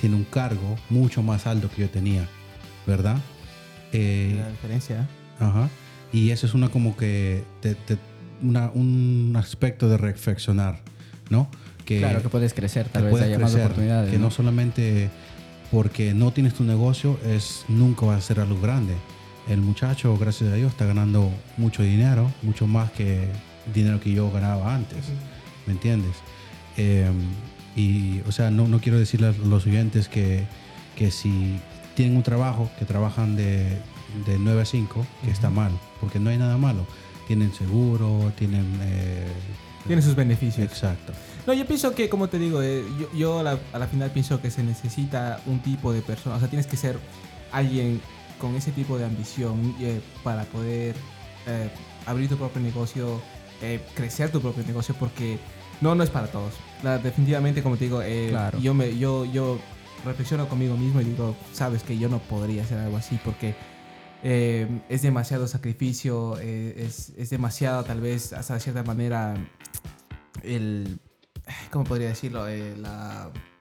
tiene 0.02 0.16
un 0.16 0.24
cargo 0.24 0.76
mucho 0.90 1.22
más 1.22 1.46
alto 1.46 1.70
que 1.70 1.84
yo 1.84 1.90
tenía, 1.92 2.28
¿verdad? 2.88 3.18
la 3.94 4.50
diferencia. 4.50 5.08
Ajá. 5.40 5.70
Y 6.12 6.32
eso 6.32 6.48
es 6.48 6.54
una 6.56 6.70
como 6.70 6.98
que 6.98 7.44
un 8.42 9.36
aspecto 9.38 9.88
de 9.88 9.98
reflexionar, 9.98 10.82
¿no? 11.30 11.50
Que, 11.86 12.00
claro, 12.00 12.24
que 12.24 12.30
puedes 12.30 12.56
crecer, 12.56 12.90
tal 12.90 13.04
vez 13.04 13.22
haya 13.22 13.38
más 13.38 13.54
oportunidades. 13.54 14.12
Que 14.12 14.18
¿no? 14.18 14.32
solamente 14.32 15.12
porque 15.72 16.16
no 16.16 16.34
tienes 16.34 16.56
tu 16.56 16.64
negocio 16.64 17.20
es 17.24 17.64
nunca 17.68 18.08
va 18.08 18.16
a 18.16 18.22
ser 18.22 18.40
algo 18.40 18.60
grande. 18.60 18.96
El 19.48 19.62
muchacho, 19.62 20.18
gracias 20.18 20.52
a 20.52 20.56
Dios, 20.56 20.72
está 20.72 20.86
ganando 20.86 21.32
mucho 21.58 21.84
dinero, 21.84 22.32
mucho 22.42 22.66
más 22.66 22.92
que 22.92 23.28
dinero 23.74 24.00
que 24.00 24.12
yo 24.12 24.32
ganaba 24.32 24.74
antes. 24.74 25.06
¿Me 25.68 25.74
entiendes? 25.74 26.16
Em, 26.78 27.16
y, 27.76 28.22
o 28.28 28.32
sea, 28.32 28.50
no, 28.50 28.68
no 28.68 28.80
quiero 28.80 28.98
decirle 28.98 29.28
a 29.28 29.32
los 29.32 29.66
oyentes 29.68 30.08
que, 30.08 30.46
que 30.96 31.12
si 31.12 31.60
tienen 31.96 32.18
un 32.18 32.24
trabajo, 32.24 32.70
que 32.80 32.86
trabajan 32.86 33.36
de, 33.36 33.78
de 34.26 34.40
9 34.40 34.62
a 34.62 34.66
5, 34.66 35.06
que 35.24 35.32
está 35.32 35.50
mal, 35.50 35.72
porque 36.00 36.20
no 36.20 36.30
hay 36.30 36.38
nada 36.38 36.58
malo. 36.58 36.86
Tienen 37.28 37.54
seguro, 37.54 38.32
tienen... 38.38 38.66
Eh, 38.82 39.28
tienen 39.86 40.04
sus 40.04 40.16
beneficios. 40.16 40.66
Exacto. 40.66 41.14
No, 41.46 41.54
yo 41.54 41.66
pienso 41.68 41.94
que, 41.94 42.10
como 42.10 42.28
te 42.28 42.40
digo, 42.40 42.62
eh, 42.62 42.84
yo, 43.00 43.14
yo 43.14 43.40
a, 43.40 43.44
la, 43.44 43.88
final 43.88 44.10
pienso 44.10 44.42
que 44.42 44.50
se 44.50 44.64
necesita 44.64 45.40
un 45.46 45.60
tipo 45.60 45.94
de 45.94 46.02
persona, 46.02 46.36
o 46.36 46.40
sea, 46.40 46.48
tienes 46.48 46.66
que 46.66 46.78
ser 46.78 46.98
alguien 47.52 48.02
con 48.40 48.56
ese 48.56 48.72
tipo 48.72 48.98
de 48.98 49.06
ambición 49.06 49.76
eh, 49.80 50.02
para 50.24 50.44
poder 50.46 50.96
abrir 52.08 52.28
tu 52.28 52.38
propio 52.38 52.60
negocio, 52.60 53.22
crecer 53.94 54.32
tu 54.32 54.42
propio 54.42 54.64
negocio, 54.66 54.96
porque 55.00 55.38
no, 55.80 55.94
no 55.94 56.04
es 56.04 56.10
para 56.10 56.26
todos. 56.28 56.54
definitivamente, 57.04 57.62
como 57.62 57.78
te 57.78 57.86
digo, 57.86 58.02
yo, 58.60 58.74
me, 58.74 58.98
yo, 58.98 59.26
yo 59.26 59.60
reflexiono 60.04 60.48
conmigo 60.48 60.76
mismo 60.76 61.02
y 61.02 61.04
digo, 61.04 61.36
sabes 61.54 61.84
que 61.84 61.98
yo 61.98 62.10
no 62.10 62.20
podría 62.20 62.64
hacer 62.64 62.80
algo 62.80 62.98
así 62.98 63.20
porque 63.24 63.56
eh, 64.24 64.68
es 64.90 65.02
demasiado 65.02 65.48
sacrificio, 65.48 66.40
eh, 66.40 66.74
es, 66.78 67.14
es, 67.18 67.30
demasiado 67.30 67.84
tal 67.84 68.02
vez 68.02 68.34
hasta 68.34 68.56
de 68.56 68.60
cierta 68.60 68.84
manera 68.84 69.36
el, 70.42 71.00
¿cómo 71.70 71.86
podría 71.86 72.08
decirlo? 72.08 72.48
Eh, 72.48 72.76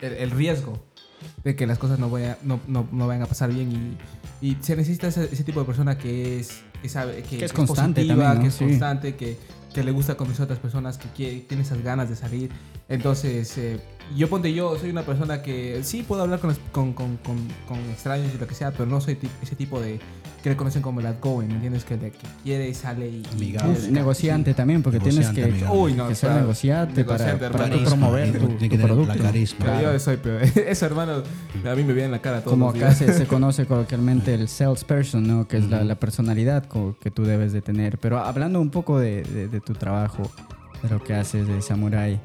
el, 0.01 0.31
riesgo 0.31 0.83
de 1.43 1.55
que 1.55 1.67
las 1.67 1.79
cosas 1.79 1.99
no, 1.99 2.09
vaya, 2.09 2.39
no, 2.43 2.61
no, 2.67 2.89
no 2.93 3.07
vayan 3.07 3.23
a 3.23 3.27
pasar 3.27 3.53
bien 3.53 3.73
y, 3.73 3.99
y 4.45 4.59
se 4.61 4.77
necesita 4.77 5.09
ese, 5.09 5.43
tipo 5.43 5.61
de 5.61 5.65
persona 5.65 5.97
que 5.97 6.39
es, 6.39 6.61
que 6.83 6.91
sabe, 6.91 7.23
que, 7.23 7.43
es, 7.43 7.51
constante 7.51 8.03
positiva, 8.03 8.39
que 8.39 8.49
es 8.49 8.57
constante, 8.57 9.17
que, 9.17 9.39
que, 9.73 9.83
le 9.83 9.91
gusta 9.91 10.19
conocer 10.19 10.43
a 10.43 10.45
otras 10.45 10.59
personas, 10.59 10.99
que 10.99 11.47
tiene 11.49 11.63
esas 11.63 11.83
ganas 11.83 12.11
de 12.11 12.17
salir. 12.17 12.51
Entonces, 12.91 13.57
yo 14.17 14.29
ponte 14.29 14.53
yo, 14.53 14.79
soy 14.79 14.91
una 14.91 15.03
persona 15.03 15.43
que 15.43 15.81
sí 15.83 16.03
puedo 16.03 16.23
hablar 16.23 16.41
con, 16.41 16.55
con, 16.73 16.93
con, 16.93 17.19
con 17.19 17.79
extraños 17.91 18.33
y 18.35 18.39
lo 18.39 18.47
que 18.47 18.55
sea, 18.55 18.71
pero 18.71 18.87
no 18.87 19.01
soy 19.01 19.19
ese 19.43 19.57
tipo 19.57 19.81
de, 19.81 20.01
que 20.45 20.51
le 20.51 20.57
conocen 20.57 20.83
como 20.83 21.01
el 21.01 21.07
outgoing, 21.07 21.49
¿me 21.49 21.55
entiendes? 21.55 21.87
Que, 21.87 21.99
que 21.99 22.13
quiere 22.43 22.69
y 22.69 22.75
sale 22.75 23.09
y... 23.09 23.25
negociante 23.91 24.53
también, 24.53 24.83
porque 24.83 25.01
tienes 25.01 25.31
que, 25.31 25.43
que 25.43 26.15
ser 26.15 26.33
negociante, 26.33 27.03
para, 27.03 27.39
para 27.39 27.83
promover 27.83 28.39
tu, 28.39 28.77
producto. 28.77 29.15
Yo 29.81 29.99
soy 29.99 30.19
peor. 30.19 30.43
Eso, 30.69 30.85
hermano, 30.85 31.23
a 31.65 31.75
mí 31.75 31.83
me 31.83 31.95
viene 31.95 32.05
en 32.05 32.11
la 32.11 32.21
cara 32.21 32.43
todo 32.43 32.51
Como 32.51 32.69
acá 32.69 32.95
se, 32.95 33.11
se, 33.15 33.25
conoce 33.27 33.65
coloquialmente 33.65 34.35
el 34.35 34.49
salesperson, 34.49 35.27
¿no? 35.27 35.49
Que 35.49 35.57
es 35.57 35.71
la, 35.71 35.83
la, 35.83 35.95
personalidad 35.95 36.67
que 37.01 37.11
tú 37.11 37.25
debes 37.25 37.55
de 37.55 37.63
tener. 37.63 37.97
Pero 37.97 38.19
hablando 38.19 38.61
un 38.61 38.69
poco 38.69 38.99
de, 38.99 39.23
de, 39.23 39.49
de 39.49 39.61
tu 39.63 39.73
trabajo, 39.73 40.31
de 40.83 40.91
lo 40.91 41.03
que 41.03 41.15
haces 41.15 41.49
de 41.49 41.63
Samurai, 41.63 42.21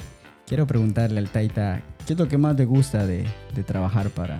quiero 0.49 0.65
preguntarle 0.65 1.19
al 1.19 1.29
Taita, 1.29 1.83
¿qué 2.07 2.13
es 2.13 2.19
lo 2.19 2.27
que 2.27 2.39
más 2.39 2.55
te 2.55 2.65
gusta 2.65 3.05
de, 3.05 3.23
de 3.53 3.63
trabajar 3.63 4.09
para, 4.09 4.39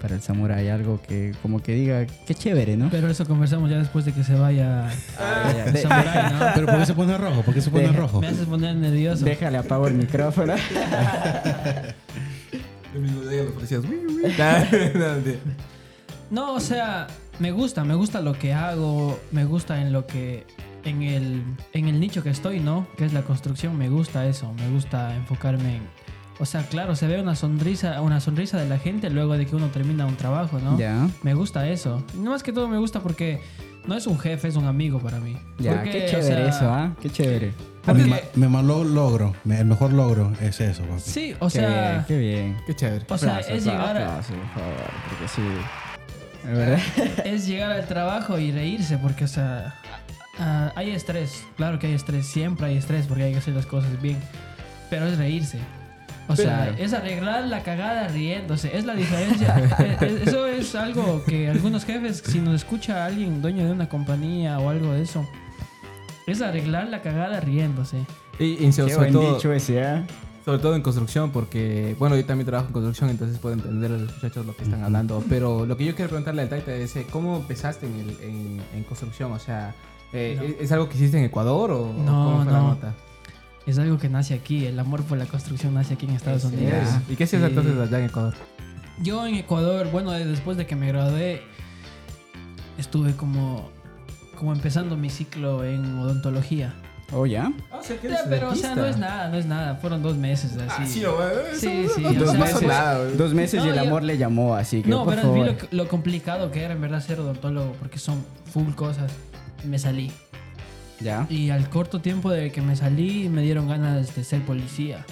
para 0.00 0.14
el 0.14 0.22
samurai, 0.22 0.68
algo 0.68 1.02
que 1.02 1.34
como 1.42 1.60
que 1.60 1.72
diga, 1.72 2.06
qué 2.06 2.34
chévere, 2.34 2.76
¿no? 2.76 2.88
Pero 2.90 3.10
eso 3.10 3.26
conversamos 3.26 3.68
ya 3.68 3.78
después 3.78 4.04
de 4.04 4.12
que 4.12 4.22
se 4.22 4.34
vaya 4.34 4.88
ah, 5.18 5.52
el 5.66 5.76
samurai, 5.76 6.32
¿no? 6.32 6.38
Pero 6.54 6.66
¿por 6.68 6.78
qué 6.78 6.86
se 6.86 6.94
pone 6.94 7.18
rojo? 7.18 7.42
¿Por 7.42 7.54
qué 7.54 7.60
se 7.60 7.70
pone 7.70 7.88
rojo? 7.88 8.20
Me 8.20 8.28
haces 8.28 8.46
poner 8.46 8.76
nervioso. 8.76 9.24
Déjale 9.24 9.58
apago 9.58 9.88
el 9.88 9.94
micrófono. 9.94 10.54
no, 16.30 16.54
o 16.54 16.60
sea, 16.60 17.08
me 17.40 17.50
gusta, 17.50 17.82
me 17.82 17.94
gusta 17.94 18.20
lo 18.20 18.34
que 18.34 18.54
hago, 18.54 19.18
me 19.32 19.44
gusta 19.44 19.82
en 19.82 19.92
lo 19.92 20.06
que 20.06 20.46
en 20.84 21.02
el 21.02 21.42
en 21.72 21.88
el 21.88 22.00
nicho 22.00 22.22
que 22.22 22.30
estoy, 22.30 22.60
¿no? 22.60 22.86
Que 22.96 23.04
es 23.04 23.12
la 23.12 23.22
construcción, 23.22 23.76
me 23.76 23.88
gusta 23.88 24.26
eso, 24.26 24.52
me 24.54 24.68
gusta 24.70 25.14
enfocarme 25.14 25.76
en 25.76 25.82
o 26.40 26.46
sea, 26.46 26.62
claro, 26.62 26.94
se 26.94 27.06
ve 27.08 27.20
una 27.20 27.34
sonrisa, 27.34 28.00
una 28.00 28.20
sonrisa 28.20 28.58
de 28.58 28.68
la 28.68 28.78
gente 28.78 29.10
luego 29.10 29.36
de 29.36 29.46
que 29.46 29.56
uno 29.56 29.68
termina 29.68 30.06
un 30.06 30.16
trabajo, 30.16 30.60
¿no? 30.60 30.78
Ya. 30.78 31.08
Me 31.22 31.34
gusta 31.34 31.68
eso. 31.68 32.04
No 32.14 32.30
más 32.30 32.44
que 32.44 32.52
todo 32.52 32.68
me 32.68 32.78
gusta 32.78 33.00
porque 33.00 33.40
no 33.86 33.96
es 33.96 34.06
un 34.06 34.18
jefe, 34.18 34.46
es 34.46 34.54
un 34.54 34.66
amigo 34.66 35.00
para 35.00 35.18
mí. 35.18 35.36
Ya, 35.58 35.82
qué 35.82 36.06
chévere 36.08 36.48
eso, 36.48 36.70
¿ah? 36.70 36.94
Qué 37.00 37.10
chévere. 37.10 37.52
Me 38.36 38.48
malo 38.48 38.84
logro, 38.84 39.34
el 39.48 39.64
mejor 39.64 39.92
logro 39.92 40.32
es 40.40 40.60
eso, 40.60 40.82
papi. 40.84 41.00
Sí, 41.00 41.34
o 41.40 41.50
sea. 41.50 42.04
qué 42.06 42.18
bien. 42.18 42.56
Qué 42.66 42.74
chévere. 42.74 43.04
O 43.08 43.18
sea, 43.18 43.40
es 43.40 43.64
llegar 43.64 43.96
a. 43.96 44.16
por 44.16 44.24
favor, 44.24 44.90
porque 45.08 45.28
sí. 45.28 45.42
¿verdad? 46.44 46.78
es 47.24 47.46
llegar 47.46 47.72
al 47.72 47.86
trabajo 47.88 48.38
y 48.38 48.52
reírse, 48.52 48.96
porque, 48.98 49.24
o 49.24 49.28
sea. 49.28 49.74
Ah, 50.38 50.72
hay 50.76 50.90
estrés, 50.90 51.44
claro 51.56 51.78
que 51.78 51.88
hay 51.88 51.94
estrés, 51.94 52.26
siempre 52.26 52.66
hay 52.66 52.76
estrés 52.76 53.06
porque 53.06 53.24
hay 53.24 53.32
que 53.32 53.38
hacer 53.38 53.54
las 53.54 53.66
cosas 53.66 54.00
bien, 54.00 54.18
pero 54.90 55.06
es 55.06 55.18
reírse. 55.18 55.58
O 56.30 56.36
sea, 56.36 56.44
Claro. 56.66 56.74
es 56.78 56.92
arreglar 56.92 57.44
la 57.48 57.62
cagada 57.62 58.06
riéndose. 58.08 58.76
Es 58.76 58.84
la 58.84 58.94
diferencia. 58.94 59.56
Eh, 59.80 59.96
eh, 60.02 60.22
Eso 60.26 60.46
es 60.46 60.74
algo 60.74 61.24
que 61.24 61.48
algunos 61.48 61.84
jefes, 61.86 62.22
si 62.26 62.38
nos 62.40 62.54
escucha 62.56 63.06
alguien, 63.06 63.40
dueño 63.40 63.64
de 63.64 63.72
una 63.72 63.88
compañía 63.88 64.58
o 64.58 64.68
algo 64.68 64.92
de 64.92 65.02
eso, 65.02 65.26
es 66.26 66.42
arreglar 66.42 66.88
la 66.88 67.00
cagada 67.00 67.40
riéndose. 67.40 68.04
Y, 68.38 68.62
y 68.64 68.72
sobre, 68.72 68.94
buen 68.96 69.12
todo, 69.12 69.34
dicho 69.36 69.52
ese, 69.52 69.82
¿ah? 69.82 70.04
sobre 70.44 70.58
todo 70.58 70.76
en 70.76 70.82
construcción, 70.82 71.30
porque, 71.32 71.96
bueno, 71.98 72.14
yo 72.14 72.24
también 72.26 72.46
trabajo 72.46 72.68
en 72.68 72.72
construcción, 72.74 73.08
entonces 73.10 73.38
puedo 73.38 73.54
entender 73.54 73.90
a 73.90 73.96
los 73.96 74.14
muchachos 74.14 74.44
lo 74.46 74.54
que 74.54 74.64
están 74.64 74.84
hablando. 74.84 75.24
Pero 75.30 75.64
lo 75.66 75.76
que 75.78 75.86
yo 75.86 75.94
quiero 75.94 76.10
preguntarle 76.10 76.42
al 76.42 76.48
Taita 76.50 76.74
es, 76.74 76.94
eh, 76.96 77.06
¿cómo 77.10 77.36
empezaste 77.38 77.86
en, 77.86 77.94
el- 78.00 78.20
en- 78.22 78.60
en 78.74 78.84
construcción? 78.84 79.32
O 79.32 79.38
sea, 79.38 79.74
eh, 80.12 80.34
No. 80.38 80.42
¿es- 80.44 80.56
¿es 80.60 80.72
algo 80.72 80.88
que 80.88 80.96
hiciste 80.96 81.18
en 81.18 81.24
Ecuador 81.24 81.70
o 81.70 81.92
No, 81.92 82.04
cómo 82.24 82.42
fue 82.44 82.52
la 82.52 82.58
no. 82.58 82.68
nota? 82.68 82.94
Es 83.66 83.78
algo 83.78 83.98
que 83.98 84.08
nace 84.08 84.32
aquí. 84.34 84.64
El 84.66 84.78
amor 84.78 85.02
por 85.04 85.18
la 85.18 85.26
construcción 85.26 85.74
nace 85.74 85.94
aquí 85.94 86.06
en 86.06 86.12
Estados 86.12 86.44
Así 86.44 86.56
Unidos. 86.56 86.74
es. 87.06 87.10
¿Y 87.12 87.16
qué 87.16 87.24
hacías 87.24 87.42
Sí. 87.42 87.48
entonces 87.48 87.76
allá 87.78 87.98
en 87.98 88.04
Ecuador? 88.06 88.34
Yo 89.02 89.26
en 89.26 89.34
Ecuador, 89.34 89.88
bueno, 89.92 90.14
eh, 90.14 90.24
después 90.24 90.56
de 90.56 90.66
que 90.66 90.74
me 90.74 90.88
gradué, 90.88 91.42
estuve 92.78 93.12
como, 93.14 93.70
como 94.36 94.52
empezando 94.52 94.96
mi 94.96 95.10
ciclo 95.10 95.64
en 95.64 95.98
odontología. 95.98 96.74
Oh, 97.12 97.24
¿ya? 97.24 97.50
Ya, 98.02 98.18
pero, 98.28 98.50
o 98.50 98.54
sea, 98.54 98.74
no 98.74 98.84
es 98.84 98.98
nada, 98.98 99.28
no 99.30 99.38
es 99.38 99.46
nada. 99.46 99.76
Fueron 99.76 100.02
dos 100.02 100.16
meses 100.18 100.52
así. 100.58 100.66
Ah, 100.68 100.86
sí, 100.86 101.02
eh, 101.02 101.08
Sí, 101.54 101.86
sí, 101.94 102.02
no, 102.02 102.22
o 102.22 102.30
sea, 102.30 102.38
pasa 102.40 102.58
sí. 102.58 102.66
nada. 102.66 103.04
Dos 103.12 103.32
meses 103.32 103.62
y 103.62 103.66
No, 103.66 103.72
el 103.72 103.76
yo- 103.80 103.86
amor 103.86 104.02
le 104.02 104.18
llamó, 104.18 104.54
así 104.54 104.82
que 104.82 104.90
No, 104.90 105.04
por 105.04 105.16
vi 105.16 105.22
favor. 105.22 105.46
lo, 105.46 105.54
lo 105.70 105.88
complicado 105.88 106.50
que 106.50 106.62
era 106.62 106.74
en 106.74 106.80
verdad 106.82 107.00
ser 107.00 107.18
odontólogo, 107.20 107.72
porque 107.78 107.98
son 107.98 108.22
full 108.52 108.72
cosas. 108.74 109.10
Me 109.64 109.78
salí. 109.78 110.10
¿Ya? 111.00 111.26
Y 111.30 111.50
al 111.50 111.70
corto 111.70 112.00
tiempo 112.00 112.30
de 112.30 112.50
que 112.50 112.60
me 112.60 112.74
salí, 112.74 113.28
me 113.28 113.42
dieron 113.42 113.68
ganas 113.68 114.14
de 114.14 114.24
ser 114.24 114.42
policía. 114.42 115.04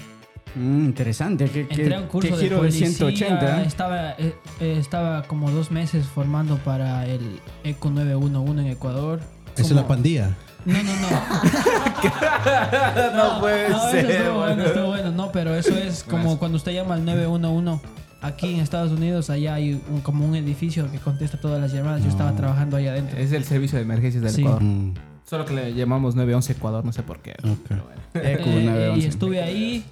Mm, 0.56 0.86
interesante. 0.86 1.44
¿Qué, 1.46 1.60
Entré 1.60 1.94
a 1.94 2.00
un 2.00 2.06
curso 2.06 2.30
qué 2.30 2.36
de 2.36 2.42
giro 2.42 2.56
de 2.56 2.62
policía. 2.62 2.88
180? 2.88 3.62
Estaba, 3.62 4.10
eh, 4.12 4.34
eh, 4.60 4.76
estaba 4.78 5.22
como 5.24 5.50
dos 5.50 5.70
meses 5.70 6.06
formando 6.06 6.56
para 6.58 7.06
el 7.06 7.40
ECO 7.62 7.90
911 7.90 8.62
en 8.62 8.68
Ecuador. 8.68 9.20
Esa 9.54 9.62
es 9.62 9.70
la 9.72 9.86
pandilla. 9.86 10.34
No, 10.64 10.82
no, 10.82 10.96
no. 10.96 11.08
No 13.16 13.40
puede 13.40 13.68
no, 13.68 13.90
ser, 13.90 14.10
Eso 14.10 14.18
estuvo 14.18 14.38
bueno, 14.38 14.64
estuvo 14.64 14.86
bueno. 14.86 15.10
No, 15.12 15.32
pero 15.32 15.54
eso 15.54 15.76
es 15.76 16.02
como 16.02 16.38
cuando 16.38 16.56
usted 16.56 16.72
llama 16.72 16.94
al 16.94 17.04
911. 17.04 17.86
Aquí 18.26 18.54
en 18.54 18.60
Estados 18.60 18.92
Unidos, 18.92 19.30
allá 19.30 19.54
hay 19.54 19.80
un- 19.88 20.00
como 20.00 20.26
un 20.26 20.34
edificio 20.36 20.90
que 20.90 20.98
contesta 20.98 21.38
todas 21.40 21.60
las 21.60 21.72
llamadas. 21.72 22.02
Yo 22.02 22.08
estaba 22.08 22.32
trabajando 22.34 22.76
ahí 22.76 22.86
adentro. 22.86 23.18
Es 23.18 23.32
el 23.32 23.44
servicio 23.44 23.76
de 23.78 23.84
emergencias 23.84 24.22
del 24.22 24.32
Sí. 24.32 24.40
Ecuador. 24.42 24.62
Mm, 24.62 24.94
Solo 25.24 25.44
que 25.44 25.54
le 25.54 25.74
llamamos 25.74 26.14
911 26.14 26.52
Ecuador, 26.52 26.84
no 26.84 26.92
sé 26.92 27.02
por 27.02 27.20
qué. 27.20 27.32
ok. 27.42 27.58
Pero 27.68 27.84
bueno. 27.84 28.00
Eh, 28.14 28.38
911. 28.44 29.04
y 29.04 29.08
estuve 29.08 29.42
ahí. 29.42 29.84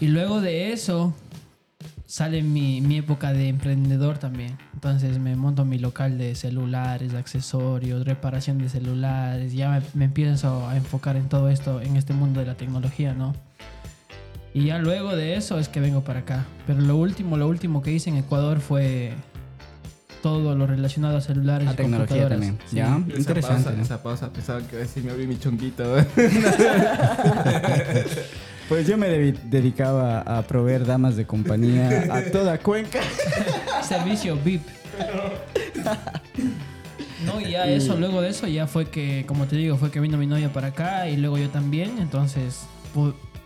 Y 0.00 0.08
luego 0.08 0.40
de 0.40 0.72
eso 0.72 1.14
sale 2.06 2.42
mi, 2.42 2.80
mi 2.80 2.96
época 2.98 3.32
de 3.32 3.48
emprendedor 3.48 4.18
también. 4.18 4.56
Entonces 4.74 5.18
me 5.18 5.36
monto 5.36 5.64
mi 5.64 5.78
local 5.78 6.18
de 6.18 6.34
celulares, 6.34 7.14
accesorios, 7.14 8.04
reparación 8.04 8.58
de 8.58 8.68
celulares. 8.68 9.52
Ya 9.52 9.70
me, 9.70 9.82
me 9.94 10.04
empiezo 10.06 10.66
a 10.68 10.76
enfocar 10.76 11.16
en 11.16 11.28
todo 11.28 11.48
esto, 11.50 11.80
en 11.80 11.96
este 11.96 12.12
mundo 12.14 12.40
de 12.40 12.46
la 12.46 12.54
tecnología, 12.56 13.14
¿no? 13.14 13.34
Y 14.54 14.64
ya 14.66 14.78
luego 14.78 15.14
de 15.14 15.36
eso 15.36 15.58
es 15.58 15.68
que 15.68 15.80
vengo 15.80 16.02
para 16.02 16.20
acá. 16.20 16.46
Pero 16.66 16.80
lo 16.80 16.96
último, 16.96 17.36
lo 17.36 17.46
último 17.48 17.82
que 17.82 17.92
hice 17.92 18.10
en 18.10 18.16
Ecuador 18.16 18.60
fue 18.60 19.12
todo 20.22 20.54
lo 20.56 20.66
relacionado 20.66 21.16
a 21.18 21.20
celulares 21.20 21.68
A 21.68 21.72
y 21.72 21.76
tecnología 21.76 22.28
computadoras. 22.28 22.38
también. 22.40 22.58
Sí. 22.68 22.76
Ya, 22.76 22.98
Esa 23.08 23.18
interesante. 23.18 23.62
pausa, 23.64 23.76
¿no? 23.76 23.82
esa 23.82 24.02
pausa 24.02 24.32
pensaba 24.32 24.60
que 24.60 24.66
iba 24.72 24.78
a 24.78 24.80
decir 24.82 25.04
me 25.04 25.10
abrí 25.12 25.26
mi 25.26 25.38
chonguito. 25.38 25.84
Pues 28.68 28.86
yo 28.86 28.98
me 28.98 29.08
dedicaba 29.08 30.20
a 30.20 30.42
proveer 30.42 30.84
damas 30.84 31.16
de 31.16 31.26
compañía 31.26 32.04
a 32.14 32.22
toda 32.30 32.58
Cuenca. 32.58 33.00
Servicio 33.82 34.36
VIP. 34.44 34.60
No, 37.24 37.40
y 37.40 37.52
ya 37.52 37.66
eso, 37.66 37.96
luego 37.96 38.20
de 38.20 38.28
eso 38.28 38.46
ya 38.46 38.66
fue 38.66 38.90
que, 38.90 39.24
como 39.26 39.46
te 39.46 39.56
digo, 39.56 39.78
fue 39.78 39.90
que 39.90 40.00
vino 40.00 40.18
mi 40.18 40.26
novia 40.26 40.52
para 40.52 40.66
acá 40.68 41.08
y 41.08 41.16
luego 41.16 41.38
yo 41.38 41.48
también, 41.48 41.98
entonces 41.98 42.66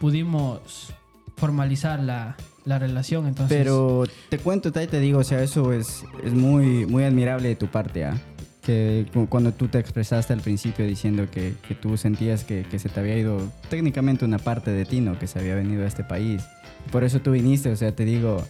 pudimos 0.02 0.92
formalizar 1.36 2.00
la, 2.00 2.36
la 2.64 2.80
relación, 2.80 3.28
entonces... 3.28 3.56
Pero 3.56 4.02
te 4.28 4.38
cuento, 4.38 4.72
Tai, 4.72 4.88
te 4.88 4.98
digo, 4.98 5.20
o 5.20 5.24
sea, 5.24 5.40
eso 5.44 5.72
es, 5.72 6.04
es 6.24 6.32
muy, 6.34 6.86
muy 6.86 7.04
admirable 7.04 7.48
de 7.48 7.54
tu 7.56 7.68
parte, 7.68 8.04
¿ah? 8.04 8.20
Que 8.62 9.06
cu- 9.14 9.28
cuando 9.28 9.52
tú 9.52 9.68
te 9.68 9.78
expresaste 9.78 10.32
al 10.32 10.40
principio 10.40 10.84
diciendo 10.86 11.28
que, 11.30 11.54
que 11.66 11.76
tú 11.76 11.96
sentías 11.96 12.42
que, 12.42 12.64
que 12.68 12.80
se 12.80 12.88
te 12.88 12.98
había 12.98 13.16
ido 13.16 13.38
técnicamente 13.70 14.24
una 14.24 14.38
parte 14.38 14.72
de 14.72 14.84
ti, 14.84 15.00
¿no? 15.00 15.18
Que 15.20 15.28
se 15.28 15.38
había 15.38 15.54
venido 15.54 15.84
a 15.84 15.86
este 15.86 16.02
país. 16.02 16.42
Por 16.90 17.04
eso 17.04 17.20
tú 17.20 17.30
viniste, 17.30 17.70
o 17.70 17.76
sea, 17.76 17.94
te 17.94 18.04
digo, 18.04 18.44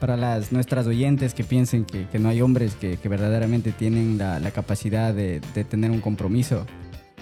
para 0.00 0.16
las 0.16 0.50
nuestras 0.50 0.88
oyentes 0.88 1.34
que 1.34 1.44
piensen 1.44 1.84
que, 1.84 2.06
que 2.08 2.18
no 2.18 2.28
hay 2.28 2.42
hombres 2.42 2.74
que, 2.74 2.96
que 2.96 3.08
verdaderamente 3.08 3.70
tienen 3.70 4.18
la, 4.18 4.40
la 4.40 4.50
capacidad 4.50 5.14
de, 5.14 5.40
de 5.54 5.64
tener 5.64 5.92
un 5.92 6.00
compromiso, 6.00 6.66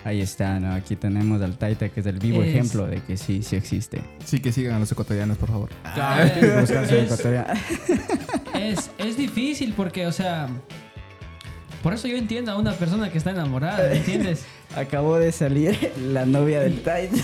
ahí 0.04 0.20
está, 0.20 0.60
¿no? 0.60 0.72
Aquí 0.74 0.96
tenemos 0.96 1.40
al 1.42 1.56
Taita, 1.56 1.88
que 1.88 2.00
es 2.00 2.06
el 2.06 2.18
vivo 2.18 2.42
Es- 2.42 2.50
ejemplo 2.50 2.86
de 2.86 3.00
que 3.02 3.16
sí, 3.16 3.42
sí 3.42 3.56
existe. 3.56 4.00
sí, 4.24 4.40
que 4.40 4.52
sigan 4.52 4.74
a 4.74 4.78
los 4.78 4.92
ecuatorianos, 4.92 5.36
por 5.38 5.48
favor. 5.48 5.70
Buscar 6.60 6.86
su 6.88 6.94
es, 6.94 7.20
es, 8.54 8.90
es 8.98 9.16
difícil 9.16 9.72
porque, 9.76 10.06
o 10.06 10.12
sea... 10.12 10.48
Por 11.82 11.92
eso 11.92 12.08
yo 12.08 12.16
entiendo 12.16 12.50
a 12.50 12.56
una 12.56 12.72
persona 12.72 13.10
que 13.10 13.18
está 13.18 13.30
enamorada, 13.32 13.90
¿me 13.90 13.98
entiendes? 13.98 14.46
Acabó 14.76 15.18
de 15.18 15.30
salir 15.32 15.92
la 16.12 16.24
novia 16.24 16.60
del 16.60 16.80
Taita. 16.80 17.16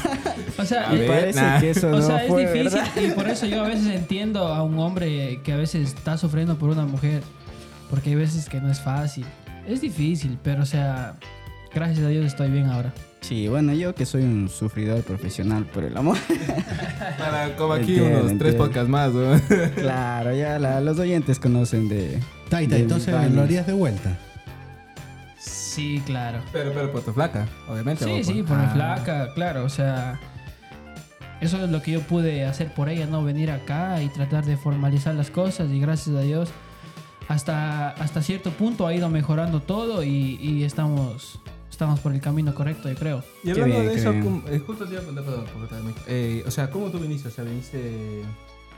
O 0.59 0.64
sea, 0.66 0.93
Y 0.95 0.99
ver, 0.99 1.09
parece 1.09 1.41
nah. 1.41 1.59
que 1.61 1.70
eso 1.70 1.89
O 1.89 1.93
no 1.93 2.03
sea, 2.03 2.24
es 2.26 2.37
difícil 2.37 2.64
verdad. 2.64 2.87
y 3.03 3.11
por 3.12 3.26
eso 3.31 3.47
yo 3.47 3.64
a 3.64 3.68
veces 3.68 3.87
entiendo 3.87 4.47
a 4.49 4.62
un 4.62 4.78
hombre 4.78 5.41
que 5.45 5.55
a 5.55 5.57
veces 5.57 5.95
está 5.95 6.18
sufriendo 6.18 6.59
por 6.59 6.68
una 6.68 6.85
mujer, 6.85 7.22
porque 7.89 8.11
hay 8.11 8.16
veces 8.16 8.51
que 8.51 8.61
no 8.61 8.70
es 8.70 8.81
fácil. 8.81 9.24
Es 9.66 9.81
difícil, 9.81 10.39
pero 10.43 10.62
o 10.62 10.66
sea, 10.66 11.14
gracias 11.75 12.05
a 12.05 12.09
Dios 12.09 12.25
estoy 12.27 12.51
bien 12.51 12.66
ahora. 12.66 12.93
Sí, 13.21 13.49
bueno, 13.49 13.73
yo 13.75 13.95
que 13.95 14.07
soy 14.07 14.23
un 14.23 14.49
sufridor 14.49 15.03
profesional 15.03 15.64
por 15.66 15.85
el 15.85 15.97
amor. 15.97 16.16
Para, 17.18 17.55
como 17.57 17.75
aquí 17.75 17.95
Entiendo, 17.97 18.21
unos 18.25 18.39
tres 18.39 18.55
podcasts 18.55 18.89
más. 18.89 19.12
¿no? 19.12 19.39
claro, 19.77 20.35
ya 20.35 20.59
la- 20.59 20.81
los 20.81 20.99
oyentes 20.99 21.39
conocen 21.39 21.89
de... 21.89 22.18
Taita, 22.49 22.77
de 22.77 22.83
entonces 22.83 23.14
lo 23.33 23.43
harías 23.43 23.66
de 23.66 23.73
vuelta. 23.75 24.16
Sí, 25.39 26.03
claro. 26.05 26.41
pero, 26.53 26.73
pero 26.73 26.91
por 26.93 27.03
tu 27.03 27.12
flaca, 27.12 27.47
obviamente. 27.68 28.05
Sí, 28.05 28.25
sí, 28.25 28.43
por 28.43 28.57
mi 28.57 28.64
Ah. 28.64 28.71
flaca, 28.75 29.35
claro, 29.35 29.64
o 29.64 29.68
sea, 29.68 30.18
eso 31.41 31.62
es 31.62 31.71
lo 31.71 31.81
que 31.81 31.93
yo 31.93 32.01
pude 32.01 32.45
hacer 32.45 32.73
por 32.75 32.89
ella, 32.89 33.07
no 33.07 33.23
venir 33.23 33.51
acá 33.51 34.03
y 34.03 34.09
tratar 34.09 34.45
de 34.45 34.57
formalizar 34.57 35.14
las 35.14 35.31
cosas 35.31 35.71
y 35.71 35.79
gracias 35.81 36.16
a 36.16 36.21
Dios 36.23 36.51
hasta, 37.29 37.91
hasta 37.91 38.21
cierto 38.23 38.51
punto 38.51 38.87
ha 38.87 38.95
ido 38.95 39.09
mejorando 39.09 39.61
todo 39.61 40.03
y, 40.03 40.39
y 40.43 40.64
estamos, 40.64 41.39
estamos 41.81 42.01
por 42.01 42.12
el 42.12 42.20
camino 42.20 42.55
correcto, 42.55 42.91
yo 42.91 42.95
creo. 42.95 43.24
Y 43.43 43.51
hablando 43.51 43.74
bien, 43.76 43.89
de 43.89 43.95
eso, 43.95 44.11
bien. 44.12 44.22
¿cómo- 44.24 44.43
eh, 44.49 44.59
justo 44.66 44.85
te 44.85 44.93
iba 44.93 45.01
a 45.01 45.05
preguntar, 45.05 45.24
perdón. 45.24 45.95
Eh, 46.07 46.45
o 46.47 46.51
sea, 46.51 46.68
¿cómo 46.70 46.91
tú 46.91 46.99
viniste? 46.99 47.28
O 47.28 47.31
sea, 47.31 47.43
viniste, 47.43 48.20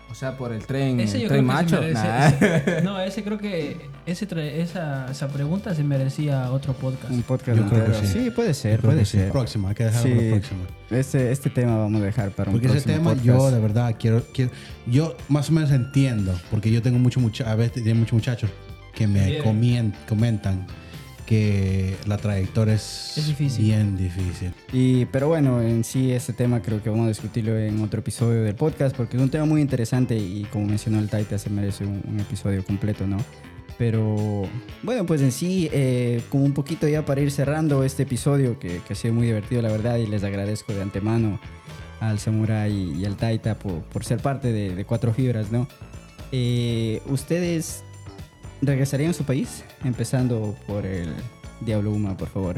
o 0.09 0.15
sea, 0.15 0.37
por 0.39 0.53
el 0.53 0.65
tren, 0.65 1.01
Ese 1.01 1.17
el 1.17 1.23
yo 1.25 1.29
tren 1.29 1.45
creo 1.47 1.57
que 1.59 1.65
macho. 1.65 1.81
merece- 1.81 1.95
Nah. 1.95 2.29
ese- 2.29 2.83
no, 2.85 3.01
ese 3.01 3.25
creo 3.25 3.39
que 3.39 3.89
ese 4.07 4.29
tra- 4.29 4.41
esa, 4.41 5.11
esa 5.11 5.27
pregunta 5.27 5.75
se 5.75 5.83
merecía 5.83 6.53
otro 6.53 6.75
podcast. 6.75 7.13
Un 7.13 7.23
podcast 7.23 7.59
Yo 7.59 7.67
creo 7.69 7.85
que 7.87 7.91
entero. 7.97 8.07
sí. 8.25 8.31
puede 8.31 8.55
ser, 8.55 8.79
Creo 8.79 8.91
puede 8.91 9.01
que 9.01 9.07
sí. 9.07 9.19
ser. 9.19 9.33
Próxima, 9.33 9.71
hay 9.71 9.75
que 9.75 9.85
dejarlo 9.85 10.09
Sí. 10.09 10.15
para 10.15 10.25
la 10.29 10.37
próxima. 10.37 10.61
Este, 10.91 11.33
este 11.33 11.51
tema 11.51 11.77
vamos 11.79 12.03
a 12.03 12.05
dejar 12.05 12.31
para 12.31 12.51
un 12.51 12.53
Porque 12.61 12.69
ese 12.69 12.75
próximo 12.85 12.95
tema 12.95 13.11
podcast. 13.11 13.27
yo 13.27 13.51
de 13.51 13.61
verdad 13.61 13.97
quiero, 13.99 14.23
quiero, 14.33 14.53
yo 14.87 15.17
más 15.29 15.49
o 15.51 15.53
menos 15.55 15.73
entiendo, 15.73 16.39
porque 16.53 16.71
yo 16.71 16.81
tengo 16.83 16.99
muchos 17.01 17.21
mucha, 17.21 17.51
a 17.51 17.57
veces 17.57 17.83
tengo 17.83 17.97
muchos 17.97 18.13
muchachos 18.13 18.49
que 18.95 19.09
me 19.09 19.27
Bien. 19.27 19.43
comien- 19.43 19.93
comentan 20.09 20.67
que 21.33 21.97
la 22.07 22.19
trayectoria 22.19 22.75
es, 22.75 23.15
Es 23.17 23.27
difícil. 23.27 23.65
bien 23.65 23.97
difícil. 23.97 24.53
Y, 24.71 25.07
pero 25.07 25.29
bueno, 25.29 25.63
en 25.63 25.83
sí 25.83 26.13
este 26.13 26.35
tema 26.35 26.61
creo 26.61 26.83
que 26.83 26.91
vamos 26.91 27.07
a 27.07 27.09
discutirlo 27.09 27.59
en 27.59 27.81
otro 27.81 28.01
episodio 28.01 28.43
del 28.43 28.55
podcast 28.55 28.95
porque 28.95 29.17
es 29.17 29.23
un 29.23 29.31
tema 29.31 29.47
muy 29.47 29.63
interesante 29.63 30.15
y 30.15 30.47
como 30.53 30.67
mencionó 30.67 30.99
el 30.99 31.09
Taita 31.09 31.39
se 31.39 31.49
merece 31.49 31.87
un, 31.87 32.03
un 32.07 32.21
episodio 32.21 32.63
completo, 32.63 33.07
¿no? 33.07 33.17
Pero 33.79 34.43
bueno, 34.83 35.07
pues 35.07 35.23
en 35.23 35.33
sí, 35.33 35.71
eh, 35.73 36.21
como 36.29 36.45
un 36.45 36.53
poquito 36.53 36.87
ya 36.87 37.03
para 37.07 37.23
ir 37.23 37.31
cerrando 37.31 37.83
este 37.83 38.03
episodio 38.03 38.59
que, 38.59 38.83
que 38.87 38.93
ha 38.93 38.97
sido 38.97 39.15
muy 39.15 39.27
divertido 39.27 39.63
la 39.63 39.71
verdad 39.71 39.97
y 39.97 40.07
les 40.07 40.25
agradezco 40.25 40.75
de 40.75 40.83
antemano 40.83 41.41
al 42.01 42.19
Samurai 42.19 42.71
y 42.75 43.07
al 43.07 43.17
Taita 43.17 43.59
por, 43.59 43.81
por 43.85 44.05
ser 44.05 44.21
parte 44.21 44.53
de, 44.53 44.75
de 44.75 44.85
Cuatro 44.85 45.15
Fibras, 45.15 45.51
¿no? 45.51 45.67
Eh, 46.31 47.01
¿Ustedes 47.07 47.85
regresarían 48.63 49.11
a 49.11 49.15
su 49.15 49.25
país? 49.25 49.65
Empezando 49.85 50.57
por 50.67 50.87
el 50.87 51.13
Diablo 51.61 51.93
Uma, 51.93 52.17
por 52.17 52.29
favor. 52.29 52.57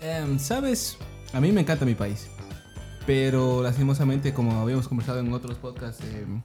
Em, 0.00 0.38
Sabes, 0.38 0.96
a 1.32 1.40
mí 1.40 1.52
me 1.52 1.60
encanta 1.60 1.84
mi 1.84 1.94
país. 1.94 2.28
Pero 3.06 3.62
lastimosamente, 3.62 4.32
como 4.32 4.52
habíamos 4.60 4.88
conversado 4.88 5.20
en 5.20 5.32
otros 5.32 5.58
podcasts, 5.58 6.02
em, 6.04 6.40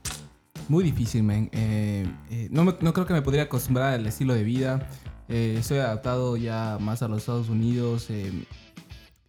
muy 0.68 0.84
difícil, 0.84 1.24
man. 1.24 1.50
Eh, 1.54 2.06
eh, 2.30 2.47
no, 2.52 2.66
me- 2.66 2.76
no 2.82 2.93
creo 2.93 3.06
que 3.06 3.14
me 3.14 3.22
podría 3.22 3.43
acostumbrar 3.43 3.93
al 3.93 4.06
estilo 4.06 4.34
de 4.34 4.43
vida. 4.43 4.89
Eh, 5.30 5.56
estoy 5.60 5.78
adaptado 5.78 6.36
ya 6.38 6.78
más 6.82 7.02
a 7.02 7.08
los 7.08 7.20
Estados 7.20 7.50
Unidos. 7.50 8.10
em, 8.10 8.43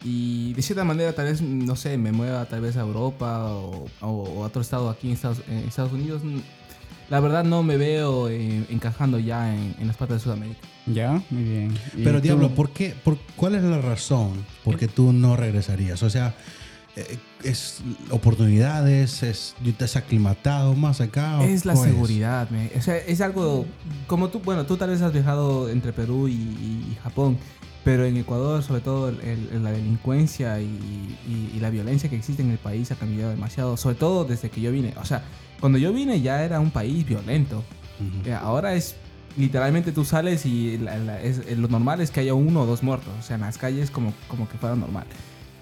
y 0.03 0.55
de 0.55 0.63
cierta 0.63 0.83
manera 0.83 1.13
tal 1.15 1.27
vez, 1.27 1.43
no 1.43 1.77
sé, 1.77 1.99
me 1.99 2.11
mueva 2.11 2.47
tal 2.47 2.63
vez 2.63 2.77
a 2.79 2.81
Europa 2.81 3.45
o, 3.53 3.87
o- 4.01 4.07
o 4.09 4.43
a 4.45 4.47
otro 4.47 4.63
estado 4.63 4.89
aquí 4.89 5.09
en 5.09 5.13
Estados, 5.13 5.43
en 5.47 5.59
Estados 5.69 5.93
Unidos. 5.93 6.23
La 7.11 7.21
verdad 7.21 7.45
no 7.45 7.63
me 7.63 7.77
veo 7.77 8.29
eh, 8.29 8.65
encajando 8.71 9.19
ya 9.19 9.53
en, 9.55 9.75
en 9.79 9.87
las 9.89 9.97
partes 9.97 10.19
de 10.19 10.23
Sudamérica. 10.23 10.61
Ya, 10.87 11.21
muy 11.31 11.43
bien. 11.43 11.79
¿Y 11.97 12.05
Pero 12.05 12.19
tú? 12.19 12.23
Diablo, 12.23 12.55
¿por 12.55 12.71
qué? 12.71 12.95
Por, 13.05 13.19
¿Cuál 13.37 13.57
es 13.57 13.63
la 13.65 13.81
razón 13.81 14.33
por 14.65 14.77
qué 14.79 14.89
tú 14.89 15.13
no 15.13 15.37
regresarías? 15.37 16.03
O 16.05 16.09
sea, 16.11 16.35
eh, 16.97 17.19
¿es 17.43 17.83
oportunidades? 18.11 19.23
¿Es, 19.23 19.55
¿Te 19.77 19.85
has 19.85 19.97
aclimatado 19.97 20.75
más 20.75 21.01
acá? 21.01 21.41
o 21.41 21.43
Es 21.43 21.65
la 21.65 21.77
seguridad, 21.77 22.49
me. 22.51 22.71
O 22.77 22.81
sea, 22.81 22.97
es 22.97 23.21
algo 23.21 23.67
como 24.07 24.29
tú, 24.29 24.41
bueno, 24.41 24.65
tú 24.65 24.77
tal 24.77 24.91
vez 24.91 25.03
has 25.03 25.13
viajado 25.13 25.69
entre 25.69 25.93
Perú 25.93 26.29
y, 26.29 26.33
y 26.33 26.99
Japón, 27.03 27.39
pero 27.85 28.05
en 28.05 28.17
Ecuador, 28.17 28.63
sobre 28.63 28.81
todo, 28.83 29.09
el- 29.09 29.21
el- 29.53 29.63
la 29.65 29.73
delincuencia 29.73 30.61
y, 30.61 30.65
y- 30.67 31.53
y 31.57 31.61
la 31.61 31.71
violencia 31.71 32.11
que 32.11 32.17
existe 32.17 32.43
en 32.43 32.51
el 32.51 32.59
país 32.59 32.91
ha 32.93 32.97
cambiado 32.97 33.31
demasiado, 33.31 33.77
sobre 33.77 33.95
todo 33.97 34.25
desde 34.25 34.51
que 34.51 34.61
yo 34.61 34.71
vine. 34.73 34.93
O 35.01 35.05
sea, 35.05 35.23
cuando 35.61 35.79
yo 35.79 35.93
vine 35.93 36.21
ya 36.21 36.45
era 36.45 36.61
un 36.61 36.71
país 36.71 37.07
violento. 37.07 37.63
Ujú. 38.01 38.29
Eh, 38.29 38.35
Ahora 38.35 38.75
es 38.75 38.97
literalmente 39.37 39.93
tú 39.93 40.05
sales 40.05 40.45
y 40.45 40.77
la- 40.79 40.99
la- 40.99 41.23
es- 41.23 41.39
eh, 41.47 41.57
lo 41.57 41.69
normal 41.69 42.01
es 42.01 42.11
que 42.11 42.21
haya 42.21 42.35
uno 42.35 42.63
o 42.63 42.67
dos 42.67 42.83
muertos, 42.83 43.13
o 43.19 43.23
sea, 43.23 43.37
en 43.37 43.43
las 43.43 43.57
calles 43.59 43.91
como, 43.91 44.13
como 44.29 44.49
que 44.49 44.59
fuera 44.59 44.75
normal. 44.77 45.05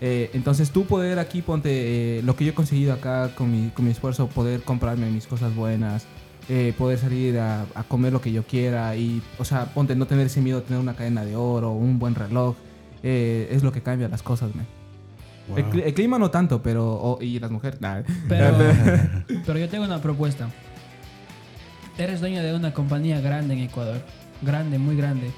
Eh, 0.01 0.31
entonces 0.33 0.71
tú 0.71 0.85
poder 0.87 1.19
aquí, 1.19 1.43
ponte, 1.43 2.19
eh, 2.19 2.23
lo 2.23 2.35
que 2.37 2.45
yo 2.45 2.53
he 2.53 2.55
conseguido 2.55 2.93
acá 2.93 3.35
con 3.35 3.51
mi, 3.51 3.71
con 3.71 3.85
mi 3.85 3.91
esfuerzo, 3.91 4.29
poder 4.29 4.63
comprarme 4.63 5.11
mis 5.11 5.27
cosas 5.27 5.55
buenas, 5.55 6.07
eh, 6.49 6.73
poder 6.79 6.99
salir 6.99 7.39
a, 7.39 7.63
a 7.75 7.83
comer 7.85 8.13
lo 8.13 8.21
que 8.21 8.33
yo 8.33 8.43
quiera 8.45 8.97
y, 8.97 9.21
o 9.39 9.45
sea, 9.45 9.67
ponte, 9.67 9.95
no 9.97 10.07
tener 10.07 10.27
ese 10.27 10.41
miedo 10.41 10.61
de 10.61 10.67
tener 10.67 10.81
una 10.81 10.95
cadena 10.95 11.25
de 11.25 11.37
oro, 11.37 11.73
un 11.73 11.99
buen 11.99 12.15
reloj, 12.15 12.57
eh, 13.03 13.49
es 13.53 13.63
lo 13.63 13.71
que 13.73 13.83
cambia 13.83 14.09
las 14.09 14.23
cosas, 14.23 14.55
man. 14.55 14.67
El, 15.57 15.65
Wow. 15.65 15.73
cli- 15.73 15.83
el 15.87 15.95
clima 15.95 16.19
no 16.19 16.31
tanto, 16.31 16.63
pero, 16.63 17.19
y 17.23 17.39
las 17.39 17.51
mujeres, 17.51 17.81
nada. 17.81 18.05
Pero, 18.29 18.55
pero 19.47 19.59
yo 19.59 19.69
tengo 19.69 19.85
una 19.85 20.01
propuesta. 20.03 20.51
Eres 21.97 22.21
dueño 22.21 22.43
de 22.43 22.55
una 22.55 22.75
compañía 22.75 23.21
grande 23.21 23.55
en 23.55 23.61
Ecuador. 23.61 24.01
Grande, 24.43 24.79
muy 24.79 24.95
grande. 24.95 25.31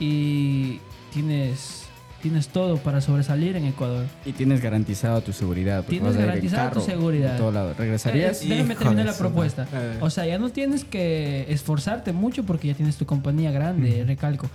Y 0.00 0.80
tienes, 1.12 1.77
tienes 2.22 2.48
todo 2.48 2.78
para 2.78 3.00
sobresalir 3.00 3.56
en 3.56 3.66
Ecuador. 3.66 4.06
Y 4.24 4.32
tienes 4.32 4.60
garantizado 4.60 5.20
tu 5.20 5.32
seguridad. 5.32 5.84
Tienes 5.84 6.08
vas 6.08 6.16
a 6.16 6.18
ir 6.18 6.22
en 6.22 6.26
garantizado 6.28 6.70
tu 6.72 6.80
seguridad. 6.80 7.34
a 7.34 7.38
todo 7.38 7.52
lado. 7.52 7.74
¿Regresarías? 7.76 8.42
Eh, 8.42 8.46
eh, 8.46 8.48
déjame 8.50 8.74
terminar 8.74 9.06
de 9.06 9.12
la 9.12 9.18
propuesta. 9.18 9.66
Eh. 9.72 9.98
O 10.00 10.10
sea, 10.10 10.26
ya 10.26 10.38
no 10.38 10.50
tienes 10.50 10.84
que 10.84 11.46
esforzarte 11.48 12.12
mucho 12.12 12.44
porque 12.44 12.68
ya 12.68 12.74
tienes 12.74 12.96
tu 12.96 13.06
compañía 13.06 13.50
grande, 13.50 14.04
recalco. 14.06 14.48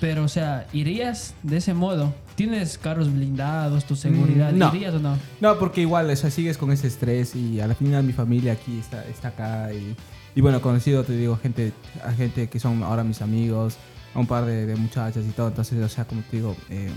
Pero, 0.00 0.24
o 0.24 0.28
sea, 0.28 0.66
¿irías 0.72 1.34
de 1.42 1.58
ese 1.58 1.74
modo? 1.74 2.14
¿Tienes 2.34 2.78
carros 2.78 3.12
blindados, 3.12 3.84
tu 3.84 3.96
seguridad? 3.96 4.52
Mm, 4.52 4.58
no. 4.58 4.74
¿Irías 4.74 4.94
o 4.94 4.98
no? 4.98 5.18
No, 5.40 5.58
porque 5.58 5.82
igual, 5.82 6.08
o 6.08 6.16
sea, 6.16 6.30
sigues 6.30 6.56
con 6.56 6.72
ese 6.72 6.86
estrés 6.86 7.36
y 7.36 7.60
a 7.60 7.66
la 7.66 7.74
final 7.74 8.02
mi 8.04 8.14
familia 8.14 8.52
aquí 8.52 8.78
está, 8.78 9.04
está 9.04 9.28
acá 9.28 9.72
y, 9.74 9.94
y 10.34 10.40
bueno, 10.40 10.62
conocido, 10.62 11.04
te 11.04 11.12
digo, 11.12 11.36
gente, 11.36 11.74
a 12.02 12.12
gente 12.12 12.48
que 12.48 12.58
son 12.58 12.82
ahora 12.82 13.04
mis 13.04 13.20
amigos, 13.20 13.76
a 14.14 14.18
un 14.18 14.26
par 14.26 14.44
de, 14.44 14.66
de 14.66 14.76
muchachas 14.76 15.24
y 15.28 15.32
todo, 15.32 15.48
entonces, 15.48 15.80
o 15.82 15.88
sea, 15.88 16.04
como 16.04 16.22
te 16.22 16.36
digo, 16.38 16.56
eh, 16.68 16.90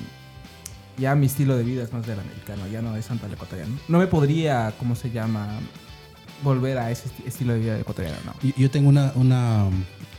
ya 0.98 1.14
mi 1.16 1.26
estilo 1.28 1.56
de 1.58 1.64
vida 1.64 1.84
es 1.84 1.94
más 1.94 2.06
del 2.08 2.20
americano, 2.20 2.66
ya 2.68 2.82
no 2.82 2.96
es 2.96 3.06
tanto 3.08 3.26
el 3.28 3.34
ecuatoriano. 3.34 3.78
No 3.88 4.00
me 4.00 4.08
podría, 4.08 4.74
¿cómo 4.80 4.96
se 4.96 5.12
llama? 5.12 5.60
Volver 6.44 6.78
a 6.78 6.92
ese 6.92 7.08
esti- 7.10 7.26
estilo 7.28 7.54
de 7.54 7.60
vida 7.60 7.80
ecuatoriano, 7.80 8.18
no. 8.26 8.34
Y- 8.44 8.54
Yo 8.62 8.70
tengo 8.70 8.90
una, 8.90 9.12
una, 9.16 9.66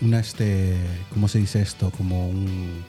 una, 0.00 0.20
este, 0.20 0.76
¿cómo 1.12 1.28
se 1.28 1.38
dice 1.38 1.60
esto? 1.62 1.90
Como 1.90 2.28
un... 2.28 2.82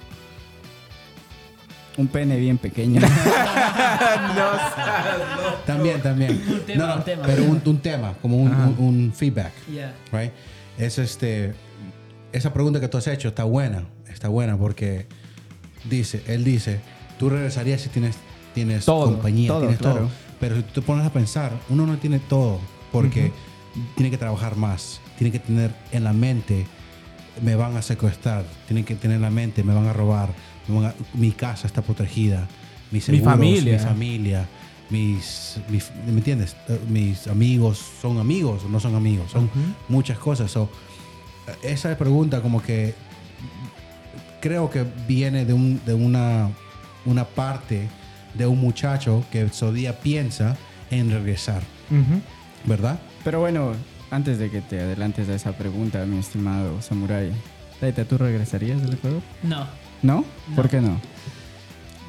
Un 1.97 2.07
pene 2.07 2.37
bien 2.37 2.57
pequeño. 2.57 3.01
También, 5.65 6.01
también. 6.01 6.41
Un 6.49 6.59
tema, 6.61 6.83
No, 6.83 6.87
no, 6.89 6.95
un 6.97 7.03
tema, 7.03 7.23
pero 7.25 7.43
un 7.43 7.61
un, 7.65 7.77
tema, 7.79 8.13
como 8.21 8.37
un, 8.37 8.51
un- 8.53 8.75
un 8.79 9.13
feedback, 9.13 9.51
Ya. 9.73 9.93
right? 10.11 10.31
Es 10.77 10.97
este, 10.99 11.53
esa 12.31 12.53
pregunta 12.53 12.79
que 12.79 12.87
tú 12.87 12.97
has 12.97 13.07
hecho 13.07 13.29
está 13.29 13.43
buena, 13.45 13.85
está 14.15 14.29
buena 14.29 14.57
porque 14.57 15.05
dice, 15.89 16.23
él 16.27 16.43
dice, 16.43 16.79
tú 17.19 17.29
regresarías 17.29 17.81
si 17.81 17.89
tienes, 17.89 18.15
tienes 18.55 18.85
Todo, 18.85 19.05
compañía, 19.11 19.49
todo, 19.49 19.59
tienes 19.59 19.77
claro. 19.77 19.95
todo. 19.99 20.09
Pero 20.39 20.55
si 20.57 20.63
tú 20.63 20.81
te 20.81 20.81
pones 20.81 21.05
a 21.05 21.11
pensar, 21.13 21.51
uno 21.69 21.85
no 21.85 21.97
tiene 21.97 22.19
todo 22.19 22.59
porque 22.91 23.31
tiene 23.95 24.09
que 24.09 24.17
trabajar 24.17 24.55
más, 24.55 24.99
tiene 25.17 25.31
que 25.31 25.39
tener 25.39 25.71
en 25.91 26.03
la 26.03 26.13
mente, 26.13 26.65
me 27.43 27.55
van 27.55 27.75
a 27.77 27.81
secuestrar, 27.81 28.45
tiene 28.67 28.83
que 28.85 28.95
tener 28.95 29.15
en 29.17 29.21
la 29.21 29.29
mente, 29.29 29.63
me 29.63 29.73
van 29.73 29.85
a 29.87 29.93
robar, 29.93 30.29
me 30.67 30.75
van 30.79 30.85
a- 30.91 30.95
mi 31.13 31.31
casa 31.31 31.67
está 31.67 31.81
protegida, 31.81 32.47
mis 32.91 33.07
Mi 33.09 33.19
familia. 33.19 33.73
mi 33.73 33.79
familia, 33.79 34.47
mis, 34.89 35.57
mis- 35.69 35.91
¿me 36.05 36.13
entiendes? 36.13 36.55
Mis 36.89 37.27
amigos 37.27 37.81
son 38.01 38.17
amigos 38.19 38.63
o 38.65 38.69
no 38.69 38.79
son 38.79 38.95
amigos, 38.95 39.31
son 39.31 39.49
muchas 39.89 40.17
cosas. 40.17 40.51
So, 40.51 40.69
esa 41.63 41.97
pregunta 41.97 42.41
como 42.41 42.61
que 42.61 42.93
creo 44.45 44.69
que 44.69 44.85
viene 45.07 45.43
de, 45.43 45.53
un, 45.53 45.81
de 45.87 45.95
una, 45.95 46.51
una 47.05 47.25
parte 47.25 47.87
de 48.35 48.45
un 48.45 48.61
muchacho 48.61 49.25
que 49.31 49.43
todavía 49.45 49.99
piensa 49.99 50.55
en 50.91 51.09
regresar, 51.09 51.63
Ujú. 51.89 52.21
¿verdad? 52.65 52.99
Pero 53.23 53.39
bueno, 53.39 53.71
antes 54.11 54.37
de 54.37 54.51
que 54.51 54.61
te 54.61 54.79
adelantes 54.79 55.27
a 55.29 55.33
esa 55.33 55.53
pregunta, 55.53 56.05
mi 56.05 56.19
estimado 56.19 56.79
Samurai, 56.83 57.31
Taita, 57.79 58.05
¿tú 58.05 58.19
regresarías 58.19 58.83
del 58.83 58.93
Ecuador? 58.93 59.21
No. 59.41 59.65
¿No? 60.03 60.23
¿Por 60.55 60.69
qué 60.69 60.79
no? 60.79 61.01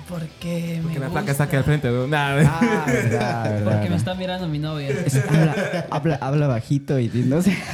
Porque 0.07 0.75
me 0.77 0.83
Porque 0.83 0.99
la 0.99 1.07
gusta. 1.07 1.21
placa 1.21 1.33
está 1.33 1.45
aquí 1.45 1.57
al 1.57 1.65
frente, 1.65 1.89
¿no? 1.89 2.07
Nada. 2.07 2.43
Ah, 2.61 2.85
verdad, 2.87 3.51
verdad. 3.51 3.73
Porque 3.73 3.89
me 3.91 3.97
está 3.97 4.15
mirando 4.15 4.47
mi 4.47 4.59
novia. 4.59 4.91
Es- 4.91 5.17
habla, 5.27 5.87
habla, 5.91 6.19
habla 6.21 6.47
bajito 6.49 6.99
y 7.01 7.09
no 7.09 7.41
sé. 7.41 7.57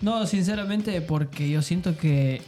No, 0.00 0.26
sinceramente, 0.26 1.00
porque 1.00 1.48
yo 1.48 1.62
siento 1.62 1.96
que 1.96 2.42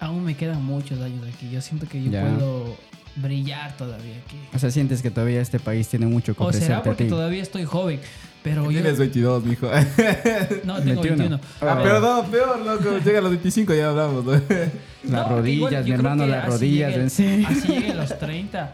aún 0.00 0.24
me 0.24 0.36
quedan 0.36 0.64
muchos 0.64 1.00
años 1.00 1.24
aquí. 1.34 1.50
Yo 1.50 1.60
siento 1.60 1.86
que 1.88 2.02
yo 2.02 2.10
Ya. 2.10 2.22
puedo 2.22 2.76
brillar 3.16 3.76
todavía 3.76 4.14
aquí. 4.26 4.36
O 4.54 4.58
sea, 4.58 4.70
sientes 4.70 5.02
que 5.02 5.10
todavía 5.10 5.40
este 5.40 5.58
país 5.58 5.88
tiene 5.88 6.06
mucho 6.06 6.34
que 6.34 6.42
O 6.42 6.46
será 6.52 6.56
ofrecerte 6.56 6.74
a 6.74 6.82
porque 6.82 7.04
ti. 7.04 7.10
todavía 7.10 7.42
estoy 7.42 7.64
joven, 7.64 8.00
pero 8.42 8.64
yo... 8.70 8.80
Tienes 8.80 8.98
22, 8.98 9.44
mijo. 9.44 9.68
No, 10.64 10.80
tengo 10.82 11.02
21. 11.02 11.38
21. 11.38 11.40
Ah, 11.60 11.98
no, 12.00 12.30
peor, 12.30 12.58
loco. 12.64 12.98
Llega 13.04 13.18
a 13.18 13.22
los 13.22 13.30
25 13.32 13.74
ya 13.74 13.90
hablamos, 13.90 14.24
¿no? 14.24 14.32
Las 15.04 15.10
No, 15.10 15.28
rodillas, 15.28 15.56
igual, 15.72 15.84
mi 15.84 15.90
hermano, 15.90 16.26
las 16.26 16.46
rodillas, 16.46 16.92
llegue- 16.94 17.00
en. 17.00 17.46
Así 17.46 17.68
lleguen 17.68 17.96
los 17.98 18.18
30, 18.18 18.72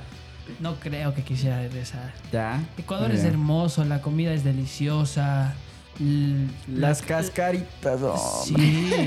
no 0.61 0.75
creo 0.77 1.15
que 1.15 1.23
quisiera 1.23 1.59
regresar. 1.61 2.13
Ya. 2.33 2.63
Ecuador 2.77 3.11
es 3.13 3.25
hermoso, 3.25 3.85
la 3.85 4.03
comida 4.03 4.33
es 4.35 4.45
deliciosa. 4.45 5.55
L- 6.01 6.47
Las 6.75 7.01
la- 7.03 7.07
cascaritas, 7.07 8.01
oh. 8.03 8.45
Sí, 8.47 8.55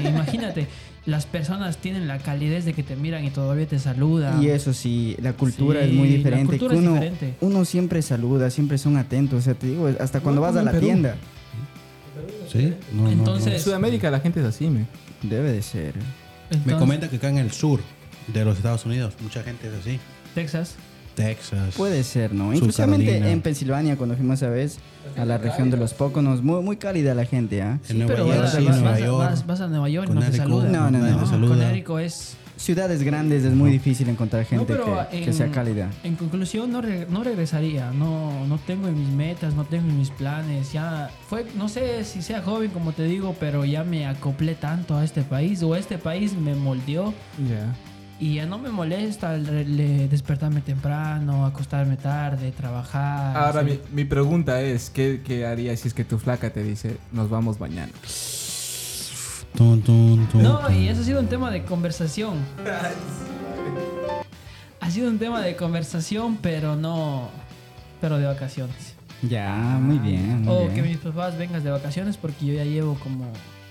imagínate, 0.06 0.68
las 1.06 1.26
personas 1.26 1.78
tienen 1.78 2.08
la 2.08 2.20
calidez 2.20 2.64
de 2.66 2.74
que 2.74 2.84
te 2.84 2.96
miran 2.96 3.26
y 3.26 3.32
todavía 3.32 3.66
te 3.68 3.80
saludan. 3.80 4.42
Y 4.44 4.48
eso 4.50 4.74
sí, 4.74 5.16
la 5.22 5.34
cultura 5.34 5.82
Sí, 5.84 5.90
es 5.90 5.94
muy 5.96 6.10
la 6.10 6.16
diferente. 6.18 6.58
cultura 6.58 6.74
que 6.74 6.78
es 6.80 6.84
uno, 6.86 6.94
diferente. 6.94 7.34
uno 7.42 7.66
siempre 7.66 8.02
saluda, 8.02 8.50
siempre 8.50 8.78
son 8.78 8.98
atentos. 8.98 9.40
O 9.40 9.42
sea, 9.42 9.54
te 9.56 9.68
digo, 9.68 9.90
hasta 10.00 10.20
cuando 10.20 10.42
No, 10.42 10.48
vas 10.48 10.56
a 10.56 10.60
en 10.60 10.66
la 10.66 10.72
Perú. 10.72 10.86
tienda. 10.86 11.16
Sí. 12.52 12.74
No, 12.94 13.04
no, 13.04 13.08
no. 13.08 13.12
Entonces- 13.12 13.54
En 13.54 13.60
Sudamérica 13.62 14.12
la 14.12 14.20
gente 14.20 14.42
es 14.42 14.46
así, 14.46 14.68
me. 14.68 14.86
Debe 15.24 15.52
de 15.52 15.62
ser. 15.62 15.94
Me 16.66 16.74
comenta 16.74 17.10
que 17.10 17.16
acá 17.16 17.30
en 17.30 17.38
el 17.38 17.52
sur 17.52 17.80
de 18.28 18.44
los 18.46 18.58
Estados 18.58 18.86
Unidos 18.86 19.14
mucha 19.22 19.42
gente 19.44 19.68
es 19.68 19.74
así. 19.74 20.00
Texas. 20.36 20.76
Texas. 21.16 21.76
Puede 21.76 22.04
ser, 22.04 22.34
¿no? 22.34 22.54
Inclusivamente 22.54 23.18
en 23.32 23.42
Pensilvania, 23.42 23.96
cuando 23.98 24.16
fuimos 24.16 24.40
esa 24.42 24.50
vez 24.50 24.78
a 25.18 25.26
la 25.26 25.38
región 25.38 25.70
de 25.70 25.78
los 25.78 25.94
Poconos, 25.94 26.42
muy, 26.42 26.62
muy 26.64 26.78
cálida 26.78 27.14
la 27.14 27.26
gente, 27.26 27.62
¿ah? 27.62 27.80
En 27.90 28.00
Nueva 28.00 28.14
pero 28.14 28.28
York, 28.28 28.40
vas, 28.42 28.54
sí, 28.54 28.64
vas- 28.66 28.76
Nueva 28.78 28.92
vas- 28.92 29.00
York. 29.00 29.18
vas- 29.30 29.48
vas 29.48 29.62
a 29.62 29.68
Nueva 29.68 29.90
York 29.90 30.10
y 30.10 30.14
no 30.14 30.22
te 30.22 30.32
saludan. 30.38 30.72
No, 30.72 30.90
no, 30.92 31.00
no. 31.00 31.20
te 31.20 31.26
saluda. 31.28 31.56
Connecticut 31.56 32.00
es... 32.00 32.38
Ciudades 32.58 33.02
grandes 33.02 33.44
es 33.44 33.54
muy 33.56 33.72
difícil 33.72 34.08
encontrar 34.08 34.46
gente 34.46 34.66
pero 34.68 35.08
que, 35.10 35.18
en- 35.18 35.26
que 35.26 35.34
sea 35.34 35.50
cálida. 35.50 35.90
En 36.04 36.16
conclusión, 36.16 36.72
no, 36.72 36.80
re- 36.84 37.08
no 37.10 37.24
regresaría. 37.24 37.90
No, 37.92 38.46
no 38.46 38.60
tengo 38.60 38.88
en 38.88 39.00
mis 39.00 39.10
metas, 39.10 39.56
no 39.56 39.64
tengo 39.66 39.90
en 39.90 39.98
mis 39.98 40.12
planes. 40.12 40.72
Ya 40.72 41.10
fue, 41.28 41.48
no 41.58 41.68
sé 41.70 42.04
si 42.04 42.22
sea 42.22 42.44
joven, 42.44 42.70
como 42.70 42.92
te 42.92 43.04
digo, 43.06 43.36
pero 43.40 43.66
ya 43.66 43.84
me 43.84 44.06
acoplé 44.06 44.54
tanto 44.54 44.96
a 44.96 45.04
este 45.04 45.24
país 45.24 45.64
o 45.64 45.76
este 45.76 45.98
país 45.98 46.34
me 46.38 46.54
moldeó 46.54 47.16
Ya. 47.50 47.74
Y 48.22 48.36
ya 48.36 48.46
no 48.46 48.60
me 48.60 48.70
molesta 48.70 49.34
despertarme 49.34 50.62
temprano, 50.62 51.46
acostarme 51.46 51.98
tarde, 51.98 52.52
trabajar. 52.52 53.36
Ahora, 53.36 53.64
mi, 53.64 53.80
mi 53.92 54.06
pregunta 54.06 54.62
es: 54.62 54.92
¿qué, 54.92 55.22
¿qué 55.26 55.46
harías 55.48 55.80
si 55.80 55.88
es 55.88 55.94
que 55.96 56.06
tu 56.06 56.20
flaca 56.20 56.52
te 56.52 56.64
dice, 56.64 56.98
nos 57.12 57.30
vamos 57.30 57.60
mañana? 57.60 57.92
No, 59.60 60.72
y 60.72 60.88
eso 60.88 61.02
ha 61.02 61.04
sido 61.04 61.20
un 61.20 61.28
tema 61.28 61.52
de 61.52 61.64
conversación. 61.64 62.38
Ha 64.80 64.90
sido 64.92 65.10
un 65.10 65.20
tema 65.20 65.42
de 65.42 65.56
conversación, 65.56 66.38
pero 66.42 66.76
no. 66.76 67.30
Pero 68.00 68.18
de 68.18 68.26
vacaciones. 68.26 68.96
Ya, 69.22 69.78
muy 69.80 70.00
bien. 70.00 70.44
Muy 70.44 70.54
O 70.56 70.60
bien. 70.62 70.74
que 70.74 70.82
mis 70.82 70.98
papás 70.98 71.38
vengas 71.38 71.64
de 71.64 71.70
vacaciones 71.70 72.18
porque 72.18 72.46
yo 72.46 72.54
ya 72.54 72.64
llevo 72.64 72.96
como 72.96 73.26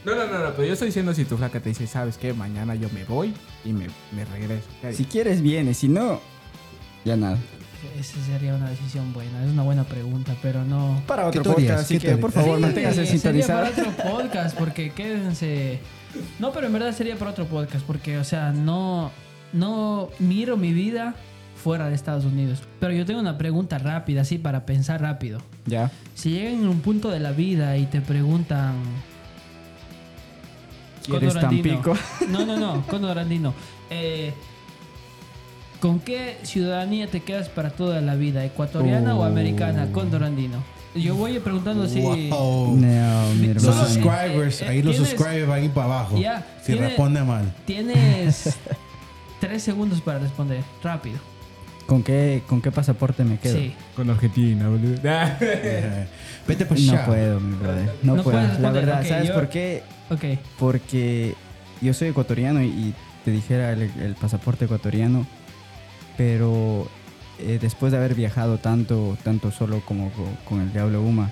No, 0.05 0.15
no, 0.15 0.27
no, 0.27 0.39
no, 0.39 0.51
pero 0.53 0.65
yo 0.67 0.73
estoy 0.73 0.87
diciendo 0.89 1.13
si 1.13 1.25
tu 1.25 1.37
flaca 1.37 1.61
te 1.61 1.69
dice, 1.69 1.87
¿sabes 1.87 2.17
qué? 2.17 2.33
Mañana 2.33 2.75
yo 2.75 2.89
me 2.95 3.05
voy 3.05 3.35
y 3.65 3.73
me, 3.73 3.87
me 4.13 4.25
regreso. 4.25 4.67
Si 4.93 5.05
quieres, 5.05 5.43
viene. 5.43 5.75
Si 5.75 5.89
no, 5.89 6.21
ya 7.05 7.17
nada. 7.17 7.39
Esa 7.99 8.23
sería 8.25 8.55
una 8.55 8.69
decisión 8.71 9.13
buena. 9.13 9.45
Es 9.45 9.51
una 9.51 9.63
buena 9.63 9.85
pregunta, 9.85 10.35
pero 10.43 10.65
no. 10.65 11.03
Para 11.07 11.27
otro 11.27 11.43
podcast, 11.43 11.81
así 11.85 11.99
¿Qué 11.99 12.09
que 12.09 12.17
por 12.17 12.33
favor 12.33 12.57
Sí, 12.57 12.63
manténgase 12.63 13.07
sería 13.07 13.13
sintonizado. 13.13 13.61
para 13.71 13.71
otro 13.71 14.11
podcast, 14.11 14.59
porque 14.59 14.91
quédense. 14.93 15.81
No, 16.39 16.53
pero 16.53 16.67
en 16.67 16.73
verdad 16.73 16.95
sería 16.95 17.17
para 17.17 17.31
otro 17.31 17.47
podcast, 17.47 17.85
porque, 17.87 18.19
o 18.19 18.25
sea, 18.25 18.53
no, 18.53 19.11
no 19.53 20.09
miro 20.19 20.57
mi 20.57 20.73
vida 20.73 21.15
fuera 21.63 21.89
de 21.89 21.95
Estados 21.95 22.25
Unidos. 22.25 22.63
Pero 22.81 22.93
yo 22.95 23.05
tengo 23.07 23.21
una 23.21 23.39
pregunta 23.39 23.79
rápida, 23.79 24.23
así 24.23 24.39
para 24.39 24.65
pensar 24.67 25.01
rápido. 25.03 25.41
Ya. 25.67 25.91
Si 26.15 26.31
llegan 26.31 26.55
en 26.55 26.69
un 26.69 26.81
punto 26.81 27.11
de 27.11 27.21
la 27.21 27.33
vida 27.33 27.77
y 27.77 27.87
te 27.87 28.01
preguntan. 28.01 28.75
¿Quieres. 31.07 31.35
Tampico? 31.35 31.97
No, 32.29 32.45
no, 32.47 32.57
no, 32.57 32.87
Condor 32.87 33.19
Andino. 33.19 33.55
Eh, 33.91 34.33
¿Con 35.81 35.99
qué 36.01 36.37
ciudadanía 36.43 37.07
te 37.07 37.21
quedas 37.21 37.49
para 37.49 37.71
toda 37.71 38.01
la 38.03 38.15
vida? 38.15 38.45
¿Ecuatoriana 38.45 39.15
o 39.17 39.21
Oh. 39.21 39.25
americana? 39.25 39.91
Condor 39.93 40.25
Andino. 40.25 40.63
Yo 40.95 41.15
voy 41.15 41.39
preguntando 41.39 41.89
si. 41.89 42.01
Wow. 42.01 42.77
No, 42.77 43.35
mi 43.35 43.55
Los 43.55 43.63
subscribers, 43.63 44.61
eh, 44.61 44.65
eh, 44.67 44.69
ahí 44.69 44.83
los 44.83 44.97
subscribers 44.97 45.47
van 45.47 45.61
a 45.63 45.65
ir 45.65 45.71
para 45.71 45.87
abajo. 45.87 46.19
Ya, 46.19 46.45
si 46.61 46.73
tiene- 46.73 46.89
responde 46.89 47.23
mal. 47.23 47.55
Tienes 47.65 48.59
tres 49.41 49.63
segundos 49.63 50.01
para 50.01 50.19
responder. 50.19 50.63
Rápido. 50.83 51.19
¿Con 51.87 52.03
qué, 52.03 52.43
¿Con 52.47 52.61
qué 52.61 52.71
pasaporte 52.71 53.25
me 53.25 53.39
quedo? 53.39 53.57
Sí. 53.57 53.73
Con 53.97 54.11
Argentina, 54.11 54.69
boludo. 54.69 54.97
Vete 56.47 56.67
para 56.67 56.81
No 56.81 56.93
allá. 56.93 57.07
puedo, 57.07 57.41
mi 57.41 57.57
brother. 57.57 57.91
No, 58.03 58.17
No 58.17 58.23
puedo. 58.23 58.39
La 58.61 58.71
verdad, 58.71 59.05
¿sabes 59.09 59.29
yo- 59.29 59.35
por 59.35 59.49
qué? 59.49 59.83
Ok. 60.11 60.25
Porque 60.59 61.35
yo 61.81 61.95
soy 61.95 62.09
ecuatoriano 62.09 62.63
y, 62.63 62.67
y 62.67 62.95
te 63.25 63.31
dijera 63.31 63.73
el, 63.73 63.83
el 64.01 64.15
pasaporte 64.15 64.65
ecuatoriano, 64.67 65.27
pero 66.17 66.89
eh, 67.39 67.59
después 67.61 67.93
de 67.93 67.99
haber 67.99 68.15
viajado 68.15 68.59
tanto, 68.59 69.17
tanto 69.23 69.51
solo 69.51 69.81
como 69.87 70.11
co- 70.11 70.29
con 70.49 70.61
el 70.61 70.73
Diablo 70.73 71.03
Uma, 71.03 71.31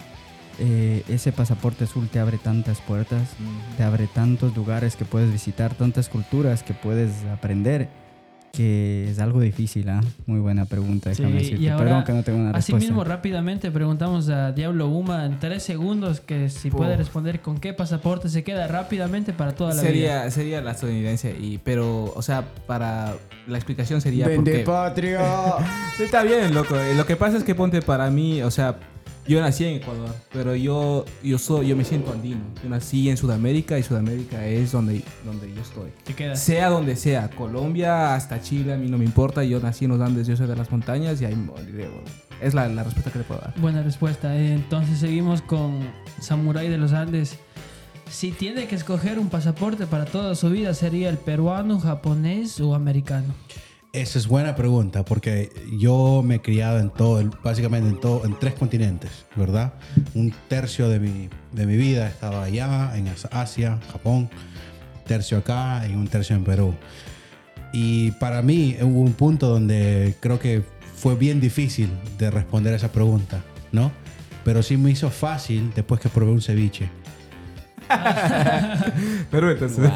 eh, 0.60 1.04
ese 1.08 1.30
pasaporte 1.32 1.84
azul 1.84 2.08
te 2.08 2.18
abre 2.18 2.38
tantas 2.38 2.80
puertas, 2.80 3.28
te 3.76 3.82
abre 3.84 4.06
tantos 4.06 4.56
lugares 4.56 4.96
que 4.96 5.04
puedes 5.04 5.30
visitar, 5.30 5.74
tantas 5.74 6.08
culturas 6.08 6.62
que 6.62 6.74
puedes 6.74 7.24
aprender, 7.32 7.88
que 8.52 9.10
es 9.10 9.18
algo 9.20 9.40
difícil, 9.40 9.88
¿ah? 9.88 10.00
Muy 10.26 10.40
buena 10.40 10.64
pregunta, 10.64 11.14
Sí, 11.14 11.22
déjame 11.22 11.40
y 11.40 11.44
decirte. 11.44 11.70
ahora, 11.70 11.84
Perdón 11.84 12.04
que 12.04 12.12
no 12.12 12.22
tengo 12.24 12.38
una 12.40 12.50
Así 12.50 12.72
respuesta. 12.72 12.88
mismo, 12.88 13.04
rápidamente 13.04 13.70
preguntamos 13.70 14.28
a 14.30 14.52
Diablo 14.52 14.88
Uma 14.88 15.26
en 15.26 15.38
tres 15.38 15.62
segundos 15.62 16.20
que 16.20 16.48
si 16.48 16.70
puede 16.70 16.96
responder 16.96 17.40
con 17.40 17.58
qué 17.58 17.72
pasaporte 17.72 18.28
se 18.28 18.42
queda 18.42 18.66
rápidamente 18.66 19.32
para 19.32 19.52
toda 19.54 19.74
la 19.74 19.82
vida. 19.82 19.90
Sería, 19.90 20.30
sería 20.30 20.60
la 20.60 20.72
estadounidense, 20.72 21.36
y, 21.38 21.58
pero, 21.58 22.12
o 22.14 22.22
sea, 22.22 22.44
para 22.66 23.14
la 23.46 23.56
explicación 23.58 24.00
sería 24.00 24.26
¡Vende 24.26 24.50
porque... 24.52 24.64
patria! 24.64 25.20
Sí, 25.96 26.04
Está 26.04 26.22
bien, 26.22 26.54
loco. 26.54 26.76
Lo 26.96 27.04
que 27.06 27.16
pasa 27.16 27.36
es 27.38 27.42
que 27.44 27.56
ponte 27.56 27.82
para 27.82 28.08
mí, 28.08 28.40
o 28.42 28.52
sea, 28.52 28.76
yo 29.28 29.40
nací 29.42 29.64
en 29.64 29.76
Ecuador, 29.76 30.14
pero 30.32 30.56
yo, 30.56 31.04
yo 31.22 31.38
soy, 31.38 31.68
yo 31.68 31.76
me 31.76 31.84
siento 31.84 32.12
andino. 32.12 32.40
Yo 32.62 32.70
nací 32.70 33.10
en 33.10 33.16
Sudamérica 33.16 33.78
y 33.78 33.82
Sudamérica 33.82 34.46
es 34.46 34.72
donde, 34.72 35.02
donde 35.24 35.52
yo 35.54 35.60
estoy. 35.60 35.90
Te 36.04 36.14
quedas. 36.14 36.42
Sea 36.42 36.70
donde 36.70 36.96
sea, 36.96 37.28
Colombia 37.28 38.14
hasta 38.14 38.40
Chile, 38.40 38.72
a 38.72 38.76
mí 38.76 38.88
no 38.88 38.96
me 38.96 39.04
importa. 39.04 39.44
Yo 39.44 39.60
nací 39.60 39.84
en 39.84 39.92
los 39.92 40.00
Andes, 40.00 40.26
yo 40.26 40.36
soy 40.36 40.46
de 40.46 40.56
las 40.56 40.70
montañas 40.70 41.20
y 41.20 41.26
ahí 41.26 41.34
moriré. 41.34 41.88
Es 42.40 42.54
la, 42.54 42.68
la 42.68 42.84
respuesta 42.84 43.10
que 43.10 43.18
le 43.18 43.24
puedo 43.24 43.40
dar. 43.40 43.54
Buena 43.60 43.82
respuesta. 43.82 44.34
Entonces 44.36 44.98
seguimos 44.98 45.42
con 45.42 45.78
Samurai 46.20 46.68
de 46.68 46.78
los 46.78 46.92
Andes. 46.92 47.36
Si 48.10 48.32
tiene 48.32 48.66
que 48.66 48.74
escoger 48.76 49.18
un 49.18 49.28
pasaporte 49.28 49.86
para 49.86 50.06
toda 50.06 50.34
su 50.34 50.48
vida, 50.48 50.72
¿sería 50.72 51.10
el 51.10 51.18
peruano, 51.18 51.78
japonés 51.78 52.58
o 52.60 52.74
americano? 52.74 53.34
Esa 54.00 54.18
es 54.18 54.28
buena 54.28 54.54
pregunta 54.54 55.04
porque 55.04 55.50
yo 55.78 56.22
me 56.24 56.36
he 56.36 56.40
criado 56.40 56.78
en 56.78 56.90
todo, 56.90 57.22
básicamente 57.42 57.88
en 57.88 57.98
todo, 58.00 58.24
en 58.24 58.38
tres 58.38 58.54
continentes, 58.54 59.10
¿verdad? 59.34 59.72
Un 60.14 60.32
tercio 60.48 60.88
de 60.88 61.00
mi, 61.00 61.28
de 61.52 61.66
mi 61.66 61.76
vida 61.76 62.06
estaba 62.08 62.44
allá, 62.44 62.96
en 62.96 63.08
As- 63.08 63.28
Asia, 63.32 63.78
Japón, 63.92 64.30
tercio 65.06 65.38
acá 65.38 65.84
y 65.88 65.94
un 65.94 66.06
tercio 66.06 66.36
en 66.36 66.44
Perú. 66.44 66.74
Y 67.72 68.12
para 68.12 68.40
mí 68.40 68.76
hubo 68.80 69.00
un 69.00 69.14
punto 69.14 69.48
donde 69.48 70.14
creo 70.20 70.38
que 70.38 70.62
fue 70.96 71.16
bien 71.16 71.40
difícil 71.40 71.90
de 72.18 72.30
responder 72.30 72.74
esa 72.74 72.92
pregunta, 72.92 73.42
¿no? 73.72 73.90
Pero 74.44 74.62
sí 74.62 74.76
me 74.76 74.90
hizo 74.92 75.10
fácil 75.10 75.72
después 75.74 76.00
que 76.00 76.08
probé 76.08 76.30
un 76.32 76.40
ceviche. 76.40 76.88
Pero 79.30 79.50
entonces... 79.50 79.90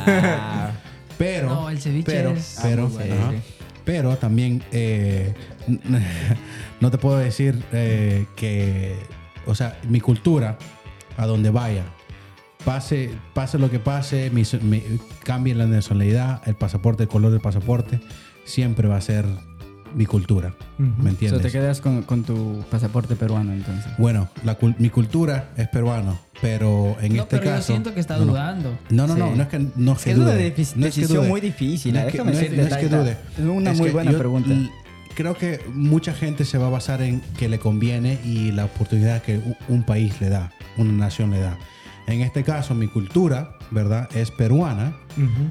Pero, 1.19 1.49
No, 1.51 1.71
el 1.71 1.79
ceviche 1.81 2.11
pero, 2.11 2.31
es- 2.31 2.59
pero, 2.63 2.87
Ah, 2.87 2.89
muy 2.89 3.09
bueno. 3.09 3.33
Pero 3.85 4.17
también 4.17 4.63
eh, 4.73 5.35
no 6.81 6.91
te 6.91 6.99
puedo 6.99 7.19
decir 7.19 7.63
eh, 7.73 8.27
que, 8.37 8.97
o 9.47 9.55
sea, 9.55 9.79
mi 9.89 10.01
cultura, 10.01 10.59
a 11.17 11.27
donde 11.27 11.51
vaya, 11.51 11.85
pase, 12.65 13.11
pase 13.35 13.59
lo 13.59 13.71
que 13.71 13.79
pase, 13.79 14.31
cambie 15.25 15.55
la 15.55 15.67
nacionalidad, 15.67 16.43
el 16.47 16.55
pasaporte, 16.55 17.05
el 17.05 17.09
color 17.09 17.33
del 17.33 17.41
pasaporte, 17.41 18.01
siempre 18.45 18.89
va 18.89 18.97
a 18.97 19.01
ser 19.01 19.27
mi 19.95 20.07
cultura, 20.07 20.55
¿me 20.79 21.03
So, 21.03 21.09
entiendes? 21.09 21.43
te 21.43 21.51
quedas 21.51 21.81
con, 21.81 22.03
con 22.03 22.23
tu 22.25 22.65
pasaporte 22.71 23.17
peruano 23.17 23.53
entonces. 23.53 23.93
Bueno, 23.99 24.29
la 24.45 24.57
mi 24.79 24.91
cultura 24.91 25.51
es 25.57 25.69
peruano, 25.69 26.19
pero 26.41 26.97
en 27.01 27.15
no, 27.17 27.23
este 27.23 27.39
pero 27.39 27.51
caso... 27.51 27.59
yo 27.59 27.63
siento 27.75 27.95
que 27.95 28.01
está 28.01 28.17
no, 28.19 28.25
no. 28.25 28.33
dudando. 28.33 28.79
No, 28.91 29.07
no, 29.07 29.15
no, 29.17 29.29
Sí. 29.31 29.37
no 29.37 29.43
es 29.43 29.49
que 29.49 29.59
no 29.77 29.93
Es 29.93 29.99
que 29.99 30.05
que 30.05 30.11
es 30.13 30.17
una 30.19 30.27
dude. 30.33 30.43
No 30.43 30.47
es 30.47 30.55
que 30.75 30.81
decisión 30.81 31.19
dude. 31.19 31.29
muy 31.29 31.41
difícil. 31.41 31.95
No 31.95 32.01
¿eh? 32.01 32.03
es 32.03 32.07
que- 32.07 32.13
Déjame 32.19 32.33
no 32.33 32.37
es- 32.39 32.43
decirte, 32.51 32.63
no 32.71 32.77
es 32.77 32.83
que 32.83 32.89
dude. 32.97 33.11
Es 33.13 33.39
una 33.45 33.71
Es 33.73 33.79
muy 33.79 33.87
que 33.89 33.93
buena 33.93 34.11
yo 34.13 34.19
pregunta. 34.19 34.51
Creo 35.15 35.35
que 35.37 35.61
mucha 35.75 36.15
gente 36.15 36.45
se 36.47 36.57
va 36.57 36.69
a 36.69 36.71
basar 36.71 37.03
en 37.03 37.21
que 37.39 37.49
le 37.49 37.59
conviene 37.59 38.19
y 38.25 38.51
la 38.53 38.65
oportunidad 38.65 39.21
que 39.23 39.39
u- 39.39 39.57
un 39.69 39.83
país 39.83 40.19
le 40.23 40.31
da, 40.31 40.53
una 40.79 40.93
nación 40.93 41.31
le 41.31 41.41
da. 41.41 41.59
En 42.07 42.23
este 42.23 42.43
caso, 42.45 42.75
mi 42.75 42.89
cultura, 42.89 43.57
¿verdad? 43.71 44.09
Es 44.17 44.31
peruana, 44.31 44.97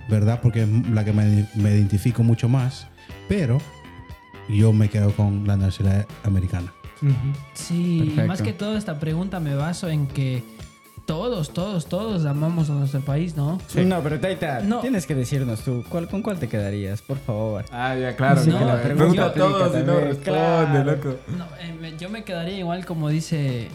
¿verdad? 0.10 0.39
Porque 0.42 0.64
es 0.64 0.68
la 0.92 1.06
que 1.06 1.14
me, 1.14 1.48
me 1.56 1.72
identifico 1.76 2.24
mucho 2.24 2.50
más, 2.50 2.88
pero 3.30 3.60
yo 4.52 4.74
me 4.74 4.89
quedo 4.89 5.12
con 5.14 5.45
la 5.47 5.58
nacionalidad 5.58 6.06
americana. 6.24 6.74
Sí, 7.54 7.99
Perfecto. 8.06 8.28
más 8.28 8.41
que 8.41 8.54
todo 8.54 8.78
esta 8.78 8.99
pregunta 8.99 9.39
me 9.39 9.56
baso 9.56 9.89
en 9.89 10.06
que 10.08 10.43
todos, 11.06 11.52
todos, 11.52 11.88
todos 11.88 12.26
amamos 12.26 12.70
a 12.70 12.74
nuestro 12.74 13.02
país, 13.02 13.36
¿no? 13.36 13.58
No, 13.76 14.02
pero 14.02 14.20
Taita, 14.20 14.60
No. 14.62 14.80
tienes 14.82 15.08
que 15.08 15.16
decirnos 15.16 15.62
tú, 15.62 15.84
¿cuál, 15.89 16.08
¿con 16.08 16.22
cuál 16.22 16.38
te 16.38 16.47
quedarías? 16.47 17.02
Por 17.02 17.18
favor. 17.18 17.66
Ah, 17.72 17.95
ya, 17.95 18.16
claro. 18.16 18.41
Sí, 18.43 18.49
no, 18.52 18.60
que 18.60 18.66
la 18.66 18.76
eh, 18.76 18.84
pregunta 18.84 19.04
pregunta 19.04 19.26
a 19.26 19.34
todos 19.34 19.76
y 19.76 19.80
no 19.80 19.86
también, 19.93 20.08
responde, 20.10 20.24
claro. 20.24 20.91
loco. 20.91 21.16
No, 21.38 21.45
eh, 21.60 21.95
yo 21.99 22.10
me 22.10 22.24
quedaría 22.24 22.60
igual 22.60 22.86
como 22.86 23.10
dice, 23.10 23.68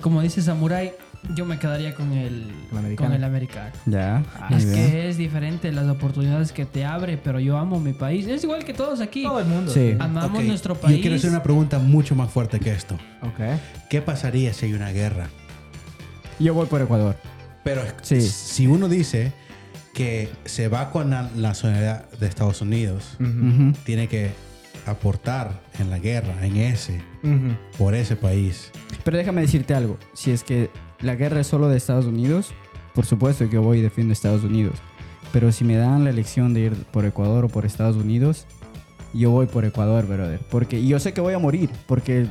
como 0.00 0.22
dice 0.22 0.40
Samurai, 0.42 0.94
yo 1.34 1.44
me 1.44 1.58
quedaría 1.58 1.94
con 1.94 2.12
el, 2.12 2.46
Con 2.70 2.78
el 2.78 2.84
americano. 2.84 3.08
con 3.10 3.16
el 3.16 3.24
americano. 3.24 3.70
Ya. 3.86 4.22
Ah, 4.38 4.48
es 4.52 4.64
bien. 4.64 4.76
que 4.90 5.08
es 5.08 5.16
diferente 5.16 5.72
las 5.72 5.86
oportunidades 5.88 6.52
que 6.52 6.64
te 6.66 6.84
abre, 6.84 7.16
pero 7.18 7.40
yo 7.40 7.56
amo 7.58 7.80
mi 7.80 7.92
país. 7.92 8.26
Es 8.26 8.44
igual 8.44 8.64
que 8.64 8.72
todos 8.74 9.00
aquí. 9.00 9.22
Todo 9.24 9.40
el 9.40 9.46
mundo. 9.46 9.72
Sí. 9.72 9.96
Amamos 9.98 10.38
Ok, 10.40 10.46
nuestro 10.46 10.74
país. 10.74 10.96
Yo 10.96 11.00
quiero 11.02 11.16
hacer 11.16 11.30
una 11.30 11.42
pregunta 11.42 11.78
mucho 11.78 12.14
más 12.14 12.30
fuerte 12.30 12.60
que 12.60 12.70
esto. 12.72 12.94
Ok. 13.22 13.40
¿Qué 13.90 14.00
pasaría 14.02 14.52
si 14.54 14.66
hay 14.66 14.72
una 14.74 14.90
guerra? 14.92 15.28
Yo 16.38 16.54
voy 16.54 16.66
por 16.66 16.80
Ecuador. 16.82 17.16
Pero 17.64 17.82
Sí. 18.02 18.20
si 18.20 18.66
uno 18.66 18.88
dice 18.88 19.32
que 19.94 20.28
se 20.44 20.68
va 20.68 20.90
con 20.90 21.10
la 21.10 21.30
nacionalidad 21.34 22.08
de 22.10 22.26
Estados 22.26 22.60
Unidos, 22.60 23.16
Ujú. 23.18 23.72
tiene 23.84 24.08
que 24.08 24.30
aportar 24.86 25.62
en 25.80 25.90
la 25.90 25.98
guerra, 25.98 26.34
en 26.46 26.56
ese, 26.58 27.00
Ujú. 27.24 27.56
por 27.78 27.94
ese 27.94 28.14
país. 28.14 28.70
Pero 29.04 29.16
déjame 29.16 29.40
decirte 29.40 29.74
algo. 29.74 29.98
Si 30.14 30.30
es 30.30 30.44
que 30.44 30.70
la 31.00 31.14
guerra 31.14 31.40
es 31.40 31.46
solo 31.46 31.68
de 31.68 31.76
Estados 31.76 32.06
Unidos, 32.06 32.52
por 32.94 33.04
supuesto 33.06 33.46
que 33.48 33.54
yo 33.54 33.62
voy 33.62 33.78
y 33.78 33.82
defiendo 33.82 34.12
Estados 34.12 34.44
Unidos. 34.44 34.74
Pero 35.32 35.52
si 35.52 35.64
me 35.64 35.76
dan 35.76 36.04
la 36.04 36.10
elección 36.10 36.54
de 36.54 36.60
ir 36.60 36.72
por 36.92 37.04
Ecuador 37.04 37.44
o 37.44 37.48
por 37.48 37.66
Estados 37.66 37.96
Unidos, 37.96 38.46
yo 39.12 39.30
voy 39.30 39.46
por 39.46 39.64
Ecuador, 39.64 40.06
brother. 40.06 40.40
Porque 40.50 40.84
yo 40.86 40.98
sé 40.98 41.12
que 41.12 41.20
voy 41.20 41.34
a 41.34 41.38
morir. 41.38 41.68
Porque 41.86 42.26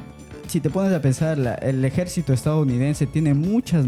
si 0.48 0.60
te 0.60 0.70
pones 0.70 0.94
a 0.94 1.02
pensar, 1.02 1.38
la- 1.38 1.56
el 1.56 1.84
ejército 1.86 2.34
estadounidense 2.34 3.06
tiene 3.06 3.34
muchas 3.34 3.86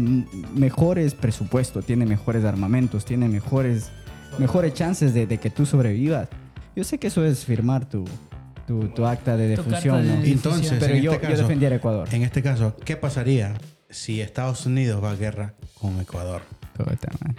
mejores 0.54 1.14
presupuestos, 1.14 1.84
tiene 1.84 2.06
mejores 2.06 2.44
armamentos, 2.44 3.04
tiene 3.04 3.28
mejores, 3.28 3.90
mejores 4.38 4.74
chances 4.74 5.14
de, 5.14 5.26
de 5.26 5.38
que 5.38 5.50
tú 5.50 5.66
sobrevivas. 5.66 6.28
Yo 6.76 6.84
sé 6.84 6.98
que 6.98 7.08
eso 7.08 7.24
es 7.24 7.44
firmar 7.44 7.88
tu, 7.88 8.04
tu, 8.66 8.88
tu 8.88 9.06
acta 9.06 9.36
de 9.36 9.48
defunción. 9.48 10.06
Entonces, 10.24 10.76
Pero 10.78 10.94
en 10.94 11.02
yo, 11.02 11.12
este 11.12 11.26
yo 11.26 11.30
caso, 11.32 11.42
defendiera 11.42 11.76
Ecuador. 11.76 12.08
en 12.12 12.22
este 12.22 12.42
caso, 12.42 12.76
¿qué 12.84 12.96
pasaría 12.96 13.54
si 13.90 14.20
Estados 14.20 14.66
Unidos 14.66 15.02
va 15.02 15.10
a 15.12 15.16
guerra 15.16 15.54
con 15.80 15.98
Ecuador? 16.00 16.42
Puta 16.76 17.08
madre. 17.20 17.34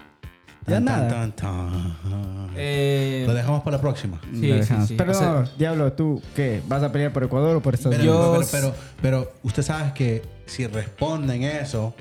Ya 0.67 0.75
Tan, 0.75 0.85
nada. 0.85 1.07
tan, 1.07 1.31
tan, 1.31 1.97
tan. 2.03 2.49
Eh, 2.55 3.23
Lo 3.25 3.33
dejamos 3.33 3.63
para 3.63 3.77
la 3.77 3.81
próxima. 3.81 4.19
Sí, 4.33 4.39
sí, 4.41 4.47
dejamos. 4.47 4.87
sí. 4.87 4.95
Pero 4.97 5.11
O 5.11 5.13
sea- 5.15 5.27
no, 5.31 5.49
Diablo, 5.57 5.93
¿tú 5.93 6.21
qué? 6.35 6.61
¿Vas 6.67 6.83
a 6.83 6.91
pelear 6.91 7.11
por 7.11 7.23
Ecuador 7.23 7.55
o 7.55 7.61
por 7.61 7.73
Estados 7.73 7.97
Pero, 7.97 8.11
Unidos? 8.29 8.49
Pero, 8.51 8.73
pero, 9.01 9.21
pero 9.23 9.33
usted 9.43 9.63
sabe 9.63 9.93
que 9.93 10.21
si 10.49 10.67
responden 10.67 11.43
eso, 11.43 11.93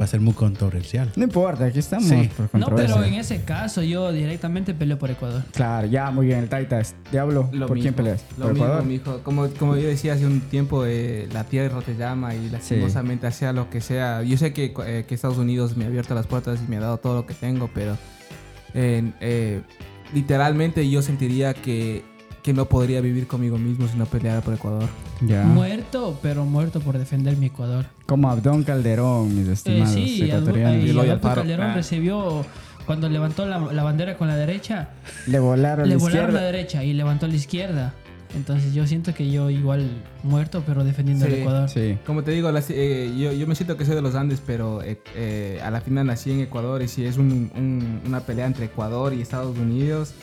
va 0.00 0.04
a 0.04 0.08
ser 0.08 0.20
muy 0.20 0.32
controversial. 0.32 1.10
No 1.16 1.24
importa, 1.24 1.66
aquí 1.66 1.78
estamos 1.80 2.08
Sí. 2.08 2.30
por 2.36 2.58
No, 2.58 2.74
pero 2.74 3.02
en 3.04 3.14
ese 3.14 3.42
caso 3.42 3.82
yo 3.82 4.12
directamente 4.12 4.72
peleo 4.74 4.98
por 4.98 5.10
Ecuador. 5.10 5.42
Claro, 5.52 5.86
ya, 5.88 6.10
muy 6.10 6.26
bien, 6.26 6.38
el 6.38 6.48
Taitas. 6.48 6.94
Diablo, 7.10 7.48
Lo 7.52 7.66
¿por 7.66 7.78
quién 7.78 7.92
peleas? 7.94 8.24
Lo 8.38 8.44
¿Por 8.44 8.52
mismo, 8.54 8.66
Ecuador? 8.66 8.84
mijo. 8.86 9.20
Como, 9.22 9.48
como 9.50 9.76
yo 9.76 9.88
decía 9.88 10.14
hace 10.14 10.24
un 10.26 10.40
tiempo, 10.40 10.84
eh, 10.86 11.28
la 11.32 11.44
tierra 11.44 11.80
te 11.82 11.96
llama 11.96 12.34
y 12.34 12.48
lastimosamente 12.48 13.30
sea 13.32 13.52
lo 13.52 13.68
que 13.68 13.80
sea. 13.80 14.22
Yo 14.22 14.36
sé 14.38 14.52
que, 14.52 14.72
eh, 14.86 15.04
que 15.06 15.14
Estados 15.14 15.38
Unidos 15.38 15.76
me 15.76 15.84
ha 15.84 15.88
abierto 15.88 16.14
las 16.14 16.26
puertas 16.26 16.60
y 16.66 16.70
me 16.70 16.76
ha 16.76 16.80
dado 16.80 16.98
todo 16.98 17.14
lo 17.16 17.26
que 17.26 17.34
tengo, 17.34 17.68
pero 17.74 17.96
eh, 18.74 19.10
eh, 19.20 19.62
literalmente 20.14 20.88
yo 20.88 21.02
sentiría 21.02 21.54
que, 21.54 22.04
que 22.46 22.54
no 22.54 22.66
podría 22.66 23.00
vivir 23.00 23.26
conmigo 23.26 23.58
mismo 23.58 23.88
si 23.88 23.98
no 23.98 24.06
peleara 24.06 24.40
por 24.40 24.54
Ecuador. 24.54 24.88
Ya. 25.20 25.42
Muerto, 25.42 26.16
pero 26.22 26.44
muerto 26.44 26.78
por 26.78 26.96
defender 26.96 27.36
mi 27.36 27.46
Ecuador. 27.46 27.86
Como 28.06 28.30
Abdón 28.30 28.62
Calderón, 28.62 29.36
mis 29.36 29.48
Eh, 29.48 29.52
estimados 29.52 29.92
sí, 29.92 30.22
ecuatorianos. 30.22 30.84
y 30.84 31.10
Alfaro. 31.10 31.40
Calderón 31.42 31.66
Ah. 31.70 31.74
recibió 31.74 32.46
cuando 32.86 33.08
levantó 33.08 33.46
la, 33.46 33.58
la 33.58 33.82
bandera 33.82 34.16
con 34.16 34.28
la 34.28 34.36
derecha, 34.36 34.90
Le 35.26 35.40
volaron 35.40 35.88
le 35.88 35.96
la 35.96 36.00
volaron 36.00 36.26
izquierda. 36.28 36.40
la 36.40 36.46
derecha 36.46 36.84
y 36.84 36.92
levantó 36.92 37.26
la 37.26 37.34
izquierda. 37.34 37.94
Entonces 38.36 38.72
yo 38.74 38.86
siento 38.86 39.12
que 39.12 39.28
yo 39.28 39.50
igual 39.50 39.88
muerto, 40.22 40.62
pero 40.64 40.84
defendiendo 40.84 41.26
Sí, 41.26 41.32
al 41.32 41.38
Ecuador. 41.40 41.68
Sí. 41.68 41.98
Como 42.06 42.22
te 42.22 42.30
digo, 42.30 42.52
las- 42.52 42.70
eh, 42.70 43.12
yo, 43.18 43.32
yo 43.32 43.46
me 43.48 43.56
siento 43.56 43.76
que 43.76 43.84
soy 43.84 43.96
de 43.96 44.02
los 44.02 44.14
Andes, 44.14 44.40
pero 44.46 44.82
eh, 44.84 45.00
eh, 45.16 45.60
a 45.64 45.70
la 45.72 45.80
final 45.80 46.06
nací 46.06 46.30
en 46.30 46.40
Ecuador 46.42 46.80
y 46.82 46.86
si 46.86 47.04
es 47.06 47.16
un- 47.18 47.50
un- 47.56 48.02
una 48.06 48.20
pelea 48.20 48.46
entre 48.46 48.66
Ecuador 48.66 49.12
y 49.14 49.20
Estados 49.20 49.58
Unidos, 49.58 50.14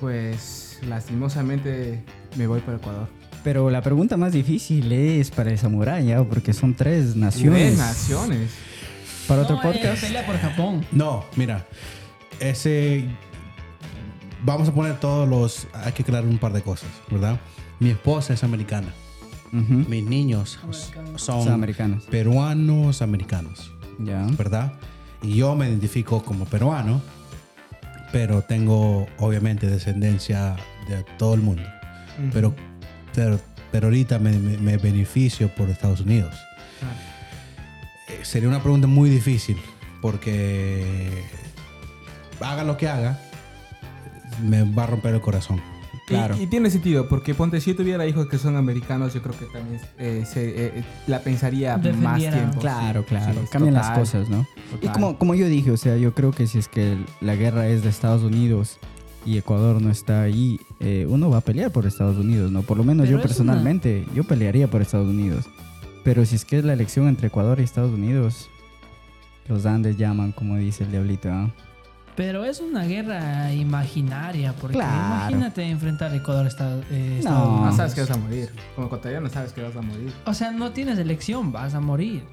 pues 0.00 0.67
lastimosamente 0.86 2.02
me 2.36 2.46
voy 2.46 2.60
por 2.60 2.74
Ecuador. 2.74 3.08
Pero 3.44 3.70
la 3.70 3.82
pregunta 3.82 4.16
más 4.16 4.32
difícil 4.32 4.90
es 4.92 5.30
para 5.30 5.50
el 5.50 5.58
samurái, 5.58 6.06
¿ya? 6.06 6.22
porque 6.24 6.52
son 6.52 6.74
tres 6.74 7.16
naciones. 7.16 7.66
Tres 7.74 7.78
naciones. 7.78 8.50
Para 9.26 9.42
otro 9.42 9.56
No, 9.56 9.62
eh, 9.62 9.64
podcast. 9.74 10.02
pelea 10.02 10.26
por 10.26 10.38
Japón. 10.38 10.84
No, 10.92 11.24
mira, 11.36 11.66
ese. 12.40 13.04
Vamos 14.44 14.68
a 14.68 14.72
poner 14.74 14.98
todos 15.00 15.28
los. 15.28 15.66
Hay 15.72 15.92
que 15.92 16.02
aclarar 16.02 16.28
un 16.28 16.38
par 16.38 16.52
de 16.52 16.62
cosas, 16.62 16.88
¿verdad? 17.10 17.38
Mi 17.80 17.90
esposa 17.90 18.34
es 18.34 18.42
americana. 18.44 18.88
Ujú. 19.52 19.84
Mis 19.88 20.04
niños 20.04 20.58
Americanos. 20.62 21.20
son 21.22 21.44
Son 21.44 21.52
americanos. 21.52 22.04
peruanos 22.04 23.00
americanos, 23.02 23.72
Ya. 23.98 24.26
¿verdad? 24.36 24.74
Y 25.22 25.36
yo 25.36 25.54
me 25.56 25.68
identifico 25.68 26.22
como 26.22 26.44
peruano, 26.44 27.00
pero 28.12 28.42
tengo 28.42 29.06
obviamente 29.18 29.66
descendencia 29.68 30.56
de 30.88 31.02
todo 31.18 31.34
el 31.34 31.40
mundo. 31.40 31.62
Pero, 32.32 32.54
pero, 33.14 33.40
pero 33.70 33.86
ahorita 33.88 34.18
me, 34.18 34.32
me- 34.38 34.58
me 34.58 34.76
beneficio 34.76 35.48
por 35.54 35.68
Estados 35.70 36.00
Unidos. 36.00 36.34
Eh, 38.08 38.20
sería 38.22 38.48
una 38.48 38.62
pregunta 38.62 38.86
muy 38.86 39.10
difícil 39.10 39.56
porque 40.00 41.22
haga 42.40 42.64
lo 42.64 42.76
que 42.76 42.88
haga, 42.88 43.18
me 44.42 44.62
va 44.62 44.84
a 44.84 44.86
romper 44.86 45.14
el 45.14 45.20
corazón. 45.20 45.60
Claro. 46.08 46.36
Y, 46.36 46.42
y 46.42 46.46
tiene 46.46 46.70
sentido, 46.70 47.08
porque 47.08 47.34
ponte, 47.34 47.60
si 47.60 47.70
yo 47.70 47.76
tuviera 47.76 48.06
hijos 48.06 48.26
que 48.28 48.38
son 48.38 48.56
americanos, 48.56 49.12
yo 49.14 49.22
creo 49.22 49.38
que 49.38 49.44
también 49.46 49.80
eh, 49.98 50.24
se, 50.26 50.66
eh, 50.78 50.84
la 51.06 51.20
pensaría 51.20 51.76
más 51.76 52.18
tiempo. 52.18 52.58
Claro, 52.58 53.02
Sí, 53.02 53.06
claro. 53.08 53.40
sí, 53.42 53.48
Cambian 53.50 53.74
las 53.74 53.90
cosas, 53.90 54.28
¿no? 54.28 54.46
Y 54.80 54.88
como, 54.88 55.18
como 55.18 55.34
yo 55.34 55.46
dije, 55.46 55.70
o 55.70 55.76
sea, 55.76 55.96
yo 55.96 56.14
creo 56.14 56.32
que 56.32 56.46
si 56.46 56.58
es 56.58 56.68
que 56.68 56.96
la 57.20 57.36
guerra 57.36 57.68
es 57.68 57.82
de 57.82 57.90
Estados 57.90 58.22
Unidos 58.22 58.78
y 59.26 59.36
Ecuador 59.36 59.82
no 59.82 59.90
está 59.90 60.22
ahí, 60.22 60.58
eh, 60.80 61.06
uno 61.08 61.28
va 61.28 61.38
a 61.38 61.42
pelear 61.42 61.70
por 61.70 61.86
Estados 61.86 62.16
Unidos, 62.16 62.50
¿no? 62.50 62.62
Por 62.62 62.78
lo 62.78 62.84
menos 62.84 63.06
Pero 63.06 63.18
yo 63.18 63.22
personalmente, 63.22 64.06
yo 64.14 64.24
pelearía 64.24 64.68
por 64.68 64.80
Estados 64.80 65.08
Unidos. 65.08 65.44
Pero 66.04 66.24
si 66.24 66.36
es 66.36 66.44
que 66.44 66.58
es 66.58 66.64
la 66.64 66.72
elección 66.72 67.08
entre 67.08 67.26
Ecuador 67.26 67.60
y 67.60 67.64
Estados 67.64 67.92
Unidos, 67.92 68.48
los 69.48 69.66
Andes 69.66 69.96
llaman, 69.96 70.32
como 70.32 70.56
dice 70.56 70.84
el 70.84 70.90
diablito, 70.90 71.28
¿ah? 71.30 71.50
Pero 72.18 72.44
es 72.44 72.58
una 72.58 72.82
guerra 72.82 73.52
imaginaria, 73.52 74.52
porque 74.52 74.74
Claro. 74.76 74.92
imagínate 75.30 75.62
enfrentar 75.62 76.12
Ecuador 76.12 76.46
a 76.46 76.48
Estados, 76.48 76.84
eh, 76.90 77.10
No. 77.12 77.18
Estados 77.20 77.48
No 77.48 77.54
Unidos. 77.58 77.76
sabes 77.76 77.94
que 77.94 78.00
vas 78.00 78.10
a 78.10 78.16
morir. 78.16 78.50
Como 78.74 78.86
ecuatoriano 78.88 79.28
sabes 79.28 79.52
que 79.52 79.62
vas 79.62 79.76
a 79.76 79.80
morir. 79.82 80.12
O 80.26 80.34
sea, 80.34 80.50
no 80.50 80.72
tienes 80.72 80.98
elección, 80.98 81.52
vas 81.52 81.74
a 81.74 81.80
morir. 81.80 82.24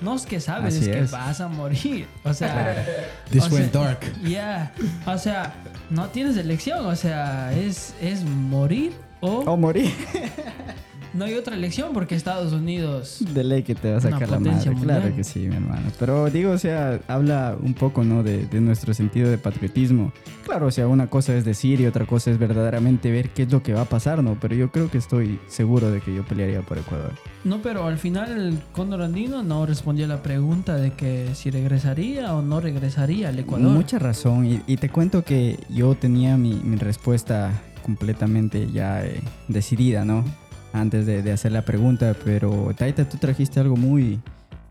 No 0.00 0.14
es 0.16 0.24
que 0.24 0.40
sabes, 0.40 0.76
es 0.76 0.88
que 0.88 1.02
vas 1.14 1.42
a 1.42 1.48
morir. 1.48 2.08
O 2.24 2.32
sea, 2.32 2.86
This 3.30 3.44
o 3.44 3.54
went 3.54 3.70
sea, 3.70 3.82
dark. 3.82 4.00
Yeah. 4.24 4.72
O 5.06 5.18
sea, 5.18 5.54
no 5.90 6.08
tienes 6.08 6.38
elección. 6.38 6.86
O 6.86 6.96
sea, 6.96 7.52
es, 7.52 7.94
es 8.00 8.24
morir 8.24 8.94
o 9.20 9.40
O 9.40 9.56
morir. 9.58 9.92
no 11.14 11.24
hay 11.24 11.34
otra 11.34 11.54
elección 11.56 11.92
porque 11.92 12.14
Estados 12.14 12.52
Unidos. 12.52 13.18
De 13.34 13.44
ley 13.44 13.62
que 13.62 13.74
te 13.74 13.92
va 13.92 13.98
a 13.98 14.00
sacar 14.00 14.28
la 14.28 14.38
madre. 14.40 14.74
Claro 14.82 15.14
que 15.14 15.24
sí, 15.24 15.40
mi 15.40 15.56
hermano. 15.56 15.90
Pero 15.98 16.30
digo, 16.30 16.52
o 16.52 16.58
sea, 16.58 17.00
habla 17.08 17.56
un 17.60 17.74
poco, 17.74 18.04
¿no? 18.04 18.22
De, 18.22 18.46
de 18.46 18.60
nuestro 18.60 18.94
sentido 18.94 19.30
de 19.30 19.38
patriotismo. 19.38 20.12
Claro, 20.44 20.66
o 20.66 20.70
sea, 20.70 20.88
una 20.88 21.08
cosa 21.08 21.34
es 21.36 21.44
decir 21.44 21.80
y 21.80 21.86
otra 21.86 22.06
cosa 22.06 22.30
es 22.30 22.38
verdaderamente 22.38 23.10
ver 23.10 23.30
qué 23.30 23.42
es 23.42 23.52
lo 23.52 23.62
que 23.62 23.74
va 23.74 23.82
a 23.82 23.86
pasar, 23.86 24.22
¿no? 24.22 24.38
Pero 24.40 24.54
yo 24.54 24.70
creo 24.70 24.90
que 24.90 24.98
estoy 24.98 25.38
seguro 25.48 25.90
de 25.90 26.00
que 26.00 26.14
yo 26.14 26.24
pelearía 26.24 26.62
por 26.62 26.78
Ecuador. 26.78 27.12
No, 27.44 27.60
pero 27.62 27.86
al 27.86 27.98
final 27.98 28.30
el 28.32 28.58
Cóndor 28.72 29.02
Andino 29.02 29.42
no 29.42 29.66
respondió 29.66 30.04
a 30.06 30.08
la 30.08 30.22
pregunta 30.22 30.76
de 30.76 30.92
que 30.92 31.34
si 31.34 31.50
regresaría 31.50 32.34
o 32.34 32.42
no 32.42 32.60
regresaría 32.60 33.28
al 33.28 33.38
Ecuador. 33.38 33.68
Mucha 33.70 33.98
razón. 33.98 34.46
Y, 34.46 34.62
y 34.66 34.76
te 34.76 34.88
cuento 34.88 35.22
que 35.22 35.58
yo 35.68 35.94
tenía 35.94 36.36
mi, 36.36 36.54
mi 36.54 36.76
respuesta 36.76 37.62
completamente 37.82 38.70
ya 38.72 39.04
eh, 39.04 39.20
decidida, 39.48 40.04
¿no? 40.04 40.24
Antes 40.72 41.06
de, 41.06 41.30
hacer 41.30 41.52
la 41.52 41.62
pregunta. 41.62 42.14
Pero 42.24 42.72
Taita, 42.76 43.08
tú 43.08 43.18
trajiste 43.18 43.60
algo 43.60 43.76
muy, 43.76 44.20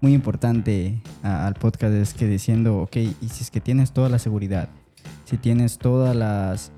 muy 0.01 0.13
importante 0.13 1.01
al 1.21 1.53
podcast. 1.55 1.93
Es 1.93 2.13
que 2.13 2.27
diciendo, 2.27 2.77
ok, 2.79 2.97
y 2.97 3.29
si 3.29 3.43
es 3.43 3.51
que 3.51 3.61
tienes 3.61 3.91
toda 3.91 4.09
la 4.09 4.19
seguridad, 4.19 4.69
si 5.25 5.37
tienes 5.37 5.77
todas 5.77 6.15
las... 6.15 6.71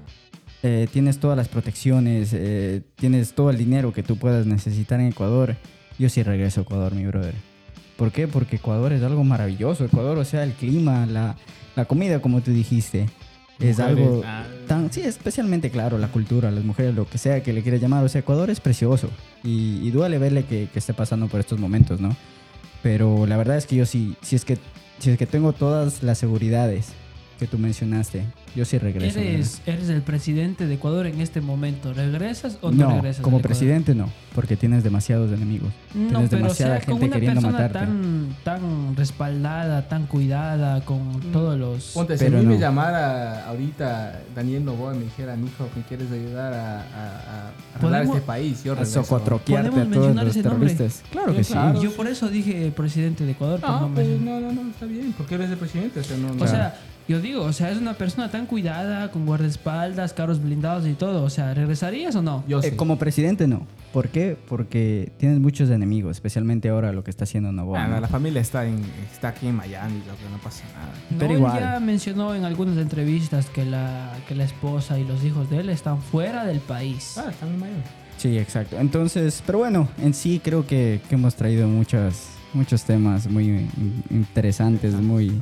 eh, 0.61 0.87
tienes 0.91 1.19
todas 1.19 1.37
las 1.37 1.47
protecciones, 1.47 2.31
eh, 2.33 2.81
tienes 2.95 3.33
todo 3.33 3.49
el 3.49 3.57
dinero 3.57 3.93
que 3.93 4.03
tú 4.03 4.17
puedas 4.17 4.45
necesitar 4.45 4.99
en 4.99 5.07
Ecuador, 5.07 5.55
yo 5.97 6.09
sí 6.09 6.23
regreso 6.23 6.61
a 6.61 6.63
Ecuador, 6.63 6.93
mi 6.93 7.05
brother. 7.05 7.35
¿Por 7.97 8.11
qué? 8.11 8.27
Porque 8.27 8.55
Ecuador 8.57 8.91
es 8.91 9.03
algo 9.03 9.23
maravilloso. 9.23 9.85
Ecuador, 9.85 10.17
o 10.17 10.25
sea, 10.25 10.43
el 10.43 10.53
clima, 10.53 11.05
la, 11.05 11.35
la 11.75 11.85
comida, 11.85 12.21
como 12.21 12.41
tú 12.41 12.51
dijiste, 12.51 13.07
es 13.59 13.79
algo 13.79 14.21
ah. 14.25 14.45
tan... 14.67 14.91
Sí, 14.91 15.01
especialmente, 15.01 15.69
claro, 15.69 15.97
la 15.97 16.07
cultura, 16.07 16.51
las 16.51 16.63
mujeres, 16.63 16.95
lo 16.95 17.07
que 17.07 17.17
sea 17.17 17.43
que 17.43 17.53
le 17.53 17.61
quieras 17.61 17.81
llamar. 17.81 18.03
O 18.03 18.09
sea, 18.09 18.19
Ecuador 18.19 18.49
es 18.49 18.59
precioso 18.59 19.09
y, 19.43 19.79
y 19.87 19.91
duele 19.91 20.17
verle 20.17 20.45
que, 20.45 20.67
que 20.71 20.79
esté 20.79 20.93
pasando 20.93 21.27
por 21.27 21.39
estos 21.39 21.59
momentos, 21.59 21.99
¿no? 22.01 22.15
Pero 22.81 23.25
la 23.25 23.37
verdad 23.37 23.57
es 23.57 23.65
que 23.65 23.75
yo 23.75 23.85
sí, 23.85 24.15
si 24.21 24.35
es 24.35 24.45
que, 24.45 24.57
si 24.99 25.11
es 25.11 25.17
que 25.17 25.25
tengo 25.25 25.53
todas 25.53 26.03
las 26.03 26.17
seguridades 26.17 26.89
que 27.43 27.47
tú 27.47 27.57
mencionaste, 27.57 28.23
yo 28.55 28.63
sí 28.63 28.77
regreso. 28.77 29.19
Eres, 29.19 29.61
eres 29.65 29.89
el 29.89 30.01
presidente 30.01 30.65
de 30.65 30.75
Ecuador 30.75 31.07
en 31.07 31.19
este 31.19 31.41
momento. 31.41 31.93
¿Regresas 31.93 32.57
o 32.61 32.71
no, 32.71 32.87
No, 32.87 32.95
regresas? 32.95 33.21
como 33.21 33.41
presidente 33.41 33.93
no, 33.95 34.09
porque 34.33 34.55
tienes 34.55 34.81
demasiados 34.83 35.29
enemigos. 35.33 35.67
No, 35.93 36.07
tienes 36.07 36.29
pero 36.29 36.41
o 36.41 36.43
demasiada 36.43 36.77
sea, 36.77 36.85
con 36.85 36.99
gente 36.99 37.05
una 37.07 37.15
queriendo 37.15 37.41
matarte. 37.51 37.79
tan, 37.79 38.35
tan 38.45 38.95
respaldada, 38.95 39.89
tan 39.89 40.05
cuidada, 40.07 40.85
con 40.85 41.19
todos 41.33 41.59
los... 41.59 41.91
Ponte, 41.93 42.17
si 42.17 42.23
a 42.23 42.27
Pero 42.29 42.39
mí 42.39 42.45
me 42.45 42.53
no. 42.53 42.59
llamara 42.61 43.45
ahorita 43.49 44.21
Daniel 44.33 44.63
Novoa 44.63 44.95
y 44.95 44.99
me 44.99 45.03
dijera, 45.05 45.35
mijo, 45.35 45.67
¿me 45.75 45.81
quieres 45.83 46.09
ayudar 46.11 46.53
a, 46.53 46.79
a, 46.79 46.83
a 47.49 47.51
arreglar 47.77 48.03
este 48.05 48.21
país? 48.21 48.63
Yo 48.63 48.71
A 48.71 48.75
regreso. 48.75 49.03
socotroquearte 49.03 49.67
a 49.67 49.71
¿Podemos 49.71 49.93
todos 49.93 50.15
los 50.15 50.33
terroristas. 50.41 51.03
Claro 51.11 51.35
que 51.35 51.43
sí. 51.43 51.51
claro. 51.51 51.81
Yo 51.81 51.91
por 51.93 52.07
eso 52.07 52.29
dije 52.29 52.71
presidente 52.73 53.25
de 53.25 53.31
Ecuador. 53.33 53.59
pues 53.59 53.69
No, 53.71 53.79
no 53.81 53.89
me- 53.89 53.95
pues, 53.95 54.21
no, 54.21 54.39
no, 54.39 54.51
no, 54.53 54.69
está 54.69 54.85
bien, 54.85 55.13
porque 55.17 55.35
eres 55.35 55.49
el 55.49 55.57
presidente. 55.57 55.99
O 55.99 56.03
sea, 56.03 56.15
no, 56.17 56.33
no. 56.33 56.43
O 56.43 56.47
sea, 56.47 56.75
yo 57.07 57.19
digo, 57.19 57.43
o 57.43 57.53
sea, 57.53 57.69
es 57.71 57.77
una 57.77 57.93
persona 57.95 58.31
tan 58.31 58.45
cuidada, 58.45 59.11
con 59.11 59.25
guardaespaldas, 59.25 60.13
carros 60.13 60.41
blindados 60.41 60.87
y 60.87 60.93
todo. 60.93 61.23
O 61.23 61.29
sea, 61.29 61.53
¿regresarías 61.53 62.15
o 62.15 62.21
no? 62.21 62.43
yo 62.47 62.59
Eh, 62.59 62.69
sí. 62.71 62.75
como 62.75 62.97
presidente 62.97 63.47
no. 63.47 63.65
¿Por 63.91 64.09
qué? 64.09 64.35
Porque 64.47 65.11
tienes 65.17 65.39
muchos 65.39 65.69
enemigos, 65.69 66.17
especialmente 66.17 66.69
ahora 66.69 66.91
lo 66.91 67.03
que 67.03 67.11
está 67.11 67.25
haciendo 67.25 67.51
Novoa. 67.51 67.83
Ah, 67.83 67.87
¿no? 67.87 67.99
la 67.99 68.07
familia 68.07 68.41
está, 68.41 68.65
en, 68.65 68.79
está 69.11 69.27
aquí 69.29 69.47
en 69.47 69.55
Miami, 69.55 69.99
lo 69.99 70.15
que 70.15 70.31
no 70.31 70.37
pasa 70.43 70.63
nada. 70.73 70.93
No, 71.11 71.17
Pero 71.19 71.31
él 71.33 71.37
igual. 71.37 71.59
ya 71.59 71.79
mencionó 71.79 72.33
en 72.33 72.43
algunas 72.45 72.77
entrevistas 72.77 73.45
que 73.47 73.65
la, 73.65 74.11
que 74.27 74.33
la 74.33 74.45
esposa 74.45 74.97
y 74.97 75.03
los 75.03 75.23
hijos 75.23 75.49
de 75.51 75.59
él 75.59 75.69
están 75.69 76.01
fuera 76.01 76.45
del 76.45 76.59
país. 76.59 77.15
Ah, 77.17 77.29
están 77.29 77.49
en 77.49 77.59
Miami. 77.59 77.81
Sí, 78.17 78.37
exacto. 78.37 78.79
Entonces, 78.79 79.43
pero 79.45 79.59
bueno, 79.59 79.87
en 80.01 80.13
sí 80.15 80.39
creo 80.43 80.65
que, 80.65 81.01
que 81.09 81.15
hemos 81.15 81.35
traído 81.35 81.67
muchos, 81.67 82.29
muchos 82.53 82.83
temas 82.85 83.27
muy 83.29 83.45
in- 83.45 84.03
interesantes, 84.09 84.93
muy, 84.95 85.39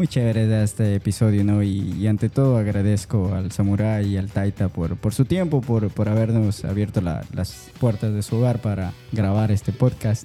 muy 0.00 0.08
chéveres 0.08 0.48
de 0.48 0.64
este 0.64 0.94
episodio, 0.94 1.44
¿no? 1.44 1.62
Y, 1.62 1.92
y 2.00 2.06
ante 2.06 2.30
todo 2.30 2.56
agradezco 2.56 3.34
al 3.34 3.52
Samurai 3.52 4.06
y 4.06 4.16
al 4.16 4.30
Taita 4.30 4.70
por, 4.70 4.96
por 4.96 5.12
su 5.12 5.26
tiempo, 5.26 5.60
por, 5.60 5.90
por 5.90 6.08
habernos 6.08 6.64
abierto 6.64 7.02
la- 7.02 7.22
las 7.34 7.68
puertas 7.78 8.14
de 8.14 8.22
su 8.22 8.36
hogar 8.36 8.62
para 8.62 8.94
grabar 9.12 9.52
este 9.52 9.72
podcast. 9.72 10.24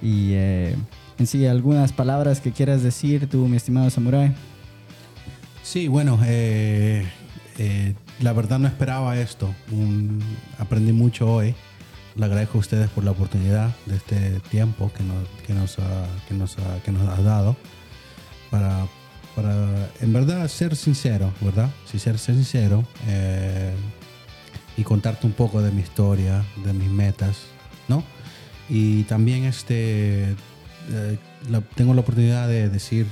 Y 0.00 0.34
eh, 0.34 0.76
en 1.18 1.26
sí, 1.26 1.46
algunas 1.46 1.92
palabras 1.92 2.40
que 2.40 2.52
quieras 2.52 2.84
decir 2.84 3.28
tú, 3.28 3.48
mi 3.48 3.56
estimado 3.56 3.90
Samurai. 3.90 4.32
Sí, 5.64 5.88
bueno, 5.88 6.20
eh, 6.24 7.04
eh, 7.58 7.94
la 8.20 8.32
verdad 8.32 8.60
no 8.60 8.68
esperaba 8.68 9.18
esto. 9.18 9.52
Un- 9.72 10.22
aprendí 10.60 10.92
mucho 10.92 11.28
hoy 11.28 11.56
le 12.14 12.24
agradezco 12.24 12.58
a 12.58 12.60
ustedes 12.60 12.88
por 12.90 13.02
la 13.02 13.10
oportunidad 13.10 13.74
de 13.86 13.96
este 13.96 14.38
tiempo 14.48 14.92
que 14.96 15.02
nos, 15.02 15.26
que 15.44 15.54
nos, 15.54 15.76
ha, 15.80 16.06
que 16.28 16.34
nos, 16.34 16.56
ha, 16.58 16.80
que 16.84 16.92
nos 16.92 17.02
ha 17.08 17.20
dado 17.20 17.56
para, 18.50 18.86
para, 19.42 19.88
en 20.00 20.12
verdad, 20.12 20.48
ser 20.48 20.74
sincero, 20.74 21.32
¿verdad? 21.40 21.70
Si 21.90 21.98
ser 21.98 22.18
sincero 22.18 22.84
eh, 23.06 23.72
y 24.76 24.82
contarte 24.82 25.26
un 25.26 25.32
poco 25.32 25.62
de 25.62 25.70
mi 25.70 25.82
historia, 25.82 26.44
de 26.64 26.72
mis 26.72 26.90
metas, 26.90 27.36
¿no? 27.88 28.02
Y 28.68 29.04
también 29.04 29.44
este, 29.44 30.30
eh, 30.90 31.18
la- 31.50 31.60
tengo 31.76 31.94
la 31.94 32.00
oportunidad 32.00 32.48
de 32.48 32.68
decir 32.68 33.06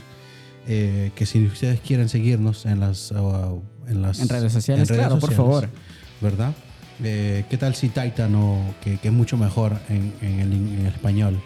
eh, 0.67 1.13
que 1.15 1.27
si 1.27 1.45
ustedes 1.47 1.79
quieren 1.81 2.09
seguirnos 2.09 2.67
en 2.67 2.81
las, 2.81 3.13
uh, 3.13 3.63
en 3.87 4.03
las 4.03 4.19
En 4.19 4.29
redes 4.29 4.53
sociales, 4.53 4.89
claro, 4.91 5.19
por 5.21 5.33
favor. 5.33 5.69
¿verdad? 6.21 6.53
Eh, 7.05 7.45
¿Qué 7.49 7.57
tal 7.57 7.75
si 7.77 7.89
Taita 7.91 8.27
no, 8.29 8.75
que, 8.83 8.97
que 8.99 9.09
es 9.09 9.15
mucho 9.15 9.37
mejor 9.37 9.79
en, 9.89 10.13
en 10.23 10.41
el, 10.41 10.53
en 10.53 10.79
el 10.81 10.87
español, 10.87 11.41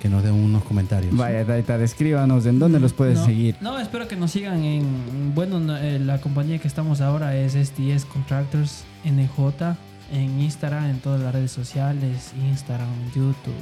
que 0.00 0.08
nos 0.08 0.22
den 0.22 0.32
unos 0.34 0.62
comentarios? 0.64 1.16
Vaya, 1.16 1.44
Taita, 1.44 1.76
descríbanos 1.78 2.46
en 2.46 2.58
dónde 2.58 2.80
los 2.80 2.92
puedes 2.92 3.18
no, 3.18 3.26
seguir. 3.26 3.56
No, 3.60 3.78
espero 3.78 4.06
que 4.08 4.16
nos 4.16 4.30
sigan 4.30 4.62
en. 4.64 5.34
Bueno, 5.34 5.60
no, 5.60 5.76
eh, 5.76 5.98
la 5.98 6.20
compañía 6.20 6.58
que 6.58 6.68
estamos 6.68 7.00
ahora 7.00 7.36
es 7.36 7.54
STS 7.54 8.04
Contractors 8.04 8.84
NJ. 9.04 9.76
En 10.10 10.40
Instagram, 10.40 10.86
en 10.86 11.00
todas 11.00 11.20
las 11.20 11.32
redes 11.34 11.50
sociales: 11.52 12.32
Instagram, 12.48 12.88
YouTube, 13.14 13.52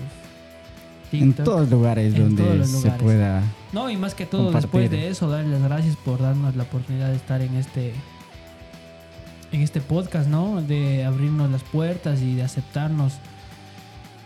En 1.13 1.29
TikTok. 1.29 1.45
todos 1.45 1.71
lugares 1.71 2.15
En 2.15 2.23
donde 2.23 2.43
todos 2.45 2.57
los 2.59 2.69
se 2.69 2.77
lugares. 2.83 3.03
pueda. 3.03 3.43
No, 3.73 3.91
y 3.91 3.97
más 3.97 4.15
que 4.15 4.27
todo, 4.27 4.45
Compartir. 4.45 4.71
después 4.71 4.91
de 4.91 5.09
eso, 5.09 5.29
darles 5.29 5.51
las 5.61 5.63
gracias 5.63 5.97
por 5.97 6.21
darnos 6.21 6.55
la 6.55 6.63
oportunidad 6.63 7.09
de 7.09 7.17
estar 7.17 7.41
en 7.43 7.55
este 7.57 7.93
en 9.53 9.63
este 9.63 9.81
podcast, 9.81 10.29
¿no? 10.29 10.61
De 10.63 11.05
abrirnos 11.05 11.51
las 11.51 11.63
puertas 11.63 12.21
y 12.21 12.35
de 12.35 12.43
aceptarnos 12.43 13.15